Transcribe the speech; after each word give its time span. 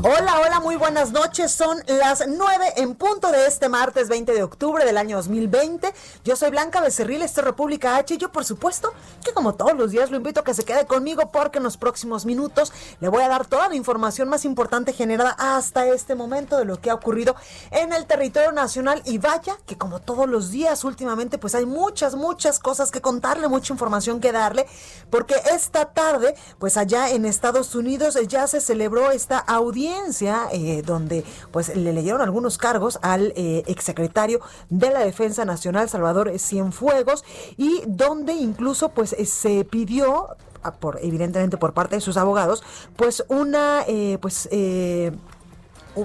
Hola, 0.00 0.40
hola, 0.40 0.60
muy 0.60 0.76
buenas 0.76 1.10
noches. 1.10 1.50
Son 1.50 1.82
las 1.88 2.24
9 2.28 2.74
en 2.76 2.94
punto 2.94 3.32
de 3.32 3.46
este 3.46 3.68
martes 3.68 4.08
20 4.08 4.32
de 4.32 4.44
octubre 4.44 4.84
del 4.84 4.96
año 4.96 5.16
2020. 5.16 5.92
Yo 6.24 6.36
soy 6.36 6.50
Blanca 6.50 6.80
Becerril, 6.80 7.22
esto 7.22 7.40
es 7.40 7.46
República 7.46 7.96
H. 7.96 8.14
Y 8.14 8.16
yo, 8.18 8.30
por 8.30 8.44
supuesto, 8.44 8.92
que 9.24 9.32
como 9.32 9.54
todos 9.54 9.74
los 9.76 9.90
días 9.90 10.12
lo 10.12 10.16
invito 10.16 10.38
a 10.38 10.44
que 10.44 10.54
se 10.54 10.64
quede 10.64 10.86
conmigo 10.86 11.32
porque 11.32 11.58
en 11.58 11.64
los 11.64 11.76
próximos 11.76 12.26
minutos 12.26 12.72
le 13.00 13.08
voy 13.08 13.24
a 13.24 13.28
dar 13.28 13.46
toda 13.46 13.68
la 13.68 13.74
información 13.74 14.28
más 14.28 14.44
importante 14.44 14.92
generada 14.92 15.34
hasta 15.36 15.88
este 15.88 16.14
momento 16.14 16.58
de 16.58 16.64
lo 16.64 16.80
que 16.80 16.90
ha 16.90 16.94
ocurrido 16.94 17.34
en 17.72 17.92
el 17.92 18.06
territorio 18.06 18.52
nacional. 18.52 19.02
Y 19.04 19.18
vaya 19.18 19.56
que 19.66 19.76
como 19.76 19.98
todos 19.98 20.28
los 20.28 20.52
días 20.52 20.84
últimamente, 20.84 21.38
pues 21.38 21.56
hay 21.56 21.66
muchas, 21.66 22.14
muchas 22.14 22.60
cosas 22.60 22.92
que 22.92 23.00
contarle, 23.00 23.48
mucha 23.48 23.72
información 23.72 24.20
que 24.20 24.30
darle, 24.30 24.64
porque 25.10 25.34
esta 25.50 25.86
tarde, 25.86 26.36
pues 26.60 26.76
allá 26.76 27.10
en 27.10 27.24
Estados 27.24 27.74
Unidos 27.74 28.16
ya 28.28 28.46
se 28.46 28.60
celebró 28.60 29.10
esta 29.10 29.38
audiencia 29.38 29.87
eh, 30.52 30.82
donde 30.84 31.24
pues 31.50 31.74
le 31.74 31.92
leyeron 31.92 32.20
algunos 32.20 32.58
cargos 32.58 32.98
al 33.02 33.32
eh, 33.36 33.62
exsecretario 33.66 34.40
de 34.68 34.90
la 34.90 35.00
Defensa 35.00 35.44
Nacional 35.44 35.88
Salvador 35.88 36.38
Cienfuegos 36.38 37.24
y 37.56 37.82
donde 37.86 38.34
incluso 38.34 38.90
pues 38.90 39.14
eh, 39.14 39.24
se 39.24 39.64
pidió 39.64 40.28
ah, 40.62 40.72
por 40.72 40.98
evidentemente 41.02 41.56
por 41.56 41.72
parte 41.72 41.96
de 41.96 42.00
sus 42.00 42.16
abogados 42.16 42.62
pues 42.96 43.24
una 43.28 43.84
pues 44.20 44.48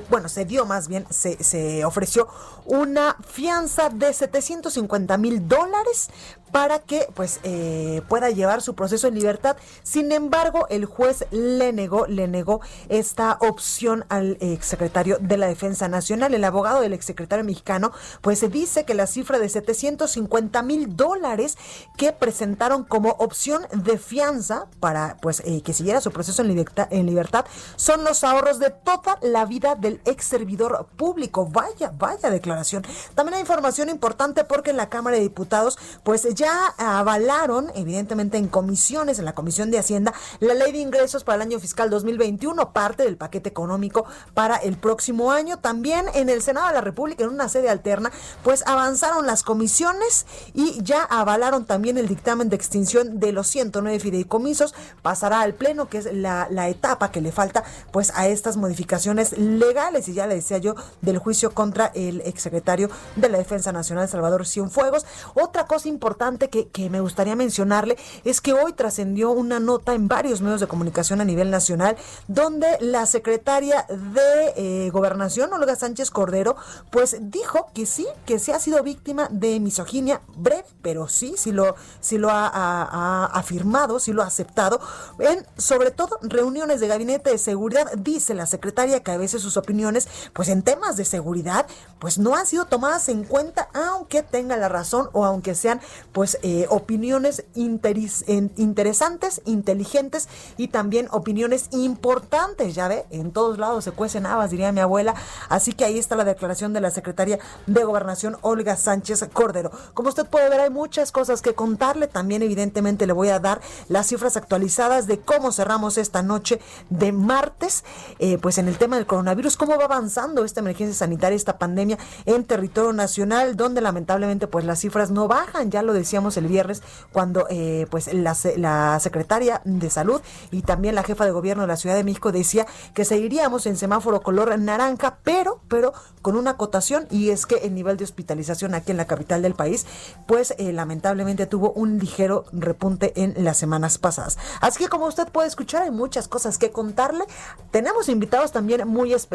bueno, 0.10 0.30
se 0.30 0.46
dio 0.46 0.66
más 0.66 0.88
bien, 0.88 1.06
se, 1.10 1.44
se 1.44 1.86
ofreció 1.86 2.28
una 2.66 3.18
fianza 3.28 3.90
de 3.90 4.14
750 4.14 5.18
mil 5.18 5.48
dólares 5.48 6.10
para 6.54 6.78
que 6.78 7.08
pues 7.16 7.40
eh, 7.44 8.04
pueda 8.08 8.30
llevar 8.30 8.62
su 8.62 8.76
proceso 8.76 9.08
en 9.08 9.16
libertad. 9.16 9.58
Sin 9.82 10.12
embargo, 10.12 10.68
el 10.70 10.86
juez 10.86 11.26
le 11.32 11.74
negó, 11.74 12.06
le 12.06 12.28
negó 12.28 12.62
esta 12.90 13.38
opción 13.42 14.06
al 14.08 14.38
exsecretario 14.40 15.18
de 15.20 15.38
la 15.38 15.48
Defensa 15.48 15.88
Nacional. 15.88 16.34
El 16.36 16.44
abogado 16.44 16.80
del 16.80 16.94
exsecretario 16.94 17.44
mexicano 17.44 17.92
pues 18.22 18.50
dice 18.52 18.86
que 18.86 18.94
la 18.94 19.08
cifra 19.08 19.40
de 19.40 19.50
750 19.50 20.62
mil 20.62 20.96
dólares 20.96 21.58
que 21.98 22.14
presentaron 22.14 22.84
como 22.84 23.10
opción 23.18 23.66
de 23.74 23.98
fianza 23.98 24.68
para 24.80 25.18
pues 25.24 25.42
eh, 25.46 25.64
que 25.64 25.74
siguiera 25.74 26.02
su 26.02 26.12
proceso 26.12 26.44
en 26.44 26.50
libertad, 26.50 26.88
en 26.92 27.08
libertad 27.08 27.46
son 27.78 28.04
los 28.04 28.24
ahorros 28.24 28.60
de 28.60 28.70
toda 28.70 29.18
la 29.24 29.46
vida 29.46 29.74
del 29.84 30.02
ex 30.06 30.26
servidor 30.26 30.88
público. 30.96 31.48
Vaya, 31.48 31.94
vaya 31.98 32.30
declaración. 32.30 32.84
También 33.14 33.36
hay 33.36 33.42
información 33.42 33.90
importante 33.90 34.44
porque 34.44 34.72
en 34.72 34.78
la 34.78 34.90
Cámara 34.90 35.18
de 35.18 35.22
Diputados 35.22 35.78
pues 36.04 36.28
ya 36.34 36.74
avalaron, 36.78 37.72
evidentemente 37.76 38.38
en 38.38 38.48
comisiones, 38.48 39.20
en 39.20 39.26
la 39.26 39.36
Comisión 39.36 39.70
de 39.70 39.80
Hacienda, 39.80 40.14
la 40.40 40.54
ley 40.54 40.72
de 40.72 40.80
ingresos 40.80 41.24
para 41.24 41.36
el 41.36 41.42
año 41.44 41.60
fiscal 41.60 41.90
2021, 41.90 42.74
parte 42.74 43.04
del 43.04 43.18
paquete 43.18 43.50
económico 43.50 44.06
para 44.34 44.56
el 44.58 44.78
próximo 44.78 45.32
año. 45.32 45.60
También 45.60 46.06
en 46.14 46.30
el 46.30 46.42
Senado 46.42 46.68
de 46.68 46.74
la 46.74 46.82
República, 46.82 47.24
en 47.24 47.30
una 47.30 47.50
sede 47.50 47.70
alterna, 47.70 48.12
pues 48.44 48.64
avanzaron 48.66 49.26
las 49.26 49.44
comisiones 49.44 50.26
y 50.54 50.82
ya 50.82 51.04
avalaron 51.04 51.66
también 51.66 51.98
el 51.98 52.08
dictamen 52.08 52.50
de 52.50 52.56
extinción 52.56 53.20
de 53.20 53.32
los 53.32 53.48
109 53.48 54.00
fideicomisos. 54.00 54.74
Pasará 55.02 55.42
al 55.42 55.54
Pleno, 55.54 55.90
que 55.90 55.98
es 56.00 56.14
la, 56.14 56.48
la 56.50 56.70
etapa 56.70 57.12
que 57.12 57.22
le 57.22 57.32
falta 57.32 57.64
pues 57.92 58.12
a 58.16 58.28
estas 58.28 58.58
modificaciones 58.58 59.38
legales. 59.38 59.73
Y 60.08 60.14
ya 60.14 60.28
le 60.28 60.36
decía 60.36 60.60
yo 60.60 60.76
del 61.02 61.18
juicio 61.18 61.52
contra 61.52 61.88
el 61.96 62.22
exsecretario 62.22 62.92
de 63.16 63.28
la 63.28 63.40
Defensa 63.40 63.72
Nacional, 63.72 64.08
Salvador 64.08 64.46
Cienfuegos. 64.46 65.06
Otra 65.34 65.66
cosa 65.66 65.88
importante 65.88 66.50
que, 66.50 66.90
me 66.90 67.00
gustaría 67.00 67.36
mencionarle 67.36 67.98
es 68.24 68.40
que 68.40 68.54
hoy 68.54 68.74
trascendió 68.74 69.32
una 69.32 69.60
nota 69.60 69.96
en 69.96 70.08
varios 70.08 70.42
medios 70.42 70.60
de 70.60 70.68
comunicación 70.68 71.22
a 71.22 71.26
nivel 71.26 71.50
nacional 71.50 71.96
donde 72.28 72.68
la 72.82 73.06
secretaria 73.08 73.88
de 73.90 74.54
eh, 74.58 74.90
Gobernación, 74.92 75.52
Olga 75.54 75.76
Sánchez 75.76 76.12
Cordero, 76.12 76.56
pues 76.92 77.18
dijo 77.20 77.68
que 77.74 77.86
sí, 77.88 78.06
que 78.26 78.38
sí 78.38 78.52
ha 78.52 78.60
sido 78.60 78.84
víctima 78.84 79.28
de 79.32 79.60
misoginia 79.60 80.22
breve, 80.36 80.66
pero 80.82 81.08
sí, 81.08 81.34
sí 81.38 81.52
lo, 81.52 81.76
sí 82.00 82.18
lo 82.18 82.30
ha, 82.30 83.26
afirmado, 83.26 84.00
sí 84.00 84.14
lo 84.14 84.22
ha 84.22 84.28
aceptado, 84.28 84.80
en 85.20 85.46
sobre 85.58 85.92
todo 85.92 86.20
reuniones 86.22 86.80
de 86.80 86.88
gabinete 86.88 87.32
de 87.32 87.38
seguridad, 87.38 87.92
dice 87.98 88.34
la 88.34 88.46
secretaria 88.46 89.02
que 89.02 89.12
a 89.12 89.18
veces 89.18 89.42
sus 89.42 89.53
opiniones, 89.58 90.08
pues 90.34 90.50
en 90.50 90.62
temas 90.62 90.98
de 90.98 91.06
seguridad, 91.06 91.66
pues 92.00 92.18
no 92.18 92.36
han 92.36 92.46
sido 92.46 92.66
tomadas 92.66 93.10
en 93.10 93.24
cuenta, 93.24 93.70
aunque 93.74 94.24
tenga 94.24 94.58
la 94.58 94.70
razón 94.70 95.10
o 95.14 95.26
aunque 95.26 95.56
sean 95.56 95.82
pues 96.12 96.38
eh, 96.42 96.68
opiniones 96.70 97.46
interesantes, 97.56 99.42
inteligentes 99.46 100.28
y 100.58 100.68
también 100.70 101.08
opiniones 101.12 101.68
importantes, 101.72 102.76
ya 102.76 102.88
ve, 102.88 103.06
en 103.10 103.32
todos 103.32 103.58
lados 103.58 103.84
se 103.84 103.92
cuecen 103.92 104.26
habas, 104.26 104.52
diría 104.52 104.72
mi 104.72 104.82
abuela, 104.82 105.16
así 105.50 105.74
que 105.74 105.86
ahí 105.86 105.98
está 105.98 106.16
la 106.16 106.24
declaración 106.24 106.74
de 106.74 106.82
la 106.82 106.92
secretaria 106.92 107.40
de 107.68 107.84
Gobernación, 107.84 108.38
Olga 108.42 108.76
Sánchez 108.76 109.26
Cordero. 109.34 109.72
Como 109.94 110.10
usted 110.10 110.26
puede 110.26 110.50
ver, 110.50 110.62
hay 110.62 110.70
muchas 110.70 111.12
cosas 111.12 111.42
que 111.42 111.54
contarle, 111.54 112.08
también 112.08 112.42
evidentemente 112.42 113.08
le 113.08 113.14
voy 113.14 113.30
a 113.30 113.40
dar 113.40 113.62
las 113.88 114.08
cifras 114.08 114.38
actualizadas 114.38 115.08
de 115.08 115.20
cómo 115.20 115.52
cerramos 115.52 115.98
esta 115.98 116.22
noche 116.22 116.60
de 116.90 117.12
martes, 117.12 117.84
eh, 118.20 118.38
pues 118.38 118.58
en 118.58 118.68
el 118.68 118.78
tema 118.78 118.96
del 118.96 119.06
coronavirus, 119.06 119.43
cómo 119.58 119.78
va 119.78 119.86
avanzando 119.86 120.46
esta 120.46 120.62
emergencia 120.62 120.96
sanitaria, 120.96 121.36
esta 121.36 121.58
pandemia 121.58 121.98
en 122.26 122.46
territorio 122.46 122.94
nacional, 122.94 123.56
donde 123.56 123.82
lamentablemente 123.82 124.48
pues 124.48 124.66
las 124.66 124.80
cifras 124.80 125.12
no 125.12 125.28
bajan, 125.28 125.70
ya 125.70 125.82
lo 125.82 125.94
decíamos 125.94 126.38
el 126.38 126.48
viernes 126.48 126.82
cuando 127.12 127.46
eh, 127.50 127.88
pues 127.90 128.12
la, 128.14 128.36
la, 128.58 129.00
secretaria 129.00 129.62
de 129.66 129.90
salud 129.90 130.22
y 130.52 130.62
también 130.62 130.96
la 130.96 131.04
jefa 131.04 131.26
de 131.26 131.32
gobierno 131.32 131.64
de 131.64 131.68
la 131.68 131.78
Ciudad 131.78 131.96
de 131.96 132.04
México 132.04 132.32
decía 132.32 132.66
que 132.94 133.06
seguiríamos 133.06 133.66
en 133.66 133.76
semáforo 133.76 134.22
color 134.22 134.58
naranja, 134.60 135.18
pero, 135.24 135.62
pero 135.68 135.94
con 136.22 136.36
una 136.38 136.52
acotación 136.52 137.08
y 137.12 137.30
es 137.30 137.46
que 137.46 137.56
el 137.58 137.76
nivel 137.76 137.98
de 137.98 138.06
hospitalización 138.06 138.74
aquí 138.76 138.92
en 138.92 138.98
la 138.98 139.06
capital 139.06 139.42
del 139.42 139.56
país, 139.56 139.86
pues 140.26 140.56
eh, 140.58 140.72
lamentablemente 140.72 141.46
tuvo 141.46 141.72
un 141.74 142.00
ligero 142.00 142.46
repunte 142.52 143.14
en 143.22 143.44
las 143.44 143.58
semanas 143.58 143.98
pasadas. 143.98 144.38
Así 144.62 144.80
que 144.80 144.90
como 144.90 145.06
usted 145.06 145.28
puede 145.28 145.48
escuchar, 145.48 145.84
hay 145.84 145.92
muchas 145.92 146.28
cosas 146.28 146.58
que 146.58 146.72
contarle. 146.72 147.26
Tenemos 147.72 148.10
invitados 148.10 148.52
también 148.52 148.88
muy 148.88 149.14
especiales, 149.14 149.33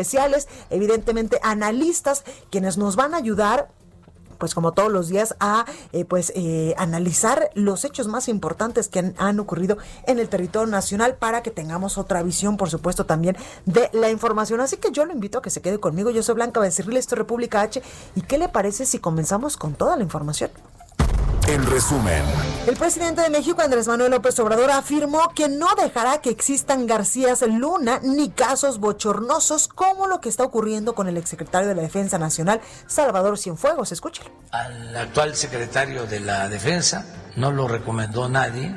evidentemente 0.70 1.40
analistas, 1.42 2.24
quienes 2.50 2.78
nos 2.78 2.96
van 2.96 3.14
a 3.14 3.18
ayudar 3.18 3.68
pues 4.38 4.54
como 4.54 4.72
todos 4.72 4.90
los 4.90 5.08
días, 5.08 5.34
a 5.40 5.66
eh, 5.92 6.04
pues 6.04 6.32
eh, 6.34 6.74
analizar 6.78 7.50
los 7.54 7.84
hechos 7.84 8.06
más 8.06 8.28
importantes 8.28 8.88
que 8.88 9.12
han, 9.18 9.40
ocurrido 9.40 9.78
en 10.06 10.18
el 10.18 10.28
territorio 10.28 10.70
nacional 10.70 11.16
para 11.16 11.42
que 11.42 11.50
tengamos 11.50 11.98
otra 11.98 12.22
visión, 12.22 12.56
por 12.56 12.70
supuesto, 12.70 13.04
también 13.04 13.36
de 13.66 13.90
la 13.92 14.10
información. 14.10 14.60
Así 14.60 14.76
que 14.76 14.90
yo 14.92 15.04
lo 15.04 15.12
invito 15.12 15.38
a 15.38 15.42
que 15.42 15.50
se 15.50 15.60
quede 15.60 15.78
conmigo. 15.78 16.10
Yo 16.10 16.22
soy 16.22 16.36
Blanca 16.36 16.60
Becerril, 16.60 16.96
esto 16.96 17.14
es 17.14 17.18
República 17.18 17.60
H. 17.62 17.82
¿Y 18.14 18.22
qué 18.22 18.38
le 18.38 18.48
parece 18.48 18.86
si 18.86 18.98
comenzamos 18.98 19.56
con 19.56 19.74
toda 19.74 19.96
la 19.96 20.02
información? 20.02 20.50
En 21.48 21.64
resumen, 21.64 22.22
el 22.66 22.76
presidente 22.76 23.22
de 23.22 23.30
México, 23.30 23.62
Andrés 23.62 23.88
Manuel 23.88 24.10
López 24.10 24.38
Obrador, 24.38 24.70
afirmó 24.70 25.30
que 25.34 25.48
no 25.48 25.68
dejará 25.82 26.20
que 26.20 26.28
existan 26.28 26.86
Garcías 26.86 27.40
Luna 27.40 28.00
ni 28.02 28.28
casos 28.28 28.78
bochornosos 28.78 29.66
como 29.66 30.08
lo 30.08 30.20
que 30.20 30.28
está 30.28 30.44
ocurriendo 30.44 30.94
con 30.94 31.08
el 31.08 31.16
exsecretario 31.16 31.66
de 31.66 31.74
la 31.74 31.80
Defensa 31.80 32.18
Nacional, 32.18 32.60
Salvador 32.86 33.38
Cienfuegos. 33.38 33.92
Escúchelo. 33.92 34.30
Al 34.50 34.94
actual 34.94 35.34
secretario 35.36 36.04
de 36.04 36.20
la 36.20 36.50
Defensa 36.50 37.06
no 37.36 37.50
lo 37.50 37.66
recomendó 37.66 38.28
nadie, 38.28 38.74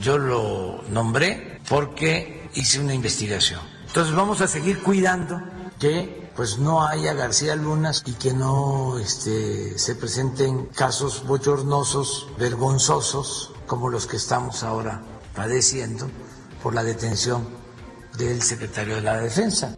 yo 0.00 0.18
lo 0.18 0.84
nombré 0.88 1.58
porque 1.68 2.48
hice 2.54 2.78
una 2.78 2.94
investigación. 2.94 3.60
Entonces 3.88 4.14
vamos 4.14 4.40
a 4.40 4.46
seguir 4.46 4.80
cuidando 4.84 5.42
que 5.80 6.21
pues 6.36 6.58
no 6.58 6.86
haya 6.86 7.14
García 7.14 7.56
Lunas 7.56 8.02
y 8.06 8.12
que 8.12 8.32
no 8.32 8.98
este, 8.98 9.78
se 9.78 9.94
presenten 9.94 10.66
casos 10.66 11.26
bochornosos, 11.26 12.28
vergonzosos, 12.38 13.52
como 13.66 13.88
los 13.88 14.06
que 14.06 14.16
estamos 14.16 14.62
ahora 14.62 15.02
padeciendo 15.34 16.08
por 16.62 16.74
la 16.74 16.84
detención 16.84 17.46
del 18.16 18.42
secretario 18.42 18.96
de 18.96 19.02
la 19.02 19.20
Defensa. 19.20 19.76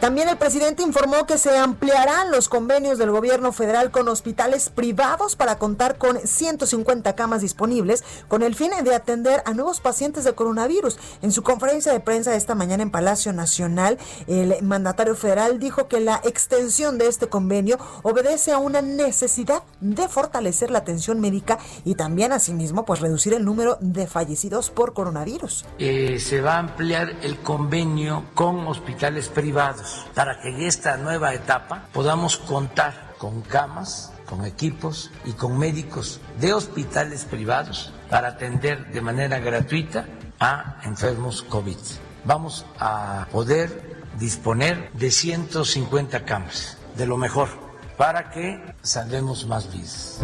También 0.00 0.28
el 0.28 0.38
presidente 0.38 0.84
informó 0.84 1.26
que 1.26 1.38
se 1.38 1.58
ampliarán 1.58 2.30
los 2.30 2.48
convenios 2.48 2.98
del 2.98 3.10
gobierno 3.10 3.50
federal 3.50 3.90
con 3.90 4.06
hospitales 4.06 4.70
privados 4.70 5.34
para 5.34 5.58
contar 5.58 5.98
con 5.98 6.20
150 6.20 7.16
camas 7.16 7.42
disponibles 7.42 8.04
con 8.28 8.42
el 8.42 8.54
fin 8.54 8.70
de 8.84 8.94
atender 8.94 9.42
a 9.44 9.54
nuevos 9.54 9.80
pacientes 9.80 10.22
de 10.22 10.34
coronavirus. 10.34 10.98
En 11.20 11.32
su 11.32 11.42
conferencia 11.42 11.92
de 11.92 11.98
prensa 11.98 12.36
esta 12.36 12.54
mañana 12.54 12.84
en 12.84 12.92
Palacio 12.92 13.32
Nacional, 13.32 13.98
el 14.28 14.62
mandatario 14.62 15.16
federal 15.16 15.58
dijo 15.58 15.88
que 15.88 15.98
la 15.98 16.20
extensión 16.22 16.96
de 16.96 17.08
este 17.08 17.26
convenio 17.26 17.78
obedece 18.02 18.52
a 18.52 18.58
una 18.58 18.80
necesidad 18.82 19.64
de 19.80 20.06
fortalecer 20.06 20.70
la 20.70 20.78
atención 20.78 21.18
médica 21.18 21.58
y 21.84 21.96
también 21.96 22.32
asimismo 22.32 22.84
pues 22.84 23.00
reducir 23.00 23.34
el 23.34 23.44
número 23.44 23.78
de 23.80 24.06
fallecidos 24.06 24.70
por 24.70 24.92
coronavirus. 24.92 25.64
Eh, 25.80 26.20
se 26.20 26.40
va 26.40 26.54
a 26.54 26.58
ampliar 26.60 27.16
el 27.22 27.38
convenio 27.38 28.26
con 28.34 28.64
hospitales 28.68 29.28
privados 29.28 29.87
para 30.14 30.40
que 30.40 30.48
en 30.48 30.62
esta 30.62 30.96
nueva 30.96 31.34
etapa 31.34 31.88
podamos 31.92 32.36
contar 32.36 33.14
con 33.18 33.42
camas, 33.42 34.12
con 34.26 34.44
equipos 34.44 35.10
y 35.24 35.32
con 35.32 35.58
médicos 35.58 36.20
de 36.38 36.52
hospitales 36.52 37.24
privados 37.24 37.92
para 38.10 38.28
atender 38.28 38.92
de 38.92 39.00
manera 39.00 39.38
gratuita 39.38 40.06
a 40.40 40.80
enfermos 40.84 41.42
COVID. 41.42 41.78
Vamos 42.24 42.66
a 42.78 43.26
poder 43.32 43.98
disponer 44.18 44.90
de 44.92 45.10
150 45.10 46.24
camas, 46.24 46.76
de 46.96 47.06
lo 47.06 47.16
mejor, 47.16 47.67
para 47.98 48.30
que 48.30 48.62
salvemos 48.80 49.46
más 49.46 49.70
vidas. 49.72 50.20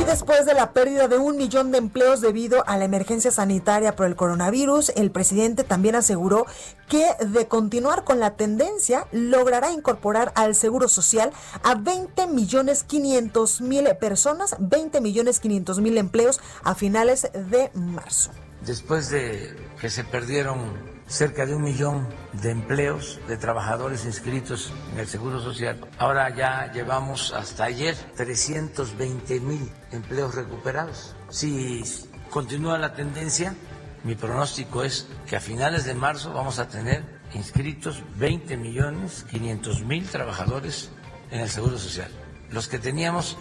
Y 0.00 0.04
después 0.04 0.46
de 0.46 0.54
la 0.54 0.72
pérdida 0.72 1.06
de 1.06 1.18
un 1.18 1.36
millón 1.36 1.70
de 1.70 1.78
empleos 1.78 2.20
debido 2.20 2.66
a 2.66 2.78
la 2.78 2.86
emergencia 2.86 3.30
sanitaria 3.30 3.94
por 3.94 4.06
el 4.06 4.16
coronavirus, 4.16 4.90
el 4.96 5.10
presidente 5.10 5.64
también 5.64 5.96
aseguró 5.96 6.46
que 6.88 7.06
de 7.26 7.46
continuar 7.46 8.04
con 8.04 8.20
la 8.20 8.36
tendencia 8.36 9.06
logrará 9.12 9.70
incorporar 9.70 10.32
al 10.34 10.54
Seguro 10.54 10.88
Social 10.88 11.30
a 11.62 11.74
20 11.74 12.26
millones 12.28 12.84
500 12.84 13.60
mil 13.60 13.86
personas, 14.00 14.56
20 14.58 15.00
millones 15.02 15.40
500 15.40 15.80
mil 15.80 15.98
empleos 15.98 16.40
a 16.64 16.74
finales 16.74 17.28
de 17.50 17.70
marzo. 17.74 18.30
Después 18.64 19.10
de 19.10 19.54
que 19.80 19.90
se 19.90 20.04
perdieron 20.04 20.97
cerca 21.08 21.46
de 21.46 21.54
un 21.54 21.62
millón 21.62 22.06
de 22.34 22.50
empleos 22.50 23.18
de 23.26 23.38
trabajadores 23.38 24.04
inscritos 24.04 24.72
en 24.92 25.00
el 25.00 25.08
Seguro 25.08 25.40
Social. 25.40 25.80
Ahora 25.98 26.34
ya 26.34 26.70
llevamos 26.70 27.32
hasta 27.32 27.64
ayer 27.64 27.96
320 28.16 29.40
mil 29.40 29.70
empleos 29.90 30.34
recuperados. 30.34 31.16
Si 31.30 31.82
continúa 32.30 32.78
la 32.78 32.92
tendencia, 32.92 33.54
mi 34.04 34.14
pronóstico 34.14 34.84
es 34.84 35.08
que 35.26 35.36
a 35.36 35.40
finales 35.40 35.84
de 35.86 35.94
marzo 35.94 36.32
vamos 36.32 36.58
a 36.58 36.68
tener 36.68 37.02
inscritos 37.34 38.02
20 38.16 38.56
millones 38.58 39.24
500 39.30 39.82
mil 39.84 40.06
trabajadores 40.06 40.90
en 41.30 41.40
el 41.40 41.48
Seguro 41.48 41.78
Social, 41.78 42.10
los 42.50 42.68
que 42.68 42.78
teníamos 42.78 43.38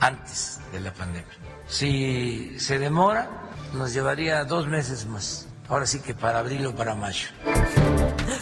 antes 0.00 0.60
de 0.72 0.80
la 0.80 0.94
pandemia. 0.94 1.28
Si 1.68 2.58
se 2.58 2.78
demora, 2.78 3.28
nos 3.74 3.92
llevaría 3.92 4.44
dos 4.44 4.66
meses 4.66 5.06
más 5.06 5.49
ahora 5.70 5.86
sí 5.86 6.00
que 6.00 6.14
para 6.14 6.40
abril 6.40 6.66
o 6.66 6.74
para 6.74 6.94
mayo. 6.94 7.28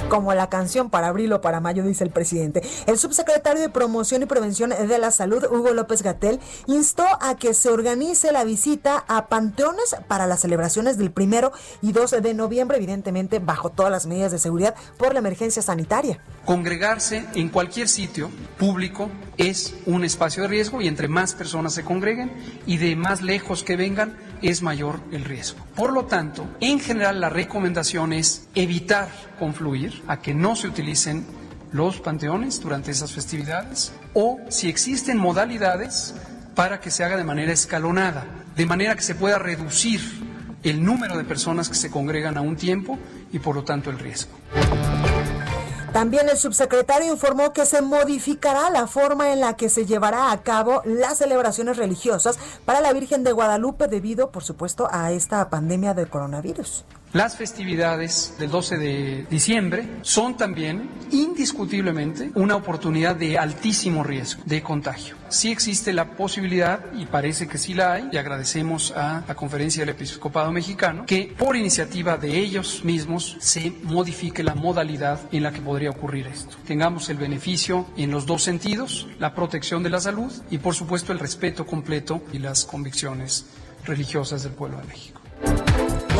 Como 0.08 0.32
la 0.32 0.48
canción 0.48 0.88
para 0.88 1.08
abril 1.08 1.32
o 1.34 1.40
para 1.42 1.60
mayo, 1.60 1.84
dice 1.84 2.02
el 2.02 2.10
presidente. 2.10 2.62
El 2.86 2.98
subsecretario 2.98 3.60
de 3.60 3.68
Promoción 3.68 4.22
y 4.22 4.26
Prevención 4.26 4.70
de 4.70 4.98
la 4.98 5.10
Salud, 5.10 5.44
Hugo 5.44 5.74
López 5.74 6.02
Gatel, 6.02 6.40
instó 6.66 7.04
a 7.20 7.36
que 7.36 7.52
se 7.52 7.68
organice 7.68 8.32
la 8.32 8.44
visita 8.44 9.04
a 9.06 9.26
panteones 9.26 9.96
para 10.08 10.26
las 10.26 10.40
celebraciones 10.40 10.96
del 10.96 11.10
primero 11.10 11.52
y 11.82 11.92
12 11.92 12.22
de 12.22 12.32
noviembre, 12.32 12.78
evidentemente 12.78 13.38
bajo 13.38 13.68
todas 13.68 13.92
las 13.92 14.06
medidas 14.06 14.32
de 14.32 14.38
seguridad 14.38 14.74
por 14.96 15.12
la 15.12 15.18
emergencia 15.18 15.60
sanitaria. 15.60 16.20
Congregarse 16.46 17.26
en 17.34 17.50
cualquier 17.50 17.88
sitio 17.88 18.30
público 18.56 19.10
es 19.36 19.74
un 19.84 20.04
espacio 20.04 20.42
de 20.42 20.48
riesgo 20.48 20.80
y 20.80 20.88
entre 20.88 21.08
más 21.08 21.34
personas 21.34 21.74
se 21.74 21.84
congreguen 21.84 22.32
y 22.66 22.78
de 22.78 22.96
más 22.96 23.20
lejos 23.20 23.62
que 23.62 23.76
vengan, 23.76 24.16
es 24.42 24.62
mayor 24.62 25.00
el 25.12 25.24
riesgo. 25.24 25.58
Por 25.74 25.92
lo 25.92 26.06
tanto, 26.06 26.46
en 26.60 26.80
general 26.80 27.20
la 27.20 27.28
recomendación 27.28 28.12
es 28.12 28.48
evitar 28.54 29.08
confluir, 29.38 30.02
a 30.06 30.20
que 30.20 30.34
no 30.34 30.56
se 30.56 30.68
utilicen 30.68 31.26
los 31.72 32.00
panteones 32.00 32.60
durante 32.60 32.90
esas 32.90 33.12
festividades 33.12 33.92
o 34.14 34.38
si 34.48 34.68
existen 34.68 35.18
modalidades 35.18 36.14
para 36.54 36.80
que 36.80 36.90
se 36.90 37.04
haga 37.04 37.16
de 37.16 37.24
manera 37.24 37.52
escalonada, 37.52 38.26
de 38.56 38.66
manera 38.66 38.96
que 38.96 39.02
se 39.02 39.14
pueda 39.14 39.38
reducir 39.38 40.00
el 40.62 40.84
número 40.84 41.16
de 41.16 41.24
personas 41.24 41.68
que 41.68 41.76
se 41.76 41.90
congregan 41.90 42.36
a 42.36 42.40
un 42.40 42.56
tiempo 42.56 42.98
y 43.32 43.38
por 43.38 43.54
lo 43.54 43.64
tanto 43.64 43.90
el 43.90 43.98
riesgo. 43.98 44.32
También 45.92 46.28
el 46.28 46.36
subsecretario 46.36 47.10
informó 47.10 47.52
que 47.52 47.64
se 47.64 47.80
modificará 47.80 48.70
la 48.70 48.86
forma 48.86 49.32
en 49.32 49.40
la 49.40 49.56
que 49.56 49.68
se 49.68 49.86
llevará 49.86 50.30
a 50.30 50.42
cabo 50.42 50.82
las 50.84 51.18
celebraciones 51.18 51.76
religiosas 51.78 52.38
para 52.64 52.80
la 52.80 52.92
Virgen 52.92 53.24
de 53.24 53.32
Guadalupe 53.32 53.88
debido, 53.88 54.30
por 54.30 54.44
supuesto, 54.44 54.88
a 54.90 55.12
esta 55.12 55.48
pandemia 55.48 55.94
del 55.94 56.08
coronavirus. 56.08 56.84
Las 57.14 57.38
festividades 57.38 58.34
del 58.38 58.50
12 58.50 58.76
de 58.76 59.26
diciembre 59.30 59.88
son 60.02 60.36
también 60.36 60.90
indiscutiblemente 61.10 62.30
una 62.34 62.54
oportunidad 62.54 63.16
de 63.16 63.38
altísimo 63.38 64.04
riesgo 64.04 64.42
de 64.44 64.62
contagio. 64.62 65.16
Sí 65.30 65.50
existe 65.50 65.94
la 65.94 66.16
posibilidad, 66.16 66.80
y 66.92 67.06
parece 67.06 67.48
que 67.48 67.56
sí 67.56 67.72
la 67.72 67.94
hay, 67.94 68.10
y 68.12 68.18
agradecemos 68.18 68.92
a 68.92 69.24
la 69.26 69.34
Conferencia 69.34 69.80
del 69.82 69.94
Episcopado 69.94 70.52
Mexicano, 70.52 71.06
que 71.06 71.34
por 71.38 71.56
iniciativa 71.56 72.18
de 72.18 72.36
ellos 72.36 72.84
mismos 72.84 73.38
se 73.40 73.72
modifique 73.84 74.42
la 74.42 74.54
modalidad 74.54 75.18
en 75.32 75.44
la 75.44 75.52
que 75.52 75.62
podría 75.62 75.88
ocurrir 75.88 76.26
esto. 76.26 76.58
Tengamos 76.66 77.08
el 77.08 77.16
beneficio 77.16 77.86
en 77.96 78.10
los 78.10 78.26
dos 78.26 78.42
sentidos, 78.42 79.08
la 79.18 79.34
protección 79.34 79.82
de 79.82 79.88
la 79.88 80.00
salud 80.00 80.30
y 80.50 80.58
por 80.58 80.74
supuesto 80.74 81.12
el 81.12 81.20
respeto 81.20 81.64
completo 81.64 82.22
y 82.34 82.38
las 82.38 82.66
convicciones 82.66 83.46
religiosas 83.86 84.42
del 84.42 84.52
pueblo 84.52 84.76
de 84.78 84.84
México. 84.84 85.22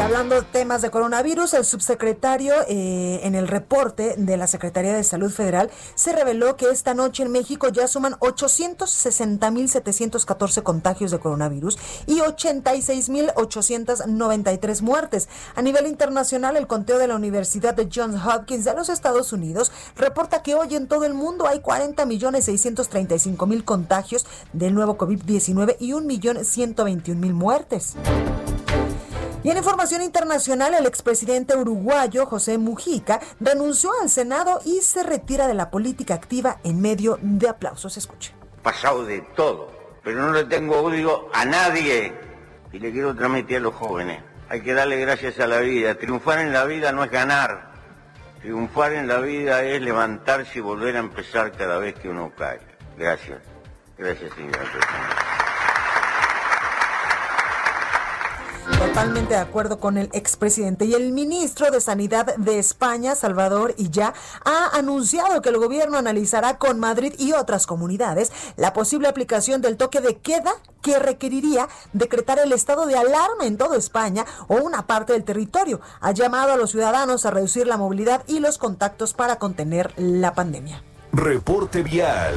Hablando 0.00 0.37
de 0.37 0.43
temas 0.43 0.81
de 0.81 0.91
coronavirus, 0.91 1.55
el 1.55 1.65
subsecretario 1.65 2.55
eh, 2.69 3.19
en 3.25 3.35
el 3.35 3.49
reporte 3.49 4.15
de 4.17 4.37
la 4.37 4.47
Secretaría 4.47 4.95
de 4.95 5.03
Salud 5.03 5.29
Federal 5.31 5.73
se 5.97 6.12
reveló 6.12 6.56
que 6.56 6.71
esta 6.71 6.95
noche 6.95 7.25
en 7.25 7.33
México 7.33 7.69
ya 7.69 7.89
suman 7.89 8.12
860.714 8.21 10.62
contagios 10.62 11.11
de 11.11 11.19
coronavirus 11.19 11.79
y 12.06 12.21
86.893 12.21 14.83
muertes. 14.83 15.29
A 15.56 15.62
nivel 15.62 15.89
internacional, 15.89 16.56
el 16.56 16.69
conteo 16.69 16.99
de 16.99 17.09
la 17.09 17.17
Universidad 17.17 17.75
de 17.75 17.89
Johns 17.93 18.25
Hopkins 18.25 18.65
de 18.65 18.75
los 18.75 18.88
Estados 18.88 19.33
Unidos 19.33 19.73
reporta 19.97 20.43
que 20.43 20.55
hoy 20.55 20.76
en 20.76 20.87
todo 20.87 21.07
el 21.07 21.14
mundo 21.14 21.49
hay 21.49 21.59
40.635.000 21.59 23.64
contagios 23.64 24.26
del 24.52 24.75
nuevo 24.75 24.97
COVID-19 24.97 25.75
y 25.81 25.90
1.121.000 25.90 27.33
muertes. 27.33 27.97
Y 29.49 29.50
en 29.50 29.57
información 29.57 30.02
internacional, 30.02 30.75
el 30.75 30.85
expresidente 30.85 31.57
uruguayo 31.57 32.26
José 32.26 32.59
Mujica 32.59 33.19
renunció 33.40 33.90
al 34.02 34.11
Senado 34.11 34.61
y 34.67 34.83
se 34.83 35.02
retira 35.02 35.47
de 35.47 35.55
la 35.55 35.71
política 35.71 36.12
activa 36.12 36.59
en 36.64 36.83
medio 36.83 37.19
de 37.23 37.49
aplausos. 37.49 37.97
Escuche. 37.97 38.35
Pasado 38.62 39.07
de 39.07 39.23
todo, 39.35 39.71
pero 40.05 40.21
no 40.21 40.33
le 40.35 40.45
tengo 40.45 40.83
odio 40.83 41.31
a 41.33 41.47
nadie 41.47 42.12
y 42.73 42.78
le 42.78 42.93
quiero 42.93 43.17
transmitir 43.17 43.57
a 43.57 43.61
los 43.61 43.75
jóvenes. 43.75 44.23
Hay 44.50 44.61
que 44.61 44.75
darle 44.75 44.99
gracias 44.99 45.40
a 45.40 45.47
la 45.47 45.61
vida. 45.61 45.95
Triunfar 45.95 46.40
en 46.40 46.52
la 46.52 46.67
vida 46.67 46.93
no 46.93 47.02
es 47.02 47.11
ganar. 47.11 47.73
Triunfar 48.43 48.93
en 48.93 49.09
la 49.09 49.17
vida 49.21 49.62
es 49.62 49.81
levantarse 49.81 50.59
y 50.59 50.61
volver 50.61 50.95
a 50.97 50.99
empezar 50.99 51.52
cada 51.52 51.78
vez 51.78 51.95
que 51.95 52.11
uno 52.11 52.35
cae. 52.37 52.61
Gracias. 52.99 53.38
Gracias, 53.97 54.31
señora 54.35 54.59
presidenta. 54.59 55.38
Totalmente 58.99 59.35
de 59.35 59.40
acuerdo 59.40 59.78
con 59.78 59.97
el 59.97 60.11
expresidente. 60.12 60.85
Y 60.85 60.93
el 60.93 61.12
ministro 61.12 61.71
de 61.71 61.81
Sanidad 61.81 62.35
de 62.37 62.59
España, 62.59 63.14
Salvador 63.14 63.73
Illa, 63.78 64.12
ha 64.45 64.76
anunciado 64.76 65.40
que 65.40 65.50
el 65.50 65.59
gobierno 65.59 65.99
analizará 65.99 66.59
con 66.59 66.81
Madrid 66.81 67.14
y 67.17 67.31
otras 67.31 67.69
comunidades 67.69 68.33
la 68.57 68.73
posible 68.73 69.07
aplicación 69.07 69.62
del 69.62 69.76
toque 69.76 70.00
de 70.00 70.17
queda 70.17 70.52
que 70.83 70.99
requeriría 70.99 71.69
decretar 71.93 72.40
el 72.40 72.50
estado 72.50 72.87
de 72.87 72.97
alarma 72.97 73.47
en 73.47 73.57
toda 73.57 73.76
España 73.76 74.26
o 74.49 74.57
una 74.57 74.88
parte 74.88 75.12
del 75.12 75.23
territorio. 75.23 75.81
Ha 76.00 76.11
llamado 76.11 76.55
a 76.55 76.57
los 76.57 76.73
ciudadanos 76.73 77.25
a 77.25 77.31
reducir 77.31 77.69
la 77.69 77.76
movilidad 77.76 78.25
y 78.26 78.40
los 78.40 78.59
contactos 78.59 79.14
para 79.14 79.38
contener 79.38 79.93
la 79.97 80.35
pandemia. 80.35 80.83
Reporte 81.12 81.85
vial. 81.85 82.35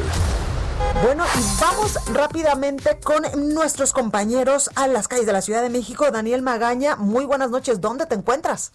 Bueno, 1.04 1.26
y 1.36 1.62
vamos 1.62 1.98
rápidamente 2.14 3.00
con 3.00 3.24
nuestros 3.54 3.92
compañeros 3.92 4.70
a 4.76 4.88
las 4.88 5.08
calles 5.08 5.26
de 5.26 5.34
la 5.34 5.42
Ciudad 5.42 5.62
de 5.62 5.70
México. 5.70 6.10
Daniel 6.12 6.42
Magaña, 6.42 6.96
muy 6.96 7.26
buenas 7.26 7.50
noches. 7.50 7.82
¿Dónde 7.82 8.06
te 8.06 8.16
encuentras? 8.16 8.72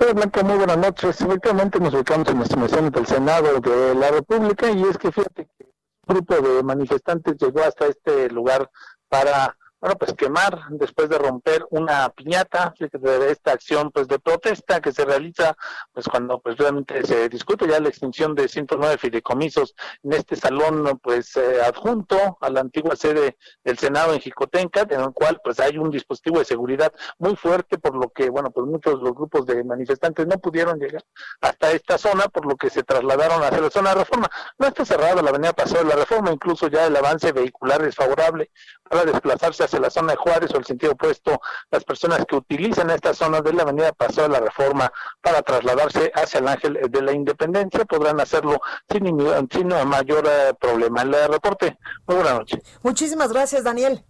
Hola 0.00 0.12
Blanca, 0.12 0.42
muy 0.42 0.56
buenas 0.56 0.78
noches. 0.78 1.20
Efectivamente 1.20 1.80
nos 1.80 1.92
ubicamos 1.94 2.28
en 2.28 2.38
nuestra 2.38 2.60
misión 2.60 2.90
del 2.90 3.06
Senado 3.06 3.60
de 3.60 3.94
la 3.94 4.10
República 4.10 4.70
y 4.70 4.82
es 4.82 4.96
que 4.96 5.10
fíjate 5.10 5.48
que 5.56 5.64
un 6.06 6.14
grupo 6.14 6.36
de 6.36 6.62
manifestantes 6.62 7.36
llegó 7.36 7.62
hasta 7.62 7.86
este 7.86 8.28
lugar 8.30 8.70
para 9.08 9.56
bueno, 9.80 9.96
pues 9.96 10.12
quemar 10.14 10.58
después 10.70 11.08
de 11.08 11.18
romper 11.18 11.64
una 11.70 12.08
piñata, 12.10 12.74
de 12.78 13.30
esta 13.30 13.52
acción 13.52 13.90
pues 13.90 14.08
de 14.08 14.18
protesta 14.18 14.80
que 14.80 14.92
se 14.92 15.04
realiza 15.04 15.56
pues 15.92 16.06
cuando 16.08 16.40
pues 16.40 16.56
realmente 16.56 17.04
se 17.06 17.28
discute 17.28 17.68
ya 17.68 17.80
la 17.80 17.88
extinción 17.88 18.34
de 18.34 18.48
109 18.48 18.98
fideicomisos 18.98 19.74
en 20.02 20.14
este 20.14 20.36
salón 20.36 20.98
pues 21.02 21.36
eh, 21.36 21.62
adjunto 21.62 22.38
a 22.40 22.50
la 22.50 22.60
antigua 22.60 22.96
sede 22.96 23.36
del 23.62 23.78
Senado 23.78 24.12
en 24.14 24.20
Jicotenca, 24.20 24.86
en 24.90 25.00
el 25.00 25.12
cual 25.12 25.40
pues 25.42 25.60
hay 25.60 25.78
un 25.78 25.90
dispositivo 25.90 26.38
de 26.38 26.44
seguridad 26.44 26.92
muy 27.18 27.36
fuerte 27.36 27.78
por 27.78 27.94
lo 27.94 28.10
que 28.10 28.30
bueno, 28.30 28.50
pues 28.50 28.66
muchos 28.66 28.98
de 28.98 29.04
los 29.04 29.14
grupos 29.14 29.46
de 29.46 29.62
manifestantes 29.64 30.26
no 30.26 30.38
pudieron 30.38 30.78
llegar 30.78 31.04
hasta 31.40 31.70
esta 31.70 31.98
zona 31.98 32.28
por 32.28 32.46
lo 32.46 32.56
que 32.56 32.70
se 32.70 32.82
trasladaron 32.82 33.42
hacia 33.42 33.60
la 33.60 33.70
zona 33.70 33.90
de 33.90 34.00
reforma. 34.00 34.28
No 34.58 34.66
está 34.66 34.84
cerrada 34.84 35.22
la 35.22 35.30
avenida 35.30 35.52
Paseo 35.52 35.78
de 35.78 35.88
la 35.88 35.96
Reforma, 35.96 36.32
incluso 36.32 36.68
ya 36.68 36.86
el 36.86 36.96
avance 36.96 37.32
vehicular 37.32 37.82
es 37.84 37.94
favorable 37.94 38.50
para 38.88 39.04
desplazarse 39.04 39.67
hacia 39.68 39.80
la 39.80 39.90
zona 39.90 40.12
de 40.12 40.18
Juárez 40.18 40.50
o 40.54 40.58
el 40.58 40.64
sentido 40.64 40.92
opuesto, 40.92 41.40
las 41.70 41.84
personas 41.84 42.24
que 42.26 42.36
utilizan 42.36 42.90
esta 42.90 43.14
zona 43.14 43.40
de 43.40 43.52
la 43.52 43.62
avenida 43.62 43.92
Paseo 43.92 44.24
de 44.24 44.30
la 44.30 44.40
Reforma 44.40 44.90
para 45.20 45.42
trasladarse 45.42 46.10
hacia 46.14 46.40
el 46.40 46.48
Ángel 46.48 46.78
de 46.90 47.02
la 47.02 47.12
Independencia 47.12 47.84
podrán 47.84 48.20
hacerlo 48.20 48.60
sin, 48.90 49.04
sin 49.50 49.68
mayor 49.88 50.26
eh, 50.26 50.54
problema. 50.58 51.02
El 51.02 51.12
reporte, 51.28 51.78
muy 52.06 52.16
buenas 52.16 52.34
noches. 52.34 52.60
Muchísimas 52.82 53.32
gracias, 53.32 53.64
Daniel. 53.64 54.04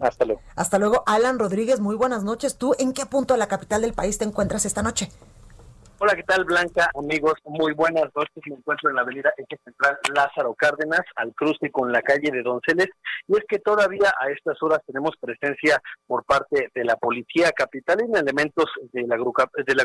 Hasta 0.00 0.24
luego. 0.24 0.40
Hasta 0.54 0.78
luego, 0.78 1.02
Alan 1.06 1.38
Rodríguez, 1.38 1.80
muy 1.80 1.96
buenas 1.96 2.22
noches. 2.22 2.56
¿Tú 2.56 2.74
en 2.78 2.92
qué 2.92 3.06
punto 3.06 3.34
de 3.34 3.38
la 3.38 3.48
capital 3.48 3.82
del 3.82 3.94
país 3.94 4.18
te 4.18 4.24
encuentras 4.24 4.64
esta 4.64 4.82
noche? 4.82 5.10
Hola, 6.00 6.14
¿qué 6.14 6.22
tal, 6.22 6.44
Blanca? 6.44 6.92
Amigos, 6.96 7.34
muy 7.44 7.72
buenas 7.72 8.04
noches. 8.14 8.40
Me 8.46 8.54
encuentro 8.54 8.88
en 8.88 8.94
la 8.94 9.02
avenida 9.02 9.32
Eje 9.36 9.60
Central 9.64 9.98
Lázaro 10.14 10.54
Cárdenas, 10.54 11.00
al 11.16 11.34
cruce 11.34 11.72
con 11.72 11.90
la 11.90 12.02
calle 12.02 12.30
de 12.30 12.42
Donceles. 12.44 12.86
Y 13.26 13.36
es 13.36 13.42
que 13.48 13.58
todavía 13.58 14.14
a 14.20 14.30
estas 14.30 14.62
horas 14.62 14.78
tenemos 14.86 15.16
presencia 15.20 15.82
por 16.06 16.24
parte 16.24 16.70
de 16.72 16.84
la 16.84 16.94
policía 16.94 17.50
capital 17.50 18.00
en 18.00 18.16
elementos 18.16 18.66
del, 18.92 19.08
del 19.08 19.80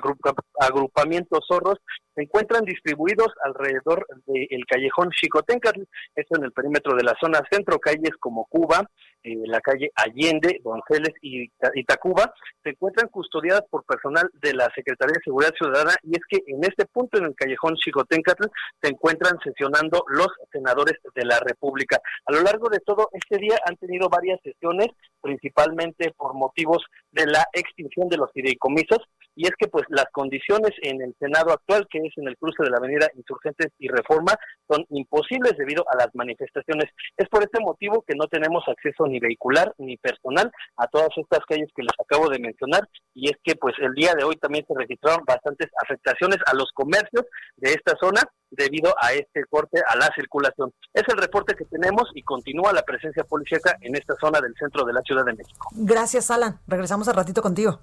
agrupamiento 0.59 1.39
Zorros. 1.47 1.79
Se 2.15 2.21
encuentran 2.21 2.63
distribuidos 2.65 3.27
alrededor 3.43 4.05
del 4.25 4.65
callejón 4.67 5.09
Chicotencatl, 5.11 5.81
esto 6.15 6.37
en 6.37 6.43
el 6.45 6.51
perímetro 6.51 6.95
de 6.95 7.03
la 7.03 7.15
zona 7.19 7.41
centro, 7.49 7.79
calles 7.79 8.15
como 8.19 8.45
Cuba, 8.45 8.87
eh, 9.23 9.35
la 9.45 9.61
calle 9.61 9.91
Allende, 9.95 10.59
Donceles 10.63 11.13
y, 11.21 11.43
y 11.73 11.83
Tacuba. 11.85 12.33
Se 12.61 12.71
encuentran 12.71 13.07
custodiadas 13.09 13.63
por 13.69 13.83
personal 13.85 14.29
de 14.33 14.53
la 14.53 14.69
Secretaría 14.75 15.13
de 15.13 15.23
Seguridad 15.23 15.53
Ciudadana 15.57 15.95
y 16.03 16.11
es 16.11 16.21
que 16.29 16.43
en 16.45 16.63
este 16.63 16.85
punto, 16.85 17.17
en 17.17 17.25
el 17.25 17.35
callejón 17.35 17.75
Chicotencatl, 17.75 18.45
se 18.81 18.89
encuentran 18.89 19.39
sesionando 19.43 20.03
los 20.09 20.27
senadores 20.51 20.99
de 21.15 21.25
la 21.25 21.39
República. 21.39 21.99
A 22.25 22.31
lo 22.31 22.41
largo 22.41 22.69
de 22.69 22.79
todo 22.79 23.09
este 23.13 23.37
día 23.37 23.57
han 23.65 23.77
tenido 23.77 24.09
varias 24.09 24.39
sesiones, 24.41 24.87
principalmente 25.21 26.13
por 26.17 26.33
motivos 26.33 26.83
de 27.11 27.25
la 27.27 27.45
extinción 27.53 28.09
de 28.09 28.17
los 28.17 28.31
fideicomisos, 28.31 28.99
y 29.35 29.45
es 29.45 29.53
que 29.57 29.67
pues 29.67 29.85
las 29.89 30.05
condiciones 30.11 30.71
en 30.81 31.01
el 31.01 31.15
Senado 31.19 31.51
actual, 31.51 31.87
que 31.89 31.99
es 31.99 32.17
en 32.17 32.27
el 32.27 32.37
cruce 32.37 32.63
de 32.63 32.69
la 32.69 32.77
avenida 32.77 33.07
Insurgentes 33.15 33.71
y 33.79 33.87
Reforma, 33.87 34.33
son 34.69 34.85
imposibles 34.89 35.53
debido 35.57 35.83
a 35.89 35.97
las 35.97 36.09
manifestaciones. 36.13 36.89
Es 37.17 37.27
por 37.29 37.43
este 37.43 37.59
motivo 37.59 38.03
que 38.07 38.15
no 38.15 38.27
tenemos 38.27 38.63
acceso 38.67 39.05
ni 39.07 39.19
vehicular 39.19 39.73
ni 39.77 39.97
personal 39.97 40.51
a 40.77 40.87
todas 40.87 41.09
estas 41.15 41.39
calles 41.47 41.69
que 41.75 41.83
les 41.83 41.93
acabo 41.99 42.29
de 42.29 42.39
mencionar, 42.39 42.87
y 43.13 43.29
es 43.29 43.37
que 43.43 43.55
pues 43.55 43.75
el 43.79 43.93
día 43.93 44.13
de 44.15 44.23
hoy 44.23 44.35
también 44.35 44.65
se 44.67 44.73
registraron 44.75 45.23
bastantes 45.25 45.69
afectaciones 45.83 46.37
a 46.45 46.55
los 46.55 46.71
comercios 46.73 47.25
de 47.57 47.71
esta 47.71 47.95
zona 47.99 48.21
debido 48.51 48.93
a 49.01 49.13
este 49.13 49.45
corte 49.49 49.81
a 49.87 49.95
la 49.95 50.09
circulación. 50.15 50.71
Es 50.93 51.03
el 51.07 51.17
reporte 51.17 51.55
que 51.55 51.65
tenemos 51.65 52.09
y 52.13 52.21
continúa 52.21 52.71
la 52.71 52.83
presencia 52.83 53.23
policíaca 53.23 53.77
en 53.81 53.95
esta 53.95 54.15
zona 54.21 54.39
del 54.41 54.53
centro 54.55 54.85
de 54.85 54.93
la 54.93 55.01
Ciudad 55.01 55.25
de 55.25 55.33
México. 55.33 55.69
Gracias, 55.71 56.29
Alan. 56.29 56.59
Regresamos 56.67 57.07
al 57.07 57.15
ratito 57.15 57.41
contigo. 57.41 57.79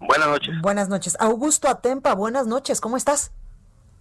Buenas 0.00 0.28
noches. 0.28 0.60
Buenas 0.60 0.88
noches. 0.88 1.16
Augusto 1.20 1.68
Atempa, 1.68 2.14
buenas 2.14 2.46
noches. 2.46 2.80
¿Cómo 2.80 2.96
estás? 2.96 3.32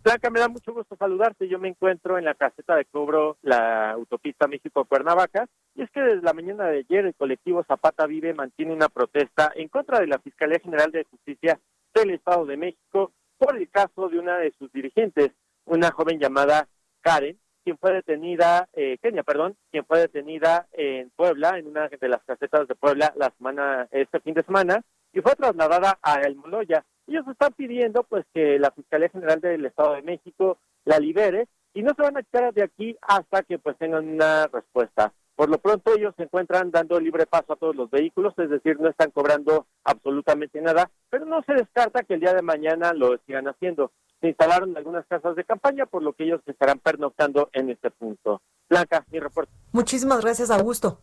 Blanca, 0.04 0.30
me 0.30 0.40
da 0.40 0.48
mucho 0.48 0.74
gusto 0.74 0.96
saludarte. 0.96 1.50
Yo 1.50 1.60
me 1.60 1.68
encuentro 1.68 2.18
en 2.18 2.26
la 2.26 2.34
caseta 2.34 2.76
de 2.76 2.86
cobro, 2.86 3.38
la 3.42 3.92
autopista 3.92 4.48
México-Cuernavaca. 4.48 5.48
Y 5.76 5.82
es 5.82 5.92
que 5.92 6.02
desde 6.02 6.22
la 6.22 6.34
mañana 6.34 6.66
de 6.68 6.80
ayer 6.80 7.06
el 7.06 7.16
colectivo 7.16 7.64
Zapata 7.68 8.06
Vive 8.06 8.34
mantiene 8.34 8.74
una 8.74 8.90
protesta 8.90 9.52
en 9.56 9.68
contra 9.68 10.00
de 10.00 10.08
la 10.08 10.20
Fiscalía 10.20 10.60
General 10.60 10.92
de 10.92 11.06
Justicia 11.06 11.60
del 11.94 12.12
Estado 12.12 12.46
de 12.46 12.58
México 12.58 13.12
por 13.38 13.58
el 13.58 13.70
caso 13.70 14.10
de 14.10 14.20
una 14.20 14.38
de 14.38 14.54
sus 14.58 14.72
dirigentes, 14.72 15.32
una 15.66 15.92
joven 15.92 16.20
llamada 16.20 16.68
Karen, 17.02 17.38
quien 17.64 17.78
fue 17.78 17.92
detenida, 17.92 18.70
eh, 18.74 18.98
Kenia, 19.02 19.24
perdón, 19.24 19.58
quien 19.72 19.86
fue 19.86 20.00
detenida 20.00 20.68
en 20.72 21.10
Puebla, 21.16 21.58
en 21.60 21.68
una 21.68 21.90
de 21.90 22.08
las 22.10 22.24
casetas 22.24 22.68
de 22.68 22.76
Puebla 22.76 23.14
la 23.18 23.30
semana, 23.32 23.88
este 23.92 24.20
fin 24.22 24.34
de 24.34 24.44
semana, 24.44 24.82
y 25.18 25.22
fue 25.22 25.36
trasladada 25.36 25.98
a 26.04 26.22
El 26.22 26.36
Moloya. 26.36 26.86
Ellos 27.08 27.28
están 27.28 27.52
pidiendo 27.54 28.04
pues 28.04 28.24
que 28.36 28.60
la 28.60 28.70
Fiscalía 28.70 29.10
General 29.10 29.42
del 29.42 29.66
Estado 29.66 29.96
de 29.96 30.04
México 30.04 30.60
la 30.86 31.00
libere 31.00 31.48
y 31.74 31.82
no 31.82 31.94
se 31.96 32.04
van 32.04 32.18
a 32.18 32.20
echar 32.20 32.54
de 32.54 32.64
aquí 32.64 32.96
hasta 33.02 33.42
que 33.42 33.58
pues 33.58 33.76
tengan 33.80 34.08
una 34.08 34.46
respuesta. 34.46 35.12
Por 35.36 35.50
lo 35.50 35.58
pronto 35.58 35.96
ellos 35.96 36.14
se 36.18 36.24
encuentran 36.24 36.70
dando 36.70 37.00
libre 37.00 37.26
paso 37.26 37.54
a 37.54 37.56
todos 37.56 37.76
los 37.76 37.90
vehículos, 37.90 38.36
es 38.38 38.50
decir, 38.52 38.80
no 38.80 38.90
están 38.90 39.10
cobrando 39.10 39.66
absolutamente 39.84 40.62
nada, 40.62 40.92
pero 41.10 41.26
no 41.26 41.42
se 41.44 41.54
descarta 41.54 42.04
que 42.04 42.14
el 42.14 42.20
día 42.20 42.34
de 42.34 42.44
mañana 42.44 42.94
lo 42.94 43.18
sigan 43.26 43.48
haciendo. 43.48 43.92
Se 44.22 44.28
instalaron 44.28 44.78
algunas 44.78 45.06
casas 45.08 45.36
de 45.36 45.44
campaña, 45.44 45.88
por 45.88 46.04
lo 46.04 46.14
que 46.14 46.26
ellos 46.26 46.42
estarán 46.46 46.80
pernoctando 46.80 47.50
en 47.54 47.72
este 47.72 47.90
punto. 47.90 48.42
Blanca, 48.70 49.04
mi 49.12 49.20
reporte. 49.20 49.52
Muchísimas 49.72 50.22
gracias, 50.22 50.52
Augusto. 50.52 51.00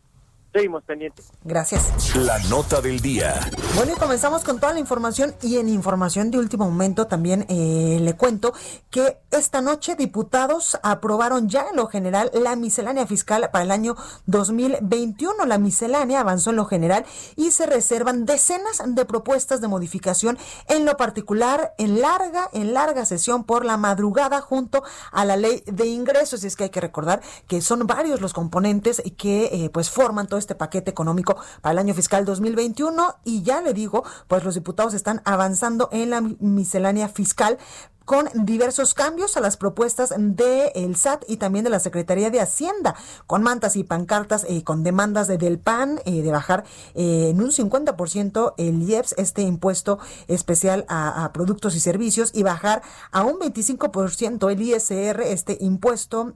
Seguimos 0.55 0.85
pendientes. 0.85 1.33
Gracias. 1.43 2.15
La 2.15 2.39
nota 2.47 2.79
del 2.79 3.01
día. 3.01 3.41
Bueno, 3.75 3.91
y 3.91 3.99
comenzamos 3.99 4.41
con 4.45 4.57
toda 4.57 4.71
la 4.71 4.79
información 4.79 5.35
y 5.41 5.57
en 5.57 5.67
información 5.67 6.31
de 6.31 6.37
último 6.37 6.63
momento 6.63 7.07
también 7.07 7.45
eh, 7.49 7.97
le 7.99 8.15
cuento 8.15 8.53
que 8.89 9.17
esta 9.31 9.59
noche 9.59 9.97
diputados 9.97 10.79
aprobaron 10.81 11.49
ya 11.49 11.65
en 11.69 11.75
lo 11.75 11.87
general 11.87 12.31
la 12.33 12.55
miscelánea 12.55 13.05
fiscal 13.05 13.49
para 13.51 13.65
el 13.65 13.71
año 13.71 13.97
2021. 14.27 15.45
La 15.45 15.57
miscelánea 15.57 16.21
avanzó 16.21 16.51
en 16.51 16.55
lo 16.55 16.63
general 16.63 17.05
y 17.35 17.51
se 17.51 17.65
reservan 17.65 18.23
decenas 18.23 18.81
de 18.85 19.03
propuestas 19.03 19.59
de 19.59 19.67
modificación 19.67 20.37
en 20.69 20.85
lo 20.85 20.95
particular 20.95 21.73
en 21.77 21.99
larga, 21.99 22.49
en 22.53 22.73
larga 22.73 23.03
sesión 23.03 23.43
por 23.43 23.65
la 23.65 23.75
madrugada 23.75 24.39
junto 24.39 24.85
a 25.11 25.25
la 25.25 25.35
ley 25.35 25.65
de 25.65 25.87
ingresos. 25.87 26.45
Y 26.45 26.47
es 26.47 26.55
que 26.55 26.63
hay 26.63 26.69
que 26.69 26.79
recordar 26.79 27.21
que 27.45 27.59
son 27.59 27.85
varios 27.85 28.21
los 28.21 28.31
componentes 28.31 29.03
que 29.17 29.49
eh, 29.51 29.69
pues 29.69 29.89
forman 29.89 30.27
todo 30.27 30.44
este 30.45 30.55
paquete 30.55 30.91
económico 30.91 31.37
para 31.61 31.73
el 31.73 31.79
año 31.79 31.93
fiscal 31.93 32.23
2021 32.23 33.17
y 33.23 33.41
ya 33.41 33.61
le 33.61 33.73
digo, 33.73 34.03
pues 34.27 34.43
los 34.43 34.53
diputados 34.53 34.93
están 34.93 35.21
avanzando 35.25 35.89
en 35.91 36.11
la 36.11 36.21
miscelánea 36.21 37.09
fiscal 37.09 37.57
con 38.05 38.29
diversos 38.33 38.93
cambios 38.93 39.35
a 39.35 39.41
las 39.41 39.57
propuestas 39.57 40.13
del 40.15 40.71
el 40.75 40.95
SAT 40.95 41.23
y 41.27 41.37
también 41.37 41.65
de 41.65 41.71
la 41.71 41.79
Secretaría 41.79 42.29
de 42.29 42.39
Hacienda, 42.39 42.95
con 43.27 43.43
mantas 43.43 43.75
y 43.75 43.83
pancartas, 43.83 44.45
eh, 44.47 44.63
con 44.63 44.83
demandas 44.83 45.27
de, 45.27 45.37
del 45.37 45.57
PAN 45.57 45.99
eh, 46.05 46.21
de 46.21 46.31
bajar 46.31 46.63
eh, 46.93 47.29
en 47.29 47.41
un 47.41 47.51
50% 47.51 48.53
el 48.57 48.83
IEPS, 48.83 49.15
este 49.17 49.41
impuesto 49.41 49.99
especial 50.27 50.85
a, 50.87 51.31
productos 51.33 51.75
y 51.75 51.79
servicios, 51.79 52.29
y 52.33 52.43
bajar 52.43 52.83
a 53.11 53.23
un 53.23 53.39
25% 53.39 54.51
el 54.51 54.61
ISR, 54.61 55.21
este 55.21 55.57
impuesto 55.59 56.33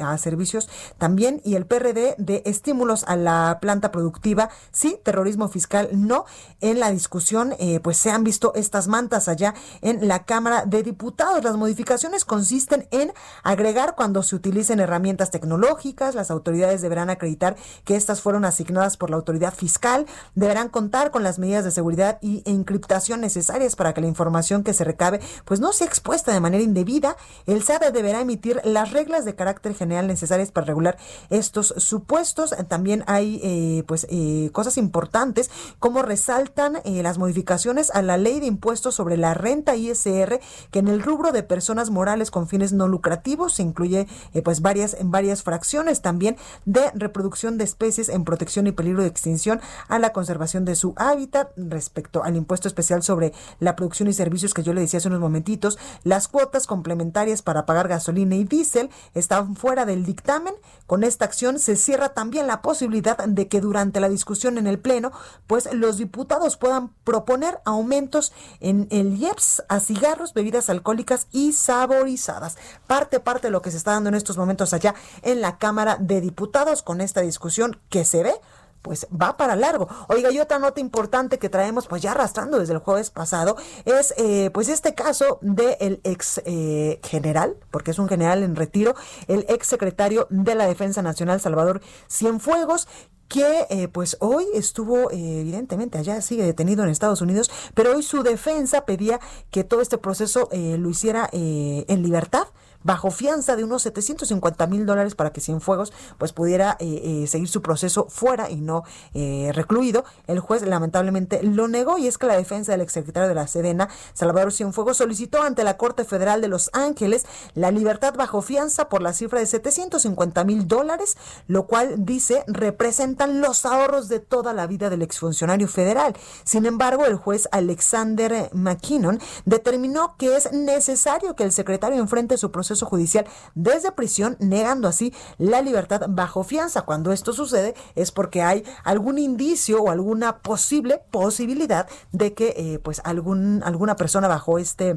a 0.00 0.16
servicios 0.18 0.68
también, 0.98 1.40
y 1.44 1.56
el 1.56 1.66
PRD 1.66 2.14
de 2.18 2.42
estímulos 2.46 3.04
a 3.04 3.16
la 3.16 3.58
planta 3.60 3.90
productiva, 3.90 4.50
sí, 4.70 4.98
terrorismo 5.02 5.48
fiscal, 5.48 5.88
no. 5.92 6.24
En 6.60 6.78
la 6.78 6.90
discusión, 6.90 7.54
pues 7.82 7.96
se 7.96 8.10
han 8.10 8.24
visto 8.24 8.52
estas 8.54 8.86
mantas 8.86 9.28
allá 9.28 9.54
en 9.80 10.06
la 10.06 10.24
Cámara 10.24 10.64
de 10.64 10.82
Diputados 10.82 11.07
las 11.42 11.56
modificaciones 11.56 12.24
consisten 12.24 12.86
en 12.90 13.12
agregar 13.42 13.94
cuando 13.94 14.22
se 14.22 14.36
utilicen 14.36 14.80
herramientas 14.80 15.30
tecnológicas, 15.30 16.14
las 16.14 16.30
autoridades 16.30 16.82
deberán 16.82 17.10
acreditar 17.10 17.56
que 17.84 17.96
estas 17.96 18.20
fueron 18.20 18.44
asignadas 18.44 18.96
por 18.96 19.10
la 19.10 19.16
autoridad 19.16 19.54
fiscal, 19.54 20.06
deberán 20.34 20.68
contar 20.68 21.10
con 21.10 21.22
las 21.22 21.38
medidas 21.38 21.64
de 21.64 21.70
seguridad 21.70 22.18
y 22.20 22.42
encriptación 22.44 23.20
necesarias 23.20 23.76
para 23.76 23.94
que 23.94 24.00
la 24.00 24.06
información 24.06 24.64
que 24.64 24.74
se 24.74 24.84
recabe 24.84 25.20
pues 25.44 25.60
no 25.60 25.72
sea 25.72 25.86
expuesta 25.86 26.32
de 26.32 26.40
manera 26.40 26.62
indebida. 26.62 27.16
El 27.46 27.62
SAT 27.62 27.92
deberá 27.92 28.20
emitir 28.20 28.60
las 28.64 28.92
reglas 28.92 29.24
de 29.24 29.34
carácter 29.34 29.74
general 29.74 30.06
necesarias 30.06 30.52
para 30.52 30.66
regular 30.66 30.98
estos 31.30 31.74
supuestos. 31.78 32.54
También 32.68 33.04
hay 33.06 33.40
eh, 33.42 33.84
pues 33.86 34.06
eh, 34.10 34.50
cosas 34.52 34.76
importantes 34.76 35.50
como 35.78 36.02
resaltan 36.02 36.78
eh, 36.84 37.02
las 37.02 37.18
modificaciones 37.18 37.90
a 37.90 38.02
la 38.02 38.16
ley 38.16 38.40
de 38.40 38.46
impuestos 38.46 38.94
sobre 38.94 39.16
la 39.16 39.34
renta 39.34 39.76
ISR 39.76 40.40
que 40.70 40.78
en 40.78 40.88
el 40.88 40.97
el 40.98 41.04
rubro 41.04 41.30
de 41.30 41.44
personas 41.44 41.90
morales 41.90 42.32
con 42.32 42.48
fines 42.48 42.72
no 42.72 42.88
lucrativos. 42.88 43.54
Se 43.54 43.62
incluye 43.62 44.08
eh, 44.34 44.42
pues 44.42 44.60
varias, 44.60 44.94
en 44.94 45.12
varias 45.12 45.44
fracciones 45.44 46.02
también 46.02 46.36
de 46.64 46.90
reproducción 46.94 47.56
de 47.56 47.62
especies 47.62 48.08
en 48.08 48.24
protección 48.24 48.66
y 48.66 48.72
peligro 48.72 49.02
de 49.02 49.08
extinción 49.08 49.60
a 49.86 50.00
la 50.00 50.12
conservación 50.12 50.64
de 50.64 50.74
su 50.74 50.94
hábitat 50.96 51.52
respecto 51.56 52.24
al 52.24 52.34
impuesto 52.34 52.66
especial 52.66 53.04
sobre 53.04 53.32
la 53.60 53.76
producción 53.76 54.08
y 54.08 54.12
servicios 54.12 54.54
que 54.54 54.64
yo 54.64 54.74
le 54.74 54.80
decía 54.80 54.98
hace 54.98 55.06
unos 55.06 55.20
momentitos. 55.20 55.78
Las 56.02 56.26
cuotas 56.26 56.66
complementarias 56.66 57.42
para 57.42 57.64
pagar 57.64 57.86
gasolina 57.86 58.34
y 58.34 58.42
diésel 58.42 58.90
están 59.14 59.54
fuera 59.54 59.86
del 59.86 60.04
dictamen. 60.04 60.54
Con 60.86 61.04
esta 61.04 61.26
acción 61.26 61.60
se 61.60 61.76
cierra 61.76 62.08
también 62.08 62.48
la 62.48 62.60
posibilidad 62.60 63.18
de 63.24 63.46
que 63.46 63.60
durante 63.60 64.00
la 64.00 64.08
discusión 64.08 64.58
en 64.58 64.66
el 64.66 64.80
Pleno, 64.80 65.12
pues 65.46 65.72
los 65.72 65.96
diputados 65.96 66.56
puedan 66.56 66.88
proponer 67.04 67.60
aumentos 67.64 68.32
en 68.58 68.88
el 68.90 69.16
IEPS 69.16 69.62
a 69.68 69.78
cigarros, 69.78 70.34
bebidas 70.34 70.68
alcohólicas 70.68 70.87
y 71.32 71.52
saborizadas. 71.52 72.56
Parte, 72.86 73.20
parte 73.20 73.48
de 73.48 73.50
lo 73.50 73.62
que 73.62 73.70
se 73.70 73.76
está 73.76 73.92
dando 73.92 74.08
en 74.08 74.14
estos 74.14 74.36
momentos 74.36 74.72
allá 74.72 74.94
en 75.22 75.40
la 75.40 75.58
Cámara 75.58 75.96
de 76.00 76.20
Diputados 76.20 76.82
con 76.82 77.00
esta 77.00 77.20
discusión 77.20 77.78
que 77.90 78.04
se 78.04 78.22
ve 78.22 78.34
pues 78.82 79.06
va 79.10 79.36
para 79.36 79.56
largo. 79.56 79.88
Oiga, 80.08 80.30
y 80.30 80.38
otra 80.38 80.58
nota 80.58 80.80
importante 80.80 81.38
que 81.38 81.48
traemos 81.48 81.86
pues 81.86 82.02
ya 82.02 82.12
arrastrando 82.12 82.58
desde 82.58 82.74
el 82.74 82.78
jueves 82.78 83.10
pasado 83.10 83.56
es 83.84 84.14
eh, 84.16 84.50
pues 84.52 84.68
este 84.68 84.94
caso 84.94 85.38
del 85.42 86.00
ex 86.04 86.40
eh, 86.44 87.00
general, 87.04 87.56
porque 87.70 87.90
es 87.90 87.98
un 87.98 88.08
general 88.08 88.42
en 88.42 88.56
retiro, 88.56 88.94
el 89.26 89.44
ex 89.48 89.66
secretario 89.66 90.26
de 90.30 90.54
la 90.54 90.66
Defensa 90.66 91.02
Nacional 91.02 91.40
Salvador 91.40 91.80
Cienfuegos, 92.08 92.88
que 93.28 93.66
eh, 93.68 93.88
pues 93.88 94.16
hoy 94.20 94.46
estuvo 94.54 95.10
eh, 95.10 95.40
evidentemente 95.40 95.98
allá 95.98 96.20
sigue 96.22 96.44
detenido 96.44 96.82
en 96.82 96.88
Estados 96.88 97.20
Unidos, 97.20 97.50
pero 97.74 97.94
hoy 97.94 98.02
su 98.02 98.22
defensa 98.22 98.84
pedía 98.86 99.20
que 99.50 99.64
todo 99.64 99.82
este 99.82 99.98
proceso 99.98 100.48
eh, 100.50 100.76
lo 100.78 100.88
hiciera 100.88 101.28
en 101.32 102.02
libertad 102.02 102.44
bajo 102.82 103.10
fianza 103.10 103.56
de 103.56 103.64
unos 103.64 103.82
750 103.82 104.66
mil 104.66 104.86
dólares 104.86 105.14
para 105.14 105.32
que 105.32 105.40
Cienfuegos 105.40 105.92
pues 106.18 106.32
pudiera 106.32 106.76
eh, 106.78 107.22
eh, 107.22 107.26
seguir 107.26 107.48
su 107.48 107.62
proceso 107.62 108.06
fuera 108.08 108.50
y 108.50 108.60
no 108.60 108.84
eh, 109.14 109.50
recluido. 109.54 110.04
El 110.26 110.40
juez 110.40 110.62
lamentablemente 110.62 111.42
lo 111.42 111.68
negó 111.68 111.98
y 111.98 112.06
es 112.06 112.18
que 112.18 112.26
la 112.26 112.36
defensa 112.36 112.72
del 112.72 112.80
exsecretario 112.80 113.28
de 113.28 113.34
la 113.34 113.46
Sedena, 113.46 113.88
Salvador 114.14 114.52
Cienfuegos, 114.52 114.98
solicitó 114.98 115.42
ante 115.42 115.64
la 115.64 115.76
Corte 115.76 116.04
Federal 116.04 116.40
de 116.40 116.48
Los 116.48 116.70
Ángeles 116.72 117.26
la 117.54 117.70
libertad 117.70 118.14
bajo 118.14 118.42
fianza 118.42 118.88
por 118.88 119.02
la 119.02 119.12
cifra 119.12 119.40
de 119.40 119.46
750 119.46 120.44
mil 120.44 120.68
dólares, 120.68 121.16
lo 121.46 121.66
cual 121.66 122.04
dice 122.04 122.44
representan 122.46 123.40
los 123.40 123.66
ahorros 123.66 124.08
de 124.08 124.20
toda 124.20 124.52
la 124.52 124.66
vida 124.66 124.90
del 124.90 125.02
exfuncionario 125.02 125.68
federal. 125.68 126.14
Sin 126.44 126.66
embargo, 126.66 127.06
el 127.06 127.16
juez 127.16 127.48
Alexander 127.52 128.50
McKinnon 128.52 129.20
determinó 129.44 130.16
que 130.16 130.36
es 130.36 130.52
necesario 130.52 131.34
que 131.34 131.44
el 131.44 131.52
secretario 131.52 131.98
enfrente 131.98 132.36
su 132.36 132.50
proceso 132.50 132.67
judicial 132.74 133.26
desde 133.54 133.92
prisión, 133.92 134.36
negando 134.40 134.88
así 134.88 135.12
la 135.38 135.62
libertad 135.62 136.02
bajo 136.08 136.44
fianza. 136.44 136.82
Cuando 136.82 137.12
esto 137.12 137.32
sucede 137.32 137.74
es 137.94 138.12
porque 138.12 138.42
hay 138.42 138.64
algún 138.84 139.18
indicio 139.18 139.82
o 139.82 139.90
alguna 139.90 140.38
posible 140.38 141.00
posibilidad 141.10 141.88
de 142.12 142.34
que 142.34 142.54
eh, 142.56 142.78
pues 142.78 143.00
algún, 143.04 143.62
alguna 143.64 143.96
persona 143.96 144.28
bajo 144.28 144.58
este 144.58 144.96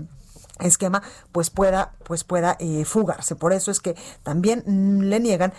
esquema 0.59 1.01
pues 1.31 1.49
pueda 1.49 1.93
pues 2.03 2.23
pueda 2.23 2.55
eh, 2.59 2.85
fugarse 2.85 3.35
por 3.35 3.51
eso 3.51 3.71
es 3.71 3.79
que 3.79 3.95
también 4.21 4.63
mm, 4.65 5.01
le 5.01 5.19
niegan 5.19 5.53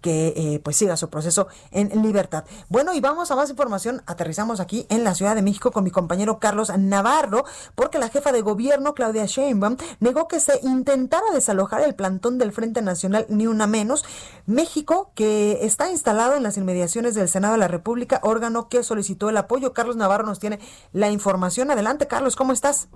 que 0.00 0.34
eh, 0.36 0.60
pues 0.62 0.76
siga 0.76 0.96
su 0.96 1.10
proceso 1.10 1.48
en 1.70 2.02
libertad. 2.02 2.44
Bueno, 2.68 2.92
y 2.94 3.00
vamos 3.00 3.30
a 3.30 3.36
más 3.36 3.50
información. 3.50 4.02
Aterrizamos 4.06 4.60
aquí 4.60 4.86
en 4.88 5.04
la 5.04 5.14
Ciudad 5.14 5.34
de 5.34 5.42
México 5.42 5.70
con 5.70 5.84
mi 5.84 5.90
compañero 5.90 6.38
Carlos 6.38 6.70
Navarro, 6.76 7.44
porque 7.74 7.98
la 7.98 8.08
jefa 8.08 8.32
de 8.32 8.42
gobierno, 8.42 8.94
Claudia 8.94 9.26
Sheinbaum, 9.26 9.76
negó 10.00 10.28
que 10.28 10.40
se 10.40 10.60
intentara 10.62 11.30
desalojar 11.32 11.82
el 11.82 11.94
plantón 11.94 12.38
del 12.38 12.52
Frente 12.52 12.82
Nacional 12.82 13.26
Ni 13.28 13.46
Una 13.46 13.66
Menos. 13.66 14.04
México, 14.46 15.12
que 15.14 15.58
está 15.62 15.90
instalado 15.90 16.34
en 16.34 16.42
las 16.42 16.56
inmediaciones 16.56 17.14
del 17.14 17.28
Senado 17.28 17.54
de 17.54 17.60
la 17.60 17.68
República, 17.68 18.20
órgano 18.22 18.68
que 18.68 18.82
solicitó 18.82 19.28
el 19.28 19.36
apoyo. 19.36 19.72
Carlos 19.72 19.96
Navarro 19.96 20.26
nos 20.26 20.38
tiene 20.38 20.58
la 20.92 21.10
información. 21.10 21.70
Adelante, 21.70 22.06
Carlos, 22.06 22.36
¿cómo 22.36 22.52
estás? 22.52 22.88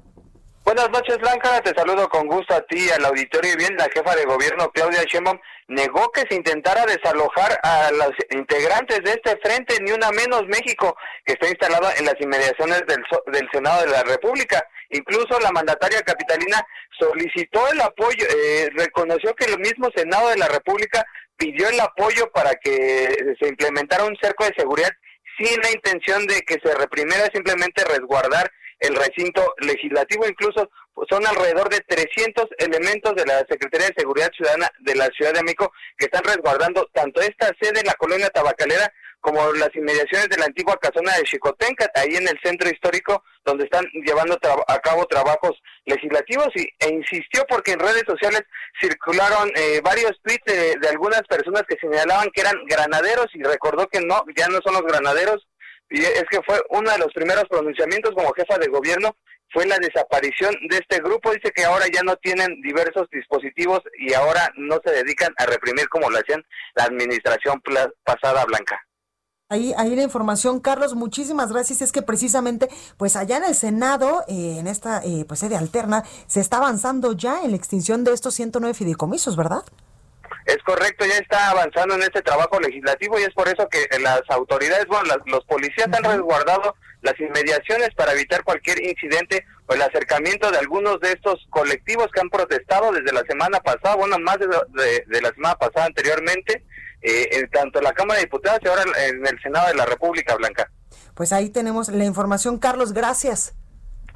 Buenas 0.74 0.88
noches, 0.88 1.18
Blanca. 1.18 1.60
Te 1.60 1.78
saludo 1.78 2.08
con 2.08 2.26
gusto 2.26 2.54
a 2.54 2.62
ti, 2.62 2.88
al 2.88 3.04
auditorio. 3.04 3.52
Y 3.52 3.56
bien, 3.56 3.76
la 3.76 3.90
jefa 3.92 4.16
de 4.16 4.24
gobierno, 4.24 4.70
Claudia 4.72 5.02
Sheinbaum, 5.02 5.38
negó 5.68 6.10
que 6.12 6.22
se 6.22 6.34
intentara 6.34 6.86
desalojar 6.86 7.60
a 7.62 7.90
los 7.92 8.12
integrantes 8.30 9.00
de 9.04 9.10
este 9.10 9.36
frente, 9.44 9.76
ni 9.82 9.92
una 9.92 10.10
menos 10.12 10.44
México, 10.46 10.96
que 11.26 11.34
está 11.34 11.50
instalado 11.50 11.90
en 11.98 12.06
las 12.06 12.14
inmediaciones 12.18 12.84
del, 12.86 13.04
del 13.26 13.48
Senado 13.52 13.82
de 13.82 13.90
la 13.90 14.02
República. 14.04 14.66
Incluso 14.88 15.38
la 15.40 15.52
mandataria 15.52 16.00
capitalina 16.00 16.66
solicitó 16.98 17.68
el 17.70 17.78
apoyo, 17.82 18.24
eh, 18.34 18.70
reconoció 18.74 19.34
que 19.34 19.52
el 19.52 19.58
mismo 19.58 19.90
Senado 19.94 20.30
de 20.30 20.38
la 20.38 20.48
República 20.48 21.04
pidió 21.36 21.68
el 21.68 21.80
apoyo 21.80 22.30
para 22.32 22.54
que 22.54 23.14
se 23.38 23.46
implementara 23.46 24.04
un 24.04 24.16
cerco 24.22 24.46
de 24.46 24.54
seguridad 24.56 24.90
sin 25.36 25.60
la 25.60 25.70
intención 25.70 26.26
de 26.26 26.40
que 26.40 26.56
se 26.64 26.74
reprimiera, 26.76 27.28
simplemente 27.34 27.84
resguardar 27.84 28.50
el 28.82 28.94
recinto 28.94 29.54
legislativo. 29.58 30.26
Incluso 30.26 30.70
pues, 30.94 31.08
son 31.10 31.26
alrededor 31.26 31.68
de 31.70 31.80
300 31.80 32.46
elementos 32.58 33.14
de 33.14 33.24
la 33.24 33.38
Secretaría 33.48 33.88
de 33.88 33.94
Seguridad 33.96 34.30
Ciudadana 34.36 34.68
de 34.80 34.94
la 34.94 35.06
Ciudad 35.06 35.32
de 35.32 35.42
México 35.42 35.72
que 35.96 36.06
están 36.06 36.24
resguardando 36.24 36.88
tanto 36.92 37.20
esta 37.20 37.46
sede 37.60 37.80
en 37.80 37.86
la 37.86 37.94
colonia 37.94 38.28
tabacalera 38.28 38.92
como 39.22 39.52
las 39.52 39.70
inmediaciones 39.74 40.28
de 40.28 40.36
la 40.36 40.46
antigua 40.46 40.76
casona 40.82 41.16
de 41.16 41.22
Chicotenca, 41.22 41.88
ahí 41.94 42.16
en 42.16 42.26
el 42.26 42.38
centro 42.42 42.68
histórico, 42.68 43.22
donde 43.44 43.64
están 43.64 43.84
llevando 44.04 44.36
a 44.66 44.78
cabo 44.80 45.06
trabajos 45.06 45.52
legislativos, 45.86 46.48
y, 46.56 46.68
e 46.80 46.88
insistió 46.92 47.44
porque 47.48 47.72
en 47.72 47.78
redes 47.78 48.02
sociales 48.04 48.42
circularon 48.80 49.48
eh, 49.54 49.80
varios 49.82 50.20
tweets 50.22 50.44
de, 50.44 50.76
de, 50.76 50.88
algunas 50.88 51.22
personas 51.22 51.62
que 51.68 51.76
señalaban 51.80 52.30
que 52.34 52.40
eran 52.40 52.64
granaderos, 52.66 53.26
y 53.34 53.44
recordó 53.44 53.86
que 53.86 54.00
no, 54.00 54.24
ya 54.36 54.48
no 54.48 54.58
son 54.64 54.74
los 54.74 54.82
granaderos, 54.82 55.46
y 55.92 56.02
es 56.02 56.24
que 56.30 56.40
fue 56.46 56.60
uno 56.70 56.90
de 56.90 56.98
los 56.98 57.12
primeros 57.12 57.44
pronunciamientos 57.50 58.12
como 58.14 58.32
jefa 58.32 58.56
de 58.58 58.68
gobierno, 58.68 59.14
fue 59.52 59.66
la 59.66 59.76
desaparición 59.76 60.54
de 60.70 60.78
este 60.78 61.02
grupo. 61.02 61.30
Dice 61.32 61.52
que 61.54 61.64
ahora 61.64 61.84
ya 61.92 62.02
no 62.02 62.16
tienen 62.16 62.60
diversos 62.62 63.08
dispositivos 63.10 63.80
y 63.98 64.14
ahora 64.14 64.50
no 64.56 64.80
se 64.84 64.92
dedican 64.92 65.34
a 65.36 65.44
reprimir 65.44 65.88
como 65.90 66.08
lo 66.08 66.18
hacían 66.18 66.42
la 66.74 66.84
administración 66.84 67.62
pasada 68.04 68.44
blanca. 68.46 68.80
Ahí, 69.50 69.74
ahí 69.76 69.94
la 69.94 70.02
información, 70.02 70.60
Carlos, 70.60 70.94
muchísimas 70.94 71.52
gracias. 71.52 71.82
Es 71.82 71.92
que 71.92 72.00
precisamente, 72.00 72.70
pues 72.96 73.16
allá 73.16 73.36
en 73.36 73.44
el 73.44 73.54
Senado, 73.54 74.24
eh, 74.26 74.56
en 74.58 74.66
esta 74.66 75.02
eh, 75.04 75.26
pues 75.28 75.40
sede 75.40 75.56
alterna, 75.56 76.04
se 76.26 76.40
está 76.40 76.56
avanzando 76.56 77.12
ya 77.12 77.42
en 77.42 77.50
la 77.50 77.58
extinción 77.58 78.02
de 78.02 78.14
estos 78.14 78.32
109 78.32 78.72
fideicomisos, 78.72 79.36
¿verdad? 79.36 79.62
Es 80.46 80.58
correcto, 80.64 81.04
ya 81.04 81.18
está 81.18 81.50
avanzando 81.50 81.94
en 81.94 82.02
este 82.02 82.22
trabajo 82.22 82.58
legislativo 82.60 83.18
y 83.18 83.22
es 83.22 83.32
por 83.34 83.48
eso 83.48 83.68
que 83.68 83.86
las 84.00 84.22
autoridades, 84.28 84.86
bueno, 84.86 85.14
los 85.26 85.44
policías 85.44 85.88
han 85.92 86.04
resguardado 86.04 86.74
las 87.02 87.18
inmediaciones 87.20 87.90
para 87.96 88.12
evitar 88.12 88.44
cualquier 88.44 88.82
incidente 88.82 89.44
o 89.66 89.74
el 89.74 89.82
acercamiento 89.82 90.50
de 90.50 90.58
algunos 90.58 91.00
de 91.00 91.12
estos 91.12 91.46
colectivos 91.50 92.08
que 92.12 92.20
han 92.20 92.30
protestado 92.30 92.92
desde 92.92 93.12
la 93.12 93.22
semana 93.22 93.60
pasada, 93.60 93.96
bueno, 93.96 94.18
más 94.18 94.38
de, 94.38 95.20
la 95.20 95.30
semana 95.30 95.54
pasada 95.56 95.86
anteriormente, 95.86 96.64
eh, 97.02 97.28
en 97.32 97.50
tanto 97.50 97.78
en 97.78 97.84
la 97.84 97.92
Cámara 97.92 98.18
de 98.18 98.26
Diputados 98.26 98.60
y 98.62 98.68
ahora 98.68 98.82
en 99.08 99.26
el 99.26 99.42
Senado 99.42 99.68
de 99.68 99.74
la 99.74 99.86
República 99.86 100.36
Blanca. 100.36 100.70
Pues 101.14 101.32
ahí 101.32 101.50
tenemos 101.50 101.88
la 101.88 102.04
información. 102.04 102.58
Carlos, 102.58 102.92
gracias. 102.92 103.54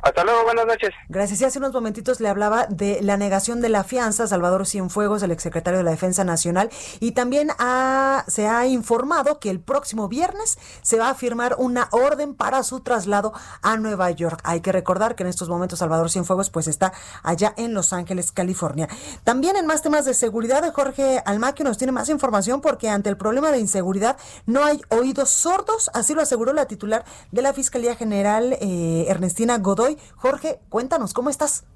Hasta 0.06 0.22
luego, 0.22 0.44
buenas 0.44 0.66
noches. 0.66 0.90
Gracias. 1.08 1.40
Y 1.40 1.44
hace 1.46 1.58
unos 1.58 1.72
momentitos 1.72 2.20
le 2.20 2.28
hablaba 2.28 2.66
de 2.66 3.00
la 3.02 3.16
negación 3.16 3.60
de 3.60 3.68
la 3.68 3.82
fianza 3.82 4.28
Salvador 4.28 4.64
Cienfuegos, 4.64 5.20
el 5.24 5.32
exsecretario 5.32 5.78
de 5.78 5.82
la 5.82 5.90
Defensa 5.90 6.22
Nacional, 6.22 6.70
y 7.00 7.10
también 7.10 7.48
se 8.28 8.46
ha 8.46 8.66
informado 8.68 9.40
que 9.40 9.50
el 9.50 9.58
próximo 9.58 10.06
viernes 10.06 10.58
se 10.82 11.00
va 11.00 11.10
a 11.10 11.14
firmar 11.16 11.56
una 11.58 11.88
orden 11.90 12.36
para 12.36 12.62
su 12.62 12.82
traslado 12.82 13.32
a 13.62 13.78
Nueva 13.78 14.08
York. 14.12 14.40
Hay 14.44 14.60
que 14.60 14.70
recordar 14.70 15.16
que 15.16 15.24
en 15.24 15.28
estos 15.28 15.48
momentos 15.48 15.80
Salvador 15.80 16.08
Cienfuegos 16.08 16.50
pues 16.50 16.68
está 16.68 16.92
allá 17.24 17.52
en 17.56 17.74
Los 17.74 17.92
Ángeles, 17.92 18.30
California. 18.30 18.88
También 19.24 19.56
en 19.56 19.66
más 19.66 19.82
temas 19.82 20.04
de 20.04 20.14
seguridad, 20.14 20.72
Jorge 20.72 21.20
Almaquio 21.26 21.64
nos 21.64 21.78
tiene 21.78 21.90
más 21.90 22.08
información 22.10 22.60
porque 22.60 22.88
ante 22.88 23.10
el 23.10 23.16
problema 23.16 23.50
de 23.50 23.58
inseguridad 23.58 24.16
no 24.46 24.64
hay 24.64 24.80
oídos 24.88 25.30
sordos, 25.30 25.90
así 25.94 26.14
lo 26.14 26.22
aseguró 26.22 26.52
la 26.52 26.66
titular 26.66 27.04
de 27.32 27.42
la 27.42 27.52
Fiscalía 27.52 27.96
General, 27.96 28.56
eh, 28.60 29.06
Ernestina 29.08 29.58
Godoy 29.58 29.95
Jorge, 30.16 30.60
cuéntanos, 30.68 31.12
¿cómo 31.12 31.30
estás? 31.30 31.66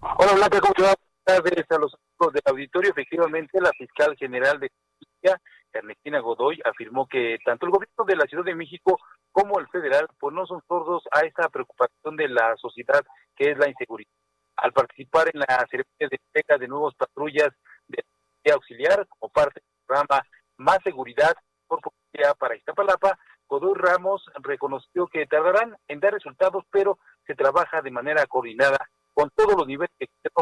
Hola 0.00 0.32
Blanca, 0.34 0.60
¿cómo 0.60 0.74
te 0.74 0.82
va? 0.82 0.94
A 1.26 1.78
los 1.78 1.94
amigos 1.94 2.32
del 2.32 2.42
auditorio, 2.46 2.90
efectivamente, 2.90 3.60
la 3.60 3.70
fiscal 3.78 4.16
general 4.16 4.58
de 4.58 4.68
justicia, 4.70 5.40
Ernestina 5.72 6.18
Godoy, 6.18 6.60
afirmó 6.64 7.06
que 7.06 7.38
tanto 7.44 7.66
el 7.66 7.72
gobierno 7.72 8.04
de 8.04 8.16
la 8.16 8.24
Ciudad 8.24 8.44
de 8.44 8.54
México 8.54 8.98
como 9.30 9.60
el 9.60 9.68
federal, 9.68 10.08
pues 10.18 10.34
no 10.34 10.44
son 10.46 10.60
sordos 10.66 11.04
a 11.12 11.20
esta 11.20 11.48
preocupación 11.48 12.16
de 12.16 12.28
la 12.28 12.56
sociedad 12.56 13.02
que 13.36 13.52
es 13.52 13.58
la 13.58 13.68
inseguridad. 13.68 14.10
Al 14.56 14.72
participar 14.72 15.30
en 15.32 15.40
la 15.40 15.66
ceremonia 15.70 16.08
de 16.10 16.18
entrega 16.18 16.58
de 16.58 16.68
nuevas 16.68 16.94
patrullas 16.96 17.50
de 17.86 18.52
auxiliar 18.52 19.06
como 19.06 19.30
parte 19.30 19.60
del 19.60 19.86
programa 19.86 20.22
Más 20.56 20.78
Seguridad 20.82 21.34
por 21.68 21.80
Policía 21.80 22.34
para 22.34 22.56
Iztapalapa, 22.56 23.18
Godoy 23.46 23.74
Ramos 23.74 24.24
reconoció 24.42 25.06
que 25.08 25.26
tardarán 25.26 25.76
en 25.88 26.00
dar 26.00 26.12
resultados, 26.12 26.64
pero 26.70 26.98
se 27.30 27.36
trabaja 27.36 27.80
de 27.80 27.92
manera 27.92 28.26
coordinada 28.26 28.90
con 29.14 29.30
todos 29.36 29.54
los 29.56 29.64
niveles 29.64 29.88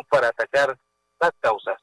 para 0.09 0.29
atacar 0.29 0.75
las 1.21 1.33
causas. 1.39 1.77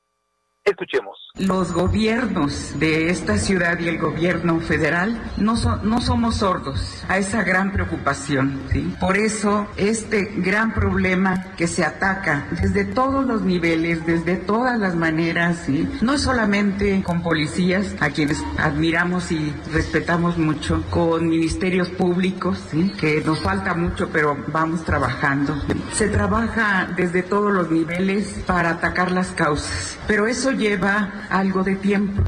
Escuchemos. 0.65 1.15
Los 1.37 1.73
gobiernos 1.73 2.79
de 2.79 3.11
esta 3.11 3.37
ciudad 3.37 3.77
y 3.79 3.87
el 3.87 3.99
gobierno 3.99 4.59
federal 4.59 5.21
no, 5.37 5.53
no 5.83 6.01
somos 6.01 6.37
sordos 6.37 7.03
a 7.07 7.19
esa 7.19 7.43
gran 7.43 7.71
preocupación. 7.71 8.61
¿sí? 8.71 8.91
Por 8.99 9.15
eso 9.15 9.67
este 9.77 10.23
gran 10.37 10.73
problema 10.73 11.51
que 11.55 11.67
se 11.67 11.85
ataca 11.85 12.47
desde 12.49 12.83
todos 12.83 13.27
los 13.27 13.43
niveles, 13.43 14.07
desde 14.07 14.37
todas 14.37 14.79
las 14.79 14.95
maneras, 14.95 15.61
¿sí? 15.67 15.87
no 16.01 16.17
solamente 16.17 17.03
con 17.03 17.21
policías, 17.21 17.93
a 17.99 18.09
quienes 18.09 18.43
admiramos 18.57 19.31
y 19.31 19.53
respetamos 19.71 20.39
mucho, 20.39 20.83
con 20.89 21.29
ministerios 21.29 21.89
públicos, 21.89 22.59
¿sí? 22.71 22.91
que 22.99 23.21
nos 23.23 23.39
falta 23.39 23.75
mucho, 23.75 24.09
pero 24.11 24.35
vamos 24.47 24.83
trabajando. 24.83 25.61
Se 25.93 26.07
trabaja 26.07 26.91
desde 26.97 27.21
todos 27.21 27.53
los 27.53 27.69
niveles 27.69 28.41
para 28.47 28.71
atacar 28.71 29.11
las 29.11 29.27
causas, 29.27 29.99
pero 30.07 30.25
eso 30.25 30.54
lleva 30.57 31.27
algo 31.29 31.63
de 31.63 31.75
tiempo. 31.75 32.21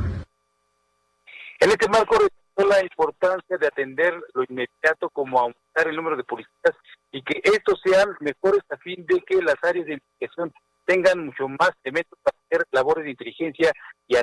En 1.59 1.69
este 1.69 1.87
marco 1.89 2.17
la 2.65 2.81
importancia 2.81 3.57
de 3.57 3.67
atender 3.67 4.19
lo 4.33 4.43
inmediato 4.49 5.09
como 5.11 5.39
aumentar 5.39 5.87
el 5.87 5.95
número 5.95 6.17
de 6.17 6.23
policías 6.23 6.75
y 7.11 7.21
que 7.21 7.39
estos 7.43 7.79
sean 7.83 8.15
mejores 8.19 8.61
a 8.69 8.77
fin 8.77 9.05
de 9.05 9.21
que 9.21 9.41
las 9.41 9.55
áreas 9.61 9.85
de 9.85 9.93
investigación 9.93 10.51
tengan 10.85 11.25
mucho 11.25 11.47
más 11.47 11.71
elementos 11.83 12.17
para 12.23 12.37
hacer 12.45 12.67
labores 12.71 13.05
de 13.05 13.11
inteligencia 13.11 13.71
y 14.07 14.15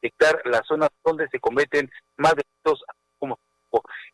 detectar 0.00 0.40
las 0.44 0.62
zonas 0.66 0.90
donde 1.04 1.28
se 1.28 1.40
cometen 1.40 1.90
más 2.16 2.34
delitos 2.34 2.84
como 3.18 3.38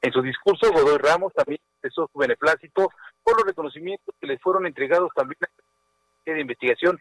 en 0.03 0.13
su 0.13 0.23
discurso, 0.23 0.71
Godoy 0.73 0.99
Ramos 0.99 1.33
también 1.33 1.61
expresó 1.73 2.09
su 2.13 2.19
beneplácito 2.19 2.91
por 3.23 3.37
los 3.39 3.47
reconocimientos 3.47 4.15
que 4.21 4.27
les 4.27 4.41
fueron 4.41 4.67
entregados 4.67 5.11
también 5.15 5.39
a 5.43 5.49
la 6.27 6.35
de 6.35 6.41
investigación, 6.41 6.99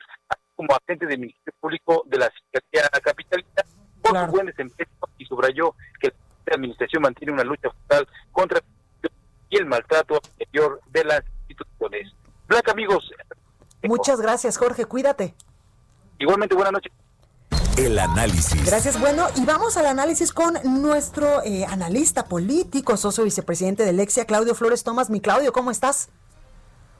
como 0.55 0.75
agente 0.75 1.05
del 1.05 1.19
Ministerio 1.19 1.53
Público 1.59 2.03
de 2.05 2.17
la 2.17 2.31
Fiscalía 2.31 2.89
Capitalista 3.03 3.63
por 4.01 4.25
su 4.25 4.31
buen 4.31 4.45
desempeño 4.47 4.89
y 5.17 5.25
subrayó 5.25 5.75
que 5.99 6.13
la 6.45 6.55
administración 6.55 7.01
mantiene 7.01 7.33
una 7.33 7.43
lucha 7.43 7.69
total 7.69 8.07
contra 8.31 8.61
y 9.49 9.57
el 9.57 9.65
maltrato 9.65 10.15
exterior 10.17 10.81
de 10.91 11.03
las 11.03 11.21
instituciones. 11.47 12.11
Blanca, 12.47 12.71
amigos. 12.71 13.11
Muchas 13.83 14.19
gracias, 14.19 14.57
Jorge. 14.57 14.85
Cuídate. 14.85 15.35
Igualmente, 16.19 16.55
buenas 16.55 16.73
noches. 16.73 16.91
El 17.77 17.99
análisis. 17.99 18.65
Gracias. 18.65 18.99
Bueno, 18.99 19.27
y 19.35 19.45
vamos 19.45 19.75
al 19.75 19.85
análisis 19.85 20.31
con 20.31 20.55
nuestro 20.81 21.43
eh, 21.43 21.65
analista 21.65 22.25
político, 22.25 22.95
socio 22.95 23.23
vicepresidente 23.23 23.83
de 23.83 23.93
Lexia, 23.93 24.25
Claudio 24.25 24.55
Flores 24.55 24.83
Tomás. 24.83 25.09
Mi 25.09 25.19
Claudio, 25.19 25.51
¿cómo 25.51 25.71
estás? 25.71 26.09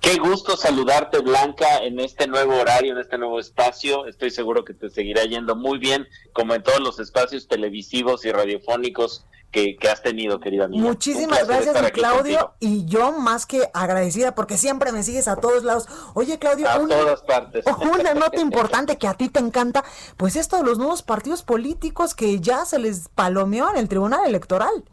Qué 0.06 0.20
gusto 0.20 0.56
saludarte, 0.56 1.18
Blanca, 1.18 1.80
en 1.80 2.00
este 2.00 2.28
nuevo 2.28 2.56
horario, 2.56 2.92
en 2.92 3.00
este 3.00 3.18
nuevo 3.18 3.40
espacio. 3.40 4.06
Estoy 4.06 4.30
seguro 4.30 4.64
que 4.64 4.76
te 4.76 4.92
seguirá 4.92 5.24
yendo 5.24 5.56
muy 5.56 5.80
bien, 5.80 6.08
como 6.32 6.54
en 6.54 6.62
todos 6.62 6.80
los 6.80 7.00
espacios 7.00 7.48
televisivos 7.48 8.24
y 8.24 8.32
radiofónicos 8.32 9.26
que, 9.52 9.76
has 9.92 10.04
tenido, 10.04 10.40
querida 10.40 10.66
amiga. 10.66 10.84
Muchísimas 10.84 11.48
gracias, 11.48 11.92
Claudio. 11.92 12.54
Y 12.60 12.86
yo 12.86 13.14
más 13.14 13.48
que 13.48 13.68
agradecida, 13.74 14.36
porque 14.36 14.58
siempre 14.58 14.92
me 14.92 15.02
sigues 15.02 15.28
a 15.28 15.38
todos 15.38 15.64
lados. 15.64 15.88
Oye, 16.14 16.38
Claudio, 16.38 16.70
a 16.70 16.78
todas 16.78 17.24
partes. 17.24 17.66
una 17.82 18.14
nota 18.14 18.40
importante 18.40 19.00
que 19.00 19.08
a 19.08 19.16
ti 19.16 19.30
te 19.30 19.40
encanta, 19.40 19.84
pues 20.18 20.36
esto 20.36 20.58
de 20.58 20.64
los 20.66 20.78
nuevos 20.78 21.02
partidos 21.02 21.42
políticos 21.42 22.14
que 22.14 22.40
ya 22.40 22.66
se 22.66 22.78
les 22.78 23.10
palomeó 23.10 23.72
en 23.72 23.78
el 23.78 23.90
Tribunal 23.90 24.28
Electoral. 24.28 24.84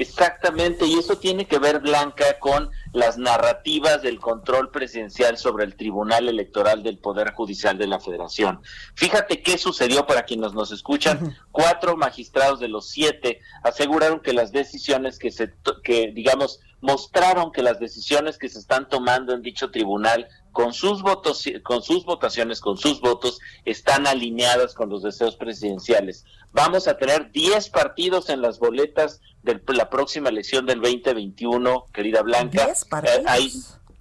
Exactamente, 0.00 0.86
y 0.86 0.94
eso 0.94 1.18
tiene 1.18 1.44
que 1.44 1.58
ver, 1.58 1.80
Blanca, 1.80 2.38
con 2.38 2.70
las 2.94 3.18
narrativas 3.18 4.00
del 4.00 4.18
control 4.18 4.70
presidencial 4.70 5.36
sobre 5.36 5.66
el 5.66 5.76
Tribunal 5.76 6.26
Electoral 6.26 6.82
del 6.82 6.96
Poder 6.96 7.34
Judicial 7.34 7.76
de 7.76 7.86
la 7.86 8.00
Federación. 8.00 8.62
Fíjate 8.94 9.42
qué 9.42 9.58
sucedió 9.58 10.06
para 10.06 10.22
quienes 10.22 10.54
nos 10.54 10.72
escuchan. 10.72 11.36
Cuatro 11.52 11.98
magistrados 11.98 12.60
de 12.60 12.68
los 12.68 12.88
siete 12.88 13.40
aseguraron 13.62 14.20
que 14.20 14.32
las 14.32 14.52
decisiones 14.52 15.18
que 15.18 15.30
se, 15.30 15.52
que 15.84 16.12
digamos, 16.12 16.60
mostraron 16.80 17.52
que 17.52 17.62
las 17.62 17.78
decisiones 17.78 18.38
que 18.38 18.48
se 18.48 18.58
están 18.58 18.88
tomando 18.88 19.34
en 19.34 19.42
dicho 19.42 19.70
tribunal 19.70 20.28
con 20.52 20.72
sus 20.72 21.02
votos, 21.02 21.44
con 21.62 21.82
sus 21.82 22.04
votaciones, 22.04 22.60
con 22.60 22.76
sus 22.76 23.00
votos, 23.00 23.40
están 23.64 24.06
alineadas 24.06 24.74
con 24.74 24.88
los 24.88 25.02
deseos 25.02 25.36
presidenciales. 25.36 26.24
Vamos 26.52 26.88
a 26.88 26.96
tener 26.96 27.30
10 27.30 27.70
partidos 27.70 28.28
en 28.28 28.42
las 28.42 28.58
boletas 28.58 29.20
de 29.42 29.60
la 29.68 29.88
próxima 29.88 30.28
elección 30.28 30.66
del 30.66 30.80
2021, 30.80 31.86
querida 31.92 32.22
Blanca. 32.22 32.66
10 32.66 32.84
partidos. 32.86 33.18
Eh, 33.18 33.24
hay 33.26 33.52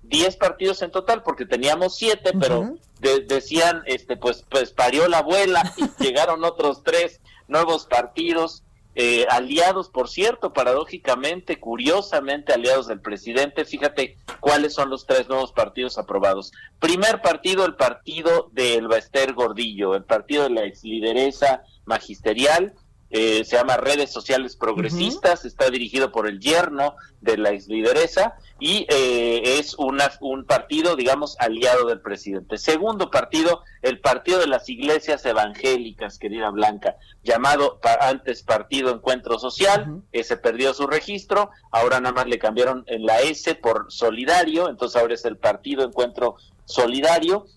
10 0.03 0.38
partidos 0.38 0.81
en 0.81 0.91
total, 0.91 1.23
porque 1.23 1.45
teníamos 1.45 1.95
7, 1.97 2.31
pero 2.39 2.75
decían, 3.27 3.83
este, 3.85 4.17
pues, 4.17 4.43
pues 4.49 4.71
parió 4.71 5.07
la 5.07 5.19
abuela 5.19 5.73
y 5.77 5.83
llegaron 6.03 6.43
otros 6.43 6.83
tres 6.83 7.21
nuevos 7.47 7.85
partidos. 7.85 8.63
Eh, 9.01 9.25
aliados, 9.29 9.88
por 9.88 10.09
cierto, 10.09 10.51
paradójicamente, 10.51 11.57
curiosamente, 11.57 12.51
aliados 12.51 12.88
del 12.88 12.99
presidente. 12.99 13.63
Fíjate 13.63 14.17
cuáles 14.41 14.73
son 14.73 14.89
los 14.89 15.05
tres 15.05 15.29
nuevos 15.29 15.53
partidos 15.53 15.97
aprobados. 15.97 16.51
Primer 16.79 17.21
partido, 17.21 17.65
el 17.65 17.77
partido 17.77 18.49
de 18.51 18.75
Elbaester 18.75 19.31
Gordillo, 19.31 19.95
el 19.95 20.03
partido 20.03 20.43
de 20.43 20.49
la 20.49 20.65
ex 20.65 20.83
lideresa 20.83 21.62
magisterial, 21.85 22.73
eh, 23.09 23.45
se 23.45 23.55
llama 23.55 23.77
Redes 23.77 24.12
Sociales 24.12 24.57
Progresistas, 24.57 25.45
está 25.45 25.69
dirigido 25.69 26.12
por 26.12 26.27
el 26.27 26.41
yerno 26.41 26.95
de 27.21 27.38
la 27.38 27.51
ex 27.51 27.69
lideresa 27.69 28.35
y 28.60 28.86
eh, 28.89 29.60
es 29.60 29.74
una, 29.76 30.12
un 30.19 30.45
partido, 30.45 30.95
digamos, 30.95 31.38
aliado 31.39 31.88
del 31.88 32.02
presidente. 32.02 32.58
Segundo 32.58 33.10
partido, 33.10 33.63
el 33.82 34.00
Partido 34.00 34.39
de 34.39 34.48
las 34.48 34.67
Iglesias 34.67 35.26
Evangélicas, 35.26 36.19
querida 36.19 36.50
Blanca, 36.50 36.95
llamado 37.24 37.80
antes 38.02 38.43
Partido 38.43 38.91
Encuentro 38.91 39.39
Social, 39.39 40.02
ese 40.12 40.38
perdió 40.38 40.74
su 40.74 40.88
registro, 40.88 41.52
ahora 41.72 42.00
nada 42.02 42.13
más 42.13 42.28
le 42.28 42.39
cambiaron 42.39 42.84
en 42.88 43.06
la 43.06 43.19
S 43.22 43.56
por 43.56 43.91
Solidario, 43.91 44.69
entonces 44.69 45.02
ahora 45.02 45.13
es 45.13 45.26
el 45.26 45.38
Partido 45.38 45.84
Encuentro 45.84 46.36
solidario. 46.69 47.48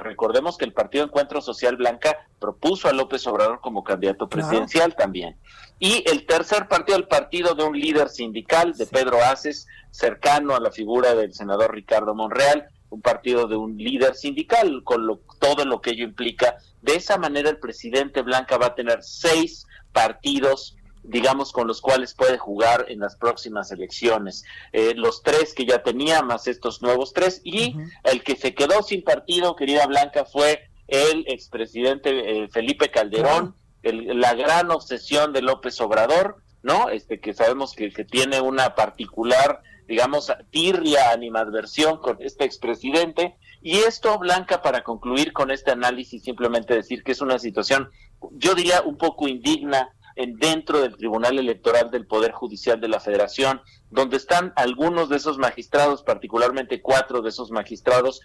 recordemos 0.00 0.56
que 0.56 0.64
el 0.64 0.72
Partido 0.72 1.04
Encuentro 1.04 1.40
Social 1.40 1.76
Blanca 1.76 2.16
propuso 2.38 2.88
a 2.88 2.92
López 2.92 3.26
Obrador 3.26 3.60
como 3.60 3.82
candidato 3.82 4.28
presidencial 4.28 4.94
también. 4.94 5.36
Y 5.80 6.04
el 6.08 6.24
tercer 6.24 6.68
partido, 6.68 6.96
el 6.96 7.08
partido 7.08 7.54
de 7.54 7.64
un 7.64 7.78
líder 7.78 8.08
sindical, 8.08 8.74
de 8.74 8.86
Pedro 8.86 9.18
Aces, 9.22 9.66
cercano 9.94 10.56
a 10.56 10.60
la 10.60 10.72
figura 10.72 11.14
del 11.14 11.32
senador 11.32 11.72
Ricardo 11.72 12.16
Monreal, 12.16 12.68
un 12.90 13.00
partido 13.00 13.46
de 13.46 13.56
un 13.56 13.76
líder 13.76 14.16
sindical, 14.16 14.82
con 14.82 15.06
lo, 15.06 15.20
todo 15.38 15.64
lo 15.64 15.80
que 15.80 15.90
ello 15.90 16.04
implica. 16.04 16.56
De 16.82 16.96
esa 16.96 17.16
manera 17.16 17.48
el 17.48 17.58
presidente 17.58 18.22
Blanca 18.22 18.58
va 18.58 18.66
a 18.66 18.74
tener 18.74 19.02
seis 19.02 19.66
partidos 19.92 20.76
digamos, 21.06 21.52
con 21.52 21.66
los 21.66 21.82
cuales 21.82 22.14
puede 22.14 22.38
jugar 22.38 22.86
en 22.88 23.00
las 23.00 23.14
próximas 23.16 23.70
elecciones. 23.70 24.42
Eh, 24.72 24.94
los 24.96 25.22
tres 25.22 25.52
que 25.52 25.66
ya 25.66 25.82
tenía, 25.82 26.22
más 26.22 26.46
estos 26.46 26.80
nuevos 26.80 27.12
tres, 27.12 27.42
y 27.44 27.76
el 28.04 28.24
que 28.24 28.36
se 28.36 28.54
quedó 28.54 28.82
sin 28.82 29.04
partido, 29.04 29.54
querida 29.54 29.86
Blanca, 29.86 30.24
fue 30.24 30.70
el 30.88 31.26
expresidente 31.28 32.44
eh, 32.44 32.48
Felipe 32.48 32.90
Calderón, 32.90 33.54
la 33.82 34.32
gran 34.32 34.70
obsesión 34.70 35.34
de 35.34 35.42
López 35.42 35.78
Obrador, 35.82 36.38
¿no? 36.62 36.88
Este 36.88 37.20
que 37.20 37.34
sabemos 37.34 37.74
que, 37.74 37.92
que 37.92 38.06
tiene 38.06 38.40
una 38.40 38.74
particular, 38.74 39.60
digamos, 39.86 40.32
tirria, 40.50 41.10
animadversión 41.10 41.98
con 41.98 42.16
este 42.20 42.44
expresidente. 42.44 43.36
Y 43.62 43.78
esto, 43.78 44.18
Blanca, 44.18 44.62
para 44.62 44.82
concluir 44.82 45.32
con 45.32 45.50
este 45.50 45.70
análisis, 45.70 46.22
simplemente 46.22 46.74
decir 46.74 47.02
que 47.02 47.12
es 47.12 47.20
una 47.20 47.38
situación, 47.38 47.90
yo 48.32 48.54
diría, 48.54 48.82
un 48.82 48.96
poco 48.96 49.28
indigna 49.28 49.90
en, 50.16 50.36
dentro 50.36 50.80
del 50.80 50.96
Tribunal 50.96 51.38
Electoral 51.38 51.90
del 51.90 52.06
Poder 52.06 52.32
Judicial 52.32 52.80
de 52.80 52.88
la 52.88 53.00
Federación, 53.00 53.60
donde 53.90 54.16
están 54.16 54.52
algunos 54.56 55.08
de 55.08 55.16
esos 55.16 55.38
magistrados, 55.38 56.02
particularmente 56.02 56.82
cuatro 56.82 57.22
de 57.22 57.30
esos 57.30 57.50
magistrados, 57.50 58.20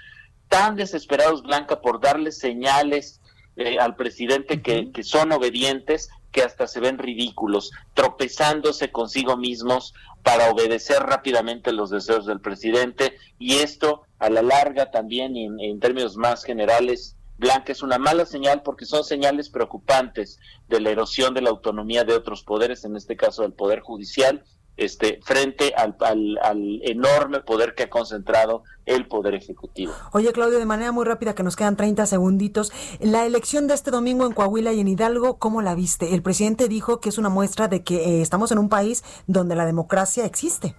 tan 0.48 0.76
desesperados, 0.76 1.44
Blanca, 1.44 1.82
por 1.82 2.02
darle 2.02 2.32
señales 2.32 3.22
eh, 3.60 3.78
al 3.80 3.96
presidente 3.96 4.62
que, 4.62 4.92
que 4.92 5.04
son 5.04 5.32
obedientes, 5.32 6.10
que 6.32 6.42
hasta 6.42 6.66
se 6.66 6.80
ven 6.80 6.98
ridículos, 6.98 7.72
tropezándose 7.94 8.92
consigo 8.92 9.38
mismos 9.38 9.94
para 10.24 10.50
obedecer 10.50 11.02
rápidamente 11.04 11.72
los 11.72 11.90
deseos 11.90 12.26
del 12.26 12.40
presidente. 12.40 13.18
Y 13.38 13.56
esto 13.56 14.04
a 14.18 14.30
la 14.30 14.42
larga 14.42 14.92
también 14.92 15.36
en 15.38 15.80
términos 15.80 16.18
más 16.18 16.44
generales 16.44 17.16
Blanca 17.40 17.72
es 17.72 17.82
una 17.82 17.98
mala 17.98 18.26
señal 18.26 18.64
porque 18.64 18.86
son 18.86 19.06
señales 19.06 19.50
preocupantes 19.50 20.40
de 20.68 20.82
la 20.82 20.90
erosión 20.90 21.34
de 21.34 21.42
la 21.42 21.50
autonomía 21.50 22.04
de 22.04 22.14
otros 22.14 22.44
poderes, 22.44 22.84
en 22.84 22.98
este 22.98 23.16
caso 23.16 23.44
del 23.44 23.54
Poder 23.54 23.80
Judicial, 23.80 24.44
este, 24.80 25.20
frente 25.24 25.74
al, 25.76 25.96
al, 26.00 26.82
enorme 26.84 27.42
poder 27.42 27.76
que 27.76 27.84
ha 27.84 27.90
concentrado 27.90 28.64
el 28.86 29.08
Poder 29.08 29.36
Ejecutivo. 29.36 29.94
Oye, 30.14 30.32
Claudio, 30.32 30.58
de 30.58 30.66
manera 30.66 30.92
muy 30.92 31.06
rápida, 31.06 31.36
que 31.36 31.44
nos 31.44 31.56
quedan 31.56 31.76
30 31.76 32.06
segunditos, 32.06 32.72
la 33.00 33.26
elección 33.26 33.68
de 33.68 33.76
este 33.76 33.92
domingo 33.92 34.26
en 34.26 34.34
Coahuila 34.34 34.74
y 34.74 34.80
en 34.80 34.88
Hidalgo, 34.88 35.38
¿cómo 35.38 35.62
la 35.62 35.76
viste? 35.76 36.16
El 36.16 36.22
presidente 36.22 36.68
dijo 36.68 37.00
que 37.00 37.10
es 37.10 37.18
una 37.18 37.30
muestra 37.30 37.68
de 37.68 37.84
que 37.84 37.98
eh, 37.98 38.22
estamos 38.22 38.52
en 38.52 38.58
un 38.58 38.70
país 38.70 39.04
donde 39.28 39.56
la 39.56 39.66
democracia 39.66 40.26
existe. 40.26 40.76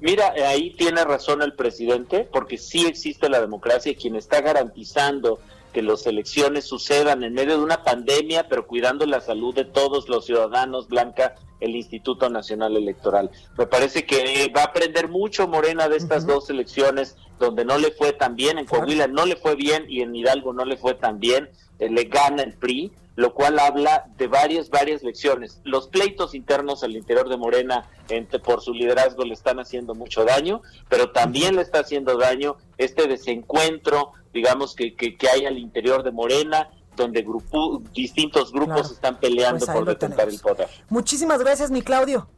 Mira, 0.00 0.34
ahí 0.48 0.74
tiene 0.76 1.04
razón 1.04 1.40
el 1.40 1.54
presidente, 1.54 2.28
porque 2.30 2.58
sí 2.58 2.84
existe 2.86 3.28
la 3.28 3.40
democracia 3.40 3.92
y 3.92 3.94
quien 3.94 4.16
está 4.16 4.40
garantizando 4.40 5.38
que 5.74 5.82
las 5.82 6.06
elecciones 6.06 6.64
sucedan 6.64 7.24
en 7.24 7.34
medio 7.34 7.58
de 7.58 7.64
una 7.64 7.82
pandemia, 7.82 8.48
pero 8.48 8.66
cuidando 8.66 9.04
la 9.04 9.20
salud 9.20 9.54
de 9.54 9.64
todos 9.64 10.08
los 10.08 10.24
ciudadanos, 10.24 10.88
Blanca, 10.88 11.34
el 11.60 11.74
Instituto 11.76 12.30
Nacional 12.30 12.76
Electoral. 12.76 13.30
Me 13.58 13.66
parece 13.66 14.06
que 14.06 14.50
va 14.56 14.62
a 14.62 14.66
aprender 14.66 15.08
mucho 15.08 15.48
Morena 15.48 15.88
de 15.88 15.96
estas 15.96 16.26
dos 16.26 16.48
elecciones, 16.48 17.16
donde 17.38 17.64
no 17.64 17.78
le 17.78 17.90
fue 17.92 18.12
tan 18.12 18.36
bien, 18.36 18.58
en 18.58 18.66
Coahuila 18.66 19.06
no 19.06 19.26
le 19.26 19.36
fue 19.36 19.54
bien 19.56 19.84
y 19.88 20.02
en 20.02 20.14
Hidalgo 20.14 20.52
no 20.52 20.64
le 20.64 20.76
fue 20.76 20.94
tan 20.94 21.18
bien, 21.18 21.50
eh, 21.78 21.88
le 21.90 22.04
gana 22.04 22.42
el 22.42 22.54
PRI, 22.54 22.92
lo 23.16 23.32
cual 23.32 23.58
habla 23.58 24.06
de 24.16 24.26
varias, 24.26 24.70
varias 24.70 25.02
lecciones. 25.02 25.60
Los 25.64 25.88
pleitos 25.88 26.34
internos 26.34 26.82
al 26.82 26.96
interior 26.96 27.28
de 27.28 27.36
Morena 27.36 27.88
entre, 28.08 28.40
por 28.40 28.60
su 28.60 28.74
liderazgo 28.74 29.24
le 29.24 29.34
están 29.34 29.60
haciendo 29.60 29.94
mucho 29.94 30.24
daño, 30.24 30.62
pero 30.88 31.10
también 31.10 31.56
le 31.56 31.62
está 31.62 31.80
haciendo 31.80 32.16
daño 32.18 32.56
este 32.76 33.06
desencuentro 33.06 34.12
digamos, 34.34 34.74
que, 34.74 34.94
que, 34.94 35.16
hay 35.32 35.46
al 35.46 35.56
interior 35.56 36.02
de 36.02 36.10
Morena, 36.10 36.68
donde 36.96 37.22
grupo, 37.22 37.80
distintos 37.94 38.52
grupos 38.52 38.90
están 38.90 39.18
peleando 39.18 39.64
pues 39.64 39.76
por 39.76 39.86
detentar 39.86 40.28
el 40.28 40.38
poder. 40.40 40.68
Muchísimas 40.90 41.38
gracias, 41.38 41.70
mi 41.70 41.80
Claudio. 41.80 42.28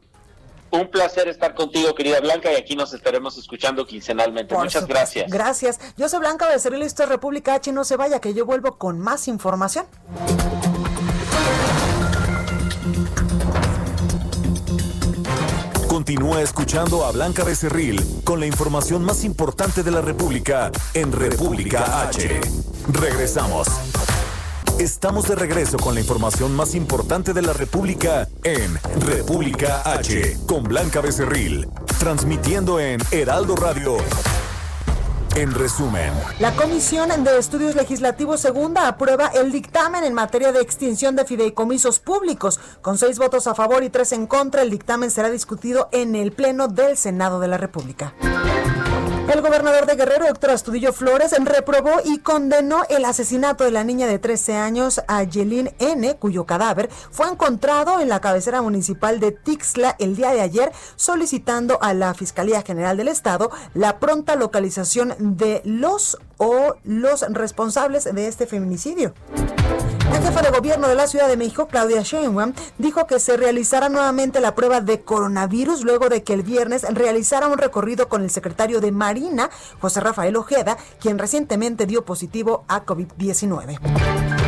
Un 0.71 0.89
placer 0.91 1.27
estar 1.27 1.55
contigo, 1.55 1.95
querida 1.95 2.19
Blanca, 2.19 2.51
y 2.51 2.55
aquí 2.55 2.75
nos 2.75 2.93
estaremos 2.93 3.37
escuchando 3.37 3.85
quincenalmente. 3.85 4.55
Muchas 4.55 4.85
gracias. 4.85 5.31
Gracias. 5.31 5.79
Yo 5.95 6.09
soy 6.09 6.19
Blanca 6.19 6.47
Becerril, 6.47 6.81
esto 6.81 7.03
es 7.03 7.09
República 7.09 7.53
H. 7.55 7.71
No 7.71 7.83
se 7.83 7.95
vaya, 7.95 8.19
que 8.19 8.33
yo 8.33 8.45
vuelvo 8.45 8.77
con 8.77 8.99
más 8.99 9.27
información. 9.27 9.85
Continúa 15.87 16.41
escuchando 16.41 17.05
a 17.05 17.11
Blanca 17.11 17.43
Becerril 17.43 18.21
con 18.23 18.39
la 18.39 18.45
información 18.45 19.03
más 19.03 19.23
importante 19.23 19.83
de 19.83 19.91
la 19.91 20.01
República 20.01 20.71
en 20.93 21.11
República 21.11 22.07
H. 22.07 22.39
Regresamos. 22.93 23.67
Estamos 24.79 25.27
de 25.27 25.35
regreso 25.35 25.77
con 25.77 25.95
la 25.95 26.01
información 26.01 26.55
más 26.55 26.75
importante 26.75 27.33
de 27.33 27.41
la 27.41 27.51
República 27.51 28.27
en 28.43 28.75
República 29.01 29.81
H 29.83 30.37
con 30.45 30.65
Blanca 30.65 31.01
Becerril, 31.01 31.67
transmitiendo 31.99 32.79
en 32.79 32.99
Heraldo 33.09 33.55
Radio 33.55 33.97
en 35.35 35.53
resumen, 35.53 36.11
la 36.39 36.55
Comisión 36.55 37.09
de 37.23 37.37
Estudios 37.37 37.75
Legislativos 37.75 38.41
Segunda 38.41 38.87
aprueba 38.87 39.27
el 39.27 39.51
dictamen 39.51 40.03
en 40.03 40.13
materia 40.13 40.51
de 40.51 40.61
extinción 40.61 41.15
de 41.15 41.25
fideicomisos 41.25 41.99
públicos. 41.99 42.59
Con 42.81 42.97
seis 42.97 43.19
votos 43.19 43.45
a 43.45 43.53
favor 43.53 43.83
y 43.83 43.89
tres 43.91 44.13
en 44.13 44.25
contra, 44.25 44.63
el 44.63 44.71
dictamen 44.71 45.11
será 45.11 45.29
discutido 45.29 45.89
en 45.91 46.15
el 46.15 46.31
Pleno 46.31 46.67
del 46.67 46.97
Senado 46.97 47.39
de 47.39 47.47
la 47.49 47.57
República. 47.57 48.15
El 49.29 49.41
gobernador 49.41 49.85
de 49.85 49.95
Guerrero, 49.95 50.25
doctor 50.25 50.51
Astudillo 50.51 50.93
Flores, 50.93 51.35
reprobó 51.37 51.99
y 52.05 52.19
condenó 52.19 52.83
el 52.89 53.03
asesinato 53.03 53.65
de 53.65 53.71
la 53.71 53.83
niña 53.83 54.07
de 54.07 54.19
13 54.19 54.55
años, 54.55 55.01
Ayelín 55.07 55.71
N., 55.79 56.15
cuyo 56.15 56.45
cadáver 56.45 56.89
fue 57.11 57.27
encontrado 57.27 57.99
en 57.99 58.07
la 58.07 58.21
cabecera 58.21 58.61
municipal 58.61 59.19
de 59.19 59.33
Tixla 59.33 59.97
el 59.99 60.15
día 60.15 60.31
de 60.31 60.39
ayer, 60.39 60.71
solicitando 60.95 61.77
a 61.81 61.93
la 61.93 62.13
Fiscalía 62.13 62.61
General 62.61 62.95
del 62.95 63.09
Estado 63.09 63.51
la 63.73 63.99
pronta 63.99 64.37
localización 64.37 65.13
de 65.19 65.61
los 65.65 66.17
o 66.37 66.75
los 66.85 67.21
responsables 67.29 68.05
de 68.05 68.27
este 68.27 68.47
feminicidio. 68.47 69.13
La 70.11 70.21
jefa 70.21 70.41
de 70.41 70.49
gobierno 70.49 70.87
de 70.87 70.95
la 70.95 71.07
Ciudad 71.07 71.27
de 71.27 71.37
México, 71.37 71.67
Claudia 71.67 72.01
Sheinbaum, 72.01 72.53
dijo 72.77 73.05
que 73.07 73.19
se 73.19 73.37
realizará 73.37 73.89
nuevamente 73.89 74.39
la 74.39 74.55
prueba 74.55 74.81
de 74.81 75.01
coronavirus 75.01 75.83
luego 75.83 76.09
de 76.09 76.23
que 76.23 76.33
el 76.33 76.43
viernes 76.43 76.83
realizara 76.89 77.47
un 77.47 77.57
recorrido 77.57 78.07
con 78.07 78.23
el 78.23 78.29
secretario 78.29 78.79
de 78.79 78.91
Marina, 78.91 79.49
José 79.79 79.99
Rafael 79.99 80.35
Ojeda, 80.35 80.77
quien 80.99 81.19
recientemente 81.19 81.85
dio 81.85 82.05
positivo 82.05 82.63
a 82.67 82.85
COVID-19. 82.85 84.46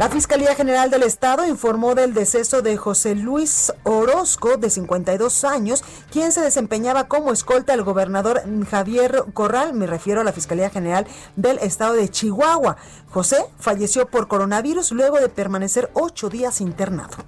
La 0.00 0.08
Fiscalía 0.08 0.54
General 0.54 0.88
del 0.88 1.02
Estado 1.02 1.46
informó 1.46 1.94
del 1.94 2.14
deceso 2.14 2.62
de 2.62 2.78
José 2.78 3.14
Luis 3.14 3.70
Orozco, 3.82 4.56
de 4.56 4.70
52 4.70 5.44
años, 5.44 5.84
quien 6.10 6.32
se 6.32 6.40
desempeñaba 6.40 7.06
como 7.06 7.32
escolta 7.32 7.74
al 7.74 7.82
gobernador 7.82 8.40
Javier 8.70 9.24
Corral. 9.34 9.74
Me 9.74 9.86
refiero 9.86 10.22
a 10.22 10.24
la 10.24 10.32
Fiscalía 10.32 10.70
General 10.70 11.06
del 11.36 11.58
Estado 11.58 11.92
de 11.92 12.08
Chihuahua. 12.08 12.78
José 13.10 13.44
falleció 13.58 14.08
por 14.08 14.26
coronavirus 14.26 14.92
luego 14.92 15.20
de 15.20 15.28
permanecer 15.28 15.90
ocho 15.92 16.30
días 16.30 16.62
internado. 16.62 17.18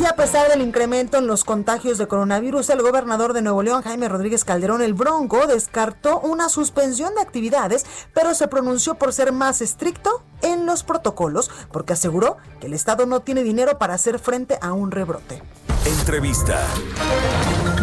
Y 0.00 0.06
a 0.06 0.16
pesar 0.16 0.48
del 0.48 0.62
incremento 0.62 1.18
en 1.18 1.26
los 1.26 1.44
contagios 1.44 1.98
de 1.98 2.08
coronavirus, 2.08 2.70
el 2.70 2.80
gobernador 2.80 3.34
de 3.34 3.42
Nuevo 3.42 3.62
León, 3.62 3.82
Jaime 3.82 4.08
Rodríguez 4.08 4.46
Calderón 4.46 4.80
el 4.80 4.94
Bronco, 4.94 5.46
descartó 5.46 6.20
una 6.20 6.48
suspensión 6.48 7.14
de 7.14 7.20
actividades, 7.20 7.84
pero 8.14 8.32
se 8.32 8.48
pronunció 8.48 8.94
por 8.94 9.12
ser 9.12 9.30
más 9.32 9.60
estricto 9.60 10.22
en 10.40 10.64
los 10.64 10.84
protocolos, 10.84 11.50
porque 11.70 11.92
aseguró 11.92 12.38
que 12.60 12.68
el 12.68 12.72
Estado 12.72 13.04
no 13.04 13.20
tiene 13.20 13.42
dinero 13.42 13.76
para 13.76 13.92
hacer 13.92 14.18
frente 14.18 14.58
a 14.62 14.72
un 14.72 14.90
rebrote. 14.90 15.42
Entrevista. 15.84 16.66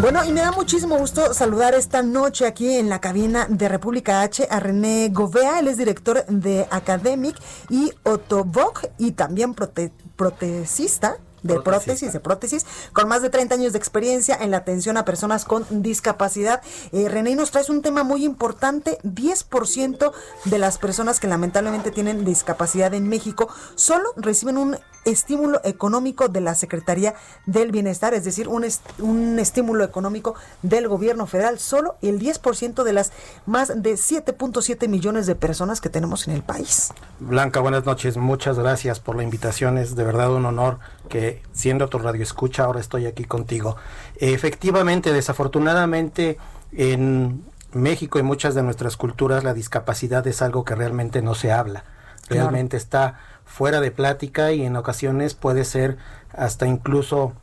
Bueno, 0.02 0.24
y 0.26 0.32
me 0.32 0.42
da 0.42 0.52
muchísimo 0.52 0.98
gusto 0.98 1.36
saludar 1.36 1.76
esta 1.76 2.02
noche 2.02 2.48
aquí 2.48 2.78
en 2.78 2.90
la 2.90 3.00
cabina 3.00 3.46
de 3.48 3.70
República 3.70 4.22
H 4.22 4.48
a 4.50 4.60
René 4.60 5.10
Govea. 5.14 5.60
Él 5.60 5.68
es 5.68 5.78
director 5.78 6.26
de 6.26 6.68
Academic 6.72 7.36
y 7.70 7.92
Otovoc 8.04 8.86
y 8.98 9.12
también 9.12 9.54
protecista 9.54 11.18
de 11.48 11.60
prótesis, 11.60 12.14
de 12.14 12.20
prótesis, 12.20 12.66
con 12.94 13.08
más 13.08 13.22
de 13.22 13.30
30 13.30 13.56
años 13.56 13.74
de 13.74 13.80
experiencia 13.80 14.38
en 14.40 14.52
la 14.52 14.58
atención 14.58 14.98
a 14.98 15.06
personas 15.06 15.46
con 15.46 15.66
discapacidad. 15.82 16.62
Eh, 16.92 17.10
René, 17.10 17.36
nos 17.36 17.52
traes 17.52 17.70
un 17.70 17.82
tema 17.82 18.04
muy 18.04 18.24
importante, 18.24 19.00
10% 19.04 20.12
de 20.46 20.60
las 20.60 20.78
personas 20.78 21.20
que 21.20 21.28
lamentablemente 21.28 21.92
tienen 21.92 22.26
discapacidad 22.26 22.94
en 22.94 23.08
México 23.08 23.50
solo 23.76 24.10
reciben 24.16 24.58
un 24.58 24.78
estímulo 25.08 25.62
económico 25.64 26.28
de 26.28 26.42
la 26.42 26.54
Secretaría 26.56 27.16
del 27.46 27.72
Bienestar, 27.72 28.14
es 28.14 28.24
decir, 28.24 28.48
un, 28.48 28.66
un 29.00 29.40
estímulo 29.40 29.84
económico 29.84 30.36
del 30.62 30.88
gobierno 30.88 31.26
federal, 31.28 31.60
solo 31.60 31.96
el 32.02 32.20
10% 32.20 32.84
de 32.84 32.94
las 32.94 33.12
más 33.46 33.70
de 33.82 33.94
7.7 33.94 34.88
millones 34.88 35.26
de 35.26 35.36
personas 35.36 35.82
que 35.82 35.90
tenemos 35.90 36.28
en 36.28 36.34
el 36.34 36.44
país. 36.44 36.92
Blanca, 37.20 37.60
buenas 37.60 37.86
noches, 37.86 38.18
muchas 38.18 38.60
gracias 38.60 39.00
por 39.00 39.16
la 39.16 39.24
invitación, 39.24 39.78
es 39.78 39.96
de 39.96 40.04
verdad 40.04 40.34
un 40.34 40.46
honor 40.46 40.80
que 41.10 41.42
siendo 41.54 41.88
tu 41.88 42.00
radio 42.00 42.24
escucha, 42.24 42.66
ahora 42.66 42.80
estoy 42.80 43.06
aquí 43.06 43.24
contigo. 43.24 43.78
Efectivamente, 44.18 45.14
desafortunadamente, 45.14 46.38
en 46.74 47.44
México 47.72 48.20
y 48.20 48.24
muchas 48.24 48.56
de 48.56 48.64
nuestras 48.64 48.98
culturas 48.98 49.44
la 49.44 49.54
discapacidad 49.54 50.26
es 50.28 50.42
algo 50.42 50.66
que 50.66 50.76
realmente 50.76 51.22
no 51.22 51.36
se 51.36 51.52
habla, 51.52 51.84
realmente 52.30 52.76
está 52.78 53.20
fuera 53.48 53.82
de 53.82 53.90
plática 53.90 54.52
y 54.52 54.64
en 54.64 54.76
ocasiones 54.76 55.34
puede 55.34 55.64
ser 55.64 55.98
hasta 56.32 56.68
incluso 56.68 57.34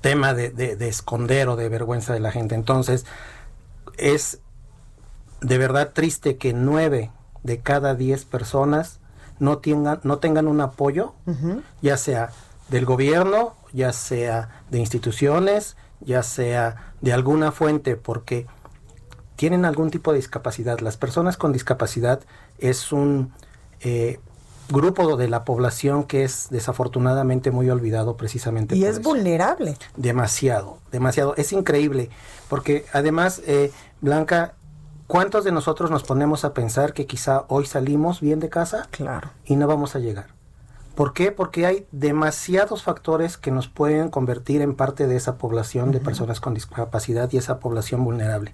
tema 0.00 0.34
de, 0.34 0.50
de, 0.50 0.88
esconder 0.88 1.48
o 1.48 1.56
de 1.56 1.68
vergüenza 1.68 2.12
de 2.14 2.20
la 2.20 2.32
gente. 2.32 2.54
Entonces, 2.54 3.06
es 3.98 4.40
de 5.40 5.58
verdad 5.58 5.92
triste 5.92 6.36
que 6.36 6.52
nueve 6.52 7.10
de 7.42 7.60
cada 7.60 7.94
diez 7.94 8.24
personas 8.24 8.98
no 9.38 9.58
tengan, 9.58 10.00
no 10.02 10.18
tengan 10.18 10.48
un 10.48 10.60
apoyo, 10.60 11.14
ya 11.80 11.96
sea 11.96 12.30
del 12.68 12.84
gobierno, 12.84 13.54
ya 13.72 13.92
sea 13.92 14.62
de 14.70 14.78
instituciones, 14.78 15.76
ya 16.00 16.22
sea 16.22 16.94
de 17.00 17.12
alguna 17.12 17.52
fuente, 17.52 17.96
porque 17.96 18.46
tienen 19.36 19.64
algún 19.64 19.90
tipo 19.90 20.12
de 20.12 20.18
discapacidad. 20.18 20.80
Las 20.80 20.96
personas 20.96 21.36
con 21.36 21.52
discapacidad 21.52 22.20
es 22.58 22.92
un 22.92 23.32
eh, 23.80 24.20
grupo 24.70 25.16
de 25.16 25.28
la 25.28 25.44
población 25.44 26.04
que 26.04 26.24
es 26.24 26.48
desafortunadamente 26.50 27.50
muy 27.50 27.68
olvidado 27.70 28.16
precisamente. 28.16 28.76
Y 28.76 28.84
es 28.84 29.02
vulnerable. 29.02 29.76
Demasiado, 29.96 30.78
demasiado. 30.92 31.34
Es 31.36 31.52
increíble, 31.52 32.10
porque 32.48 32.84
además, 32.92 33.42
eh, 33.46 33.72
Blanca, 34.00 34.54
¿cuántos 35.06 35.44
de 35.44 35.52
nosotros 35.52 35.90
nos 35.90 36.02
ponemos 36.02 36.44
a 36.44 36.54
pensar 36.54 36.92
que 36.92 37.06
quizá 37.06 37.44
hoy 37.48 37.66
salimos 37.66 38.20
bien 38.20 38.40
de 38.40 38.48
casa? 38.48 38.88
Claro. 38.90 39.30
Y 39.44 39.56
no 39.56 39.66
vamos 39.66 39.96
a 39.96 39.98
llegar. 39.98 40.28
¿Por 40.94 41.12
qué? 41.12 41.32
Porque 41.32 41.66
hay 41.66 41.86
demasiados 41.92 42.82
factores 42.82 43.36
que 43.38 43.50
nos 43.50 43.68
pueden 43.68 44.10
convertir 44.10 44.60
en 44.60 44.74
parte 44.74 45.06
de 45.06 45.16
esa 45.16 45.38
población 45.38 45.92
de 45.92 46.00
personas 46.00 46.40
con 46.40 46.52
discapacidad 46.52 47.30
y 47.32 47.38
esa 47.38 47.58
población 47.58 48.04
vulnerable. 48.04 48.52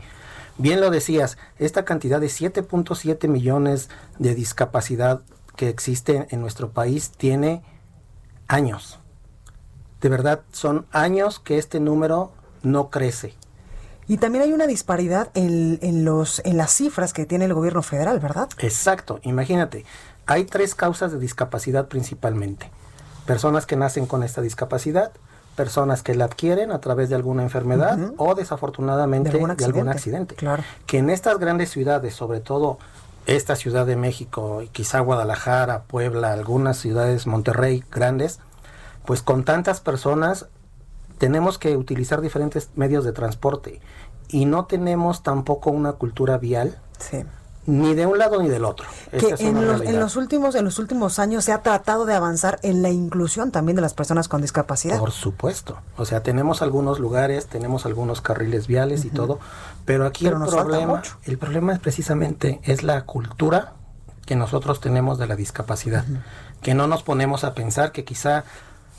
Bien 0.59 0.81
lo 0.81 0.90
decías, 0.90 1.37
esta 1.59 1.85
cantidad 1.85 2.20
de 2.20 2.29
7.7 2.29 3.29
millones 3.29 3.90
de 4.18 4.35
discapacidad 4.35 5.22
que 5.57 5.69
existe 5.69 6.27
en 6.31 6.40
nuestro 6.40 6.71
país 6.71 7.11
tiene 7.11 7.62
años. 8.49 8.99
De 10.01 10.09
verdad, 10.09 10.42
son 10.53 10.87
años 10.92 11.40
que 11.40 11.59
este 11.59 11.81
número 11.81 12.33
no 12.62 12.90
crece. 12.90 13.35
Y 14.09 14.19
también 14.19 14.45
hay 14.45 14.53
una 14.53 14.66
disparidad 14.66 15.31
en, 15.35 15.79
en, 15.83 16.05
los, 16.05 16.40
en 16.45 16.57
las 16.57 16.71
cifras 16.73 17.12
que 17.12 17.27
tiene 17.27 17.47
el 17.47 17.55
gobierno 17.55 17.83
federal, 17.83 18.21
¿verdad? 18.21 18.49
Exacto. 18.59 19.19
Imagínate, 19.23 19.85
hay 20.27 20.45
tres 20.45 20.75
causas 20.75 21.11
de 21.11 21.19
discapacidad 21.19 21.88
principalmente. 21.88 22.71
Personas 23.27 23.66
que 23.66 23.75
nacen 23.75 24.07
con 24.07 24.23
esta 24.23 24.42
discapacidad, 24.42 25.11
personas 25.57 26.03
que 26.03 26.14
la 26.14 26.27
adquieren 26.27 26.71
a 26.71 26.81
través 26.81 27.09
de 27.09 27.16
alguna 27.16 27.42
enfermedad 27.42 27.99
o 28.19 28.35
desafortunadamente 28.37 29.31
de 29.31 29.38
algún, 29.64 29.88
accidente. 29.88 30.37
Claro. 30.37 30.62
Que 30.87 30.99
en 30.99 31.11
estas 31.11 31.38
grandes 31.38 31.71
ciudades, 31.71 32.14
sobre 32.14 32.40
todo 32.40 32.79
esta 33.27 33.57
Ciudad 33.57 33.87
de 33.87 33.97
México 33.97 34.62
y 34.62 34.69
quizá 34.69 35.01
Guadalajara, 35.01 35.85
Puebla, 35.85 36.33
algunas 36.33 36.79
ciudades, 36.79 37.27
Monterrey, 37.27 37.85
grandes, 37.91 38.41
pues 39.05 39.23
con 39.23 39.45
tantas 39.45 39.81
personas 39.81 40.47
tenemos 41.19 41.59
que 41.59 41.77
utilizar 41.77 42.21
diferentes 42.21 42.71
medios 42.77 43.05
de 43.05 43.12
transporte 43.12 43.81
y 44.29 44.45
no 44.45 44.67
tenemos 44.67 45.23
tampoco 45.23 45.71
una 45.71 45.93
cultura 45.93 46.39
vial. 46.39 46.79
Sí 46.99 47.25
ni 47.67 47.95
de 47.95 48.07
un 48.07 48.19
lado 48.19 48.41
ni 48.41 48.49
del 48.49 48.65
otro. 48.65 48.87
Que 49.11 49.35
en 49.39 49.67
los, 49.67 49.81
en 49.81 49.99
los, 49.99 50.17
últimos 50.17 50.55
en 50.55 50.65
los 50.65 50.79
últimos 50.79 51.19
años 51.19 51.45
se 51.45 51.53
ha 51.53 51.62
tratado 51.62 52.07
de 52.07 52.15
avanzar 52.15 52.59
en 52.62 52.83
la 52.83 52.91
inclusión 52.91 53.51
también 53.51 53.77
de 53.77 53.83
las 53.83 53.93
personas 53.93 54.29
con 54.29 54.41
discapacidad. 54.41 54.99
Por 54.99 55.11
supuesto. 55.11 55.79
O 55.97 56.05
sea, 56.05 56.23
tenemos 56.23 56.62
algunos 56.62 57.01
lugares, 57.01 57.47
tenemos 57.47 57.85
algunos 57.85 58.21
carriles 58.21 58.67
viales 58.67 59.05
y 59.05 59.11
todo, 59.11 59.41
pero 59.87 60.05
aquí 60.05 60.27
el 60.27 60.35
problema 60.35 61.03
el 61.25 61.38
problema 61.38 61.72
es 61.72 61.79
precisamente 61.79 62.61
es 62.64 62.83
la 62.83 63.07
cultura 63.07 63.72
que 64.27 64.37
nosotros 64.37 64.81
tenemos 64.81 65.18
de 65.18 65.27
la 65.27 65.37
discapacidad, 65.37 66.05
que 66.61 66.75
no 66.75 66.87
nos 66.87 67.03
ponemos 67.03 67.44
a 67.44 67.55
pensar 67.55 67.92
que 67.92 68.05
quizá 68.05 68.44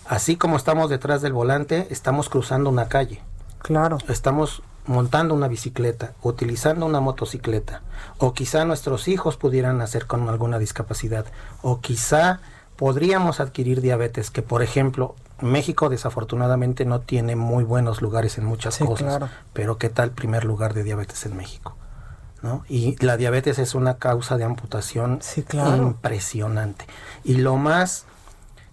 así 0.08 0.38
como 0.38 0.56
estamos 0.56 0.90
detrás 0.90 1.22
del 1.22 1.34
volante, 1.34 1.88
estamos 1.92 2.30
cruzando 2.30 2.70
una 2.70 2.88
calle. 2.88 3.22
Claro. 3.60 3.98
Estamos 4.08 4.64
montando 4.86 5.34
una 5.34 5.50
bicicleta, 5.50 6.14
utilizando 6.22 6.86
una 6.86 7.02
motocicleta, 7.02 7.82
o 8.18 8.34
quizá 8.34 8.64
nuestros 8.64 9.10
hijos 9.10 9.36
pudieran 9.36 9.78
nacer 9.78 10.08
con 10.08 10.30
alguna 10.30 10.60
discapacidad, 10.60 11.26
o 11.62 11.82
quizá 11.82 12.40
podríamos 12.78 13.42
adquirir 13.42 13.82
diabetes, 13.82 14.32
que 14.32 14.42
por 14.42 14.64
ejemplo 14.64 15.16
México 15.42 15.90
desafortunadamente 15.90 16.86
no 16.86 17.02
tiene 17.02 17.36
muy 17.36 17.64
buenos 17.64 18.02
lugares 18.02 18.38
en 18.38 18.46
muchas 18.46 18.78
cosas, 18.80 19.30
pero 19.54 19.78
¿qué 19.78 19.90
tal 19.90 20.12
primer 20.12 20.44
lugar 20.46 20.74
de 20.74 20.84
diabetes 20.84 21.26
en 21.26 21.38
México? 21.38 21.76
¿No? 22.42 22.64
Y 22.70 22.96
la 23.04 23.18
diabetes 23.18 23.60
es 23.60 23.76
una 23.76 23.98
causa 23.98 24.38
de 24.38 24.44
amputación 24.44 25.20
impresionante. 25.78 26.86
Y 27.24 27.36
lo 27.36 27.58
más 27.58 28.06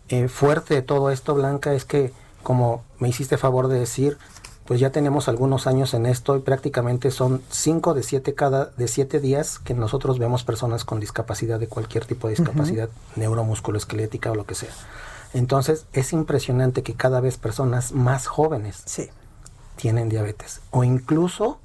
eh, 0.08 0.28
fuerte 0.28 0.74
de 0.74 0.82
todo 0.82 1.10
esto, 1.10 1.34
Blanca, 1.34 1.72
es 1.72 1.84
que, 1.84 2.12
como 2.42 2.84
me 2.98 3.08
hiciste 3.08 3.38
favor 3.38 3.68
de 3.68 3.78
decir, 3.78 4.18
pues 4.66 4.80
ya 4.80 4.90
tenemos 4.90 5.28
algunos 5.28 5.66
años 5.66 5.92
en 5.94 6.06
esto 6.06 6.36
y 6.36 6.40
prácticamente 6.40 7.10
son 7.10 7.42
5 7.50 7.94
de 7.94 8.02
7 8.02 8.34
cada 8.34 8.66
de 8.66 8.88
siete 8.88 9.20
días 9.20 9.58
que 9.58 9.74
nosotros 9.74 10.18
vemos 10.18 10.44
personas 10.44 10.84
con 10.84 11.00
discapacidad 11.00 11.60
de 11.60 11.68
cualquier 11.68 12.06
tipo 12.06 12.28
de 12.28 12.36
discapacidad, 12.36 12.88
neuromusculoesquelética 13.16 14.30
o 14.30 14.34
lo 14.34 14.46
que 14.46 14.54
sea. 14.54 14.70
Entonces 15.34 15.86
es 15.92 16.12
impresionante 16.12 16.82
que 16.82 16.94
cada 16.94 17.20
vez 17.20 17.36
personas 17.36 17.92
más 17.92 18.26
jóvenes 18.26 18.82
sí. 18.86 19.10
tienen 19.76 20.08
diabetes 20.08 20.60
o 20.70 20.84
incluso 20.84 21.58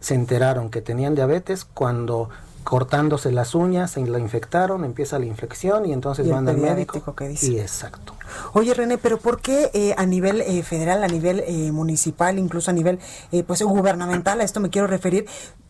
se 0.00 0.14
enteraron 0.14 0.70
que 0.70 0.80
tenían 0.80 1.14
diabetes 1.14 1.64
cuando 1.64 2.30
cortándose 2.64 3.32
las 3.32 3.54
uñas, 3.54 3.92
se 3.92 4.06
la 4.06 4.18
infectaron, 4.18 4.84
empieza 4.84 5.18
la 5.18 5.26
infección 5.26 5.86
y 5.86 5.92
entonces 5.92 6.28
van 6.28 6.48
al 6.48 6.58
médico. 6.58 7.14
Que 7.14 7.28
dice. 7.28 7.52
Y 7.52 7.60
exacto. 7.60 8.14
Oye 8.52 8.72
René, 8.74 8.98
pero 8.98 9.18
¿por 9.18 9.40
qué 9.40 9.70
eh, 9.74 9.94
a 9.96 10.06
nivel 10.06 10.40
eh, 10.40 10.62
federal, 10.62 11.04
a 11.04 11.08
nivel 11.08 11.40
eh, 11.40 11.72
municipal, 11.72 12.38
incluso 12.38 12.70
a 12.70 12.74
nivel 12.74 12.98
pues 13.46 13.62
gubernamental, 13.62 14.40
a 14.40 14.44
esto 14.44 14.60
me 14.60 14.70
quiero 14.70 14.86
referir, 14.86 15.26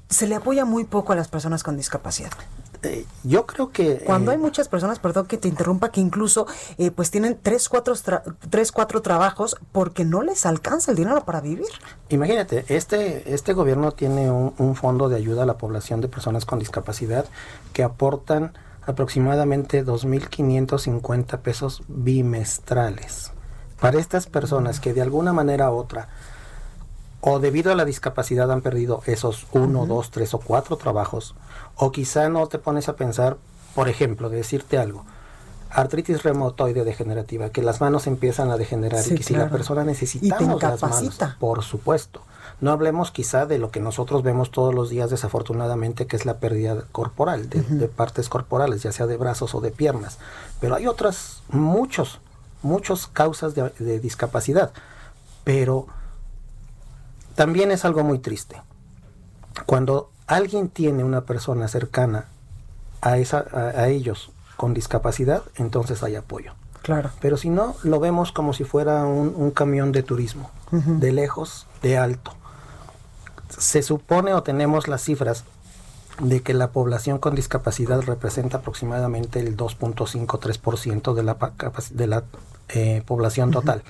se 0.09 0.27
le 0.27 0.35
apoya 0.35 0.65
muy 0.65 0.85
poco 0.85 1.13
a 1.13 1.17
las 1.17 1.29
personas 1.29 1.63
con 1.63 1.77
discapacidad? 1.77 2.31
Yo 3.23 3.47
creo 3.47 3.71
que... 3.71 4.03
Cuando 4.05 4.31
hay 4.31 4.39
muchas 4.39 4.69
personas, 4.69 4.99
perdón 4.99 5.27
que 5.27 5.39
te 5.39 5.49
interrumpa, 5.49 5.91
que 5.91 6.01
incluso 6.01 6.47
pues 6.95 7.11
tienen 7.11 7.39
tres 7.41 7.69
cuatro, 7.69 7.95
tres, 8.51 8.73
cuatro 8.73 9.03
trabajos 9.03 9.57
porque 9.73 10.05
no 10.05 10.23
les 10.23 10.47
alcanza 10.47 10.91
el 10.91 10.97
dinero 10.97 11.25
para 11.25 11.41
vivir. 11.41 11.67
Imagínate, 12.09 12.65
este, 12.69 13.35
este 13.35 13.53
gobierno 13.53 13.93
tiene 13.93 14.31
un, 14.31 14.55
un 14.59 14.75
fondo 14.75 15.09
de 15.09 15.17
ayuda 15.17 15.45
a 15.45 15.47
la 15.47 15.59
población 15.59 16.01
de 16.01 16.09
personas 16.09 16.45
con 16.45 16.59
discapacidad 16.59 17.27
que 17.73 17.83
aportan 17.83 18.53
aproximadamente 18.87 19.85
2.550 19.85 21.39
pesos 21.39 21.83
bimestrales. 21.89 23.33
Para 23.81 23.99
estas 23.99 24.27
personas 24.27 24.81
que 24.81 24.93
de 24.93 25.03
alguna 25.03 25.33
manera 25.33 25.71
u 25.71 25.77
otra 25.77 26.09
o 27.21 27.39
debido 27.39 27.71
a 27.71 27.77
la 27.77 27.85
discapacidad 27.85 28.51
han 28.51 28.63
perdido 28.63 29.03
esos 29.07 29.47
uno, 29.53 29.87
dos, 29.87 30.11
tres 30.11 30.35
o 30.35 30.39
cuatro 30.39 30.77
trabajos, 30.77 31.37
o 31.77 31.93
quizá 31.93 32.29
no 32.29 32.47
te 32.47 32.59
pones 32.59 32.89
a 32.89 32.97
pensar, 32.97 33.37
por 33.75 33.89
ejemplo, 33.89 34.29
de 34.29 34.39
decirte 34.39 34.79
algo, 34.79 35.05
artritis 35.71 36.23
reumatoide 36.23 36.85
degenerativa, 36.85 37.51
que 37.51 37.63
las 37.63 37.81
manos 37.81 38.07
empiezan 38.07 38.51
a 38.51 38.57
degenerar 38.57 39.05
y 39.07 39.15
que 39.15 39.23
si 39.23 39.35
la 39.35 39.49
persona 39.49 39.85
necesitamos 39.85 40.63
las 40.63 40.83
manos, 40.83 41.19
por 41.39 41.63
supuesto. 41.63 42.23
No 42.61 42.71
hablemos 42.71 43.11
quizá 43.11 43.47
de 43.47 43.59
lo 43.59 43.73
que 43.73 43.81
nosotros 43.81 44.23
vemos 44.23 44.53
todos 44.53 44.73
los 44.73 44.89
días 44.89 45.11
desafortunadamente, 45.11 46.07
que 46.07 46.15
es 46.15 46.27
la 46.27 46.39
pérdida 46.39 46.85
corporal, 46.93 47.49
de, 47.49 47.89
partes 47.89 48.29
corporales, 48.29 48.85
ya 48.85 48.93
sea 48.93 49.07
de 49.07 49.17
brazos 49.17 49.57
o 49.57 49.61
de 49.61 49.73
piernas. 49.73 50.19
Pero 50.61 50.77
hay 50.77 50.87
otras, 50.87 51.43
muchos, 51.49 52.21
muchas 52.63 53.09
causas 53.09 53.55
de, 53.57 53.99
discapacidad. 53.99 54.71
Pero 55.43 55.87
también 57.35 57.73
es 57.73 57.85
algo 57.85 58.05
muy 58.05 58.21
triste. 58.21 58.63
Cuando 59.67 60.11
alguien 60.35 60.69
tiene 60.69 61.05
una 61.05 61.23
persona 61.23 61.69
cercana 61.69 62.27
a, 63.01 63.19
esa, 63.19 63.45
a, 63.53 63.89
ellos 63.89 64.31
con 64.57 64.75
discapacidad, 64.75 65.43
entonces 65.57 66.03
hay 66.03 66.17
apoyo. 66.17 66.53
Claro. 66.83 67.11
Pero 67.21 67.37
si 67.37 67.49
no, 67.49 67.77
lo 67.85 68.01
vemos 68.01 68.33
como 68.33 68.53
si 68.53 68.65
fuera 68.65 69.07
un, 69.07 69.51
camión 69.53 69.93
de 69.93 70.03
turismo, 70.03 70.51
de 70.71 71.13
lejos, 71.13 71.67
de 71.83 71.97
alto 71.99 72.35
se 73.59 73.83
supone 73.83 74.35
o 74.35 74.43
tenemos 74.43 74.89
las 74.89 75.03
cifras 75.03 75.45
de 76.21 76.43
que 76.43 76.55
la 76.55 76.71
población 76.71 77.19
con 77.19 77.35
discapacidad 77.35 78.01
representa 78.03 78.59
aproximadamente 78.59 79.41
el 79.41 79.57
2.53% 79.57 81.15
de 81.15 81.23
la, 81.23 81.37
de 81.91 82.07
la 82.07 82.25
eh, 82.69 83.03
población 83.07 83.51
total. 83.51 83.83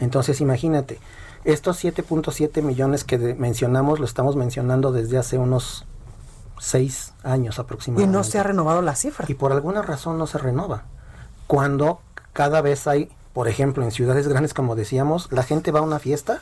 Entonces 0.00 0.40
imagínate, 0.40 0.98
estos 1.44 1.82
7.7 1.82 2.62
millones 2.62 3.04
que 3.04 3.18
mencionamos 3.34 3.98
lo 3.98 4.04
estamos 4.04 4.36
mencionando 4.36 4.92
desde 4.92 5.18
hace 5.18 5.38
unos 5.38 5.84
6 6.58 7.14
años 7.24 7.58
aproximadamente. 7.58 8.10
Y 8.10 8.12
no 8.12 8.24
se 8.24 8.38
ha 8.38 8.42
renovado 8.42 8.82
la 8.82 8.94
cifra. 8.94 9.26
Y 9.28 9.34
por 9.34 9.52
alguna 9.52 9.82
razón 9.82 10.18
no 10.18 10.26
se 10.26 10.38
renova. 10.38 10.84
Cuando 11.46 12.00
cada 12.32 12.60
vez 12.60 12.86
hay, 12.86 13.10
por 13.32 13.48
ejemplo, 13.48 13.84
en 13.84 13.90
ciudades 13.90 14.28
grandes, 14.28 14.54
como 14.54 14.76
decíamos, 14.76 15.30
la 15.32 15.42
gente 15.42 15.72
va 15.72 15.80
a 15.80 15.82
una 15.82 15.98
fiesta 15.98 16.40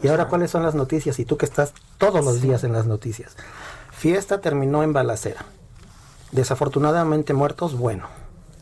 y 0.00 0.08
ahora, 0.08 0.28
¿cuáles 0.28 0.50
son 0.50 0.62
las 0.62 0.74
noticias? 0.74 1.18
Y 1.18 1.24
tú 1.24 1.36
que 1.36 1.44
estás 1.44 1.74
todos 1.98 2.24
los 2.24 2.40
días 2.40 2.64
en 2.64 2.72
las 2.72 2.86
noticias. 2.86 3.36
Fiesta 3.90 4.40
terminó 4.40 4.82
en 4.82 4.92
balacera. 4.92 5.44
Desafortunadamente 6.32 7.34
muertos, 7.34 7.76
bueno. 7.76 8.06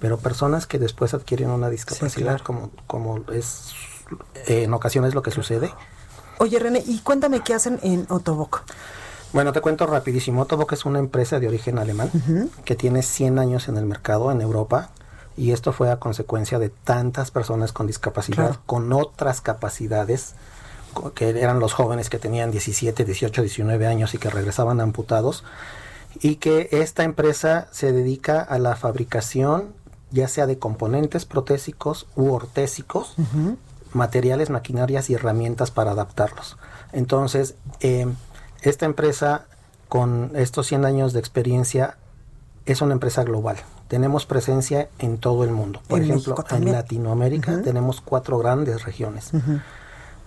Pero 0.00 0.18
personas 0.18 0.66
que 0.66 0.78
después 0.78 1.14
adquieren 1.14 1.50
una 1.50 1.70
discapacidad, 1.70 2.40
como, 2.40 2.70
como 2.86 3.24
es 3.32 3.72
en 4.46 4.72
ocasiones 4.74 5.14
lo 5.14 5.22
que 5.22 5.30
sucede. 5.30 5.72
Oye, 6.38 6.58
René, 6.58 6.82
y 6.86 7.00
cuéntame 7.00 7.40
qué 7.40 7.54
hacen 7.54 7.78
en 7.82 8.06
Otobok. 8.08 8.62
Bueno, 9.32 9.52
te 9.52 9.60
cuento 9.60 9.86
rapidísimo. 9.86 10.42
Otobok 10.42 10.72
es 10.72 10.84
una 10.84 10.98
empresa 10.98 11.38
de 11.38 11.48
origen 11.48 11.78
alemán 11.78 12.10
que 12.64 12.74
tiene 12.74 13.02
100 13.02 13.38
años 13.38 13.68
en 13.68 13.76
el 13.76 13.86
mercado 13.86 14.32
en 14.32 14.40
Europa 14.40 14.90
y 15.36 15.52
esto 15.52 15.72
fue 15.72 15.90
a 15.90 15.98
consecuencia 15.98 16.58
de 16.58 16.68
tantas 16.68 17.30
personas 17.30 17.72
con 17.72 17.86
discapacidad, 17.86 18.56
con 18.66 18.92
otras 18.92 19.40
capacidades 19.40 20.34
que 21.14 21.30
eran 21.30 21.60
los 21.60 21.72
jóvenes 21.72 22.10
que 22.10 22.18
tenían 22.18 22.50
17, 22.50 23.04
18, 23.04 23.42
19 23.42 23.86
años 23.86 24.12
y 24.14 24.18
que 24.18 24.28
regresaban 24.28 24.80
amputados, 24.80 25.44
y 26.20 26.36
que 26.36 26.68
esta 26.72 27.04
empresa 27.04 27.68
se 27.70 27.92
dedica 27.92 28.40
a 28.40 28.58
la 28.58 28.74
fabricación 28.74 29.74
ya 30.10 30.26
sea 30.26 30.46
de 30.46 30.58
componentes 30.58 31.24
protésicos 31.24 32.06
u 32.16 32.32
ortésicos, 32.32 33.14
materiales, 33.92 34.50
maquinarias 34.50 35.10
y 35.10 35.14
herramientas 35.14 35.70
para 35.70 35.92
adaptarlos. 35.92 36.56
Entonces, 36.92 37.54
eh, 37.80 38.06
esta 38.62 38.86
empresa 38.86 39.46
con 39.88 40.32
estos 40.34 40.66
100 40.66 40.84
años 40.84 41.12
de 41.12 41.20
experiencia 41.20 41.96
es 42.66 42.80
una 42.80 42.92
empresa 42.92 43.24
global. 43.24 43.56
Tenemos 43.88 44.26
presencia 44.26 44.88
en 44.98 45.18
todo 45.18 45.42
el 45.44 45.50
mundo. 45.50 45.82
Por 45.88 46.00
ejemplo, 46.00 46.36
en 46.50 46.70
Latinoamérica 46.70 47.62
tenemos 47.62 48.00
cuatro 48.00 48.38
grandes 48.38 48.84
regiones. 48.84 49.32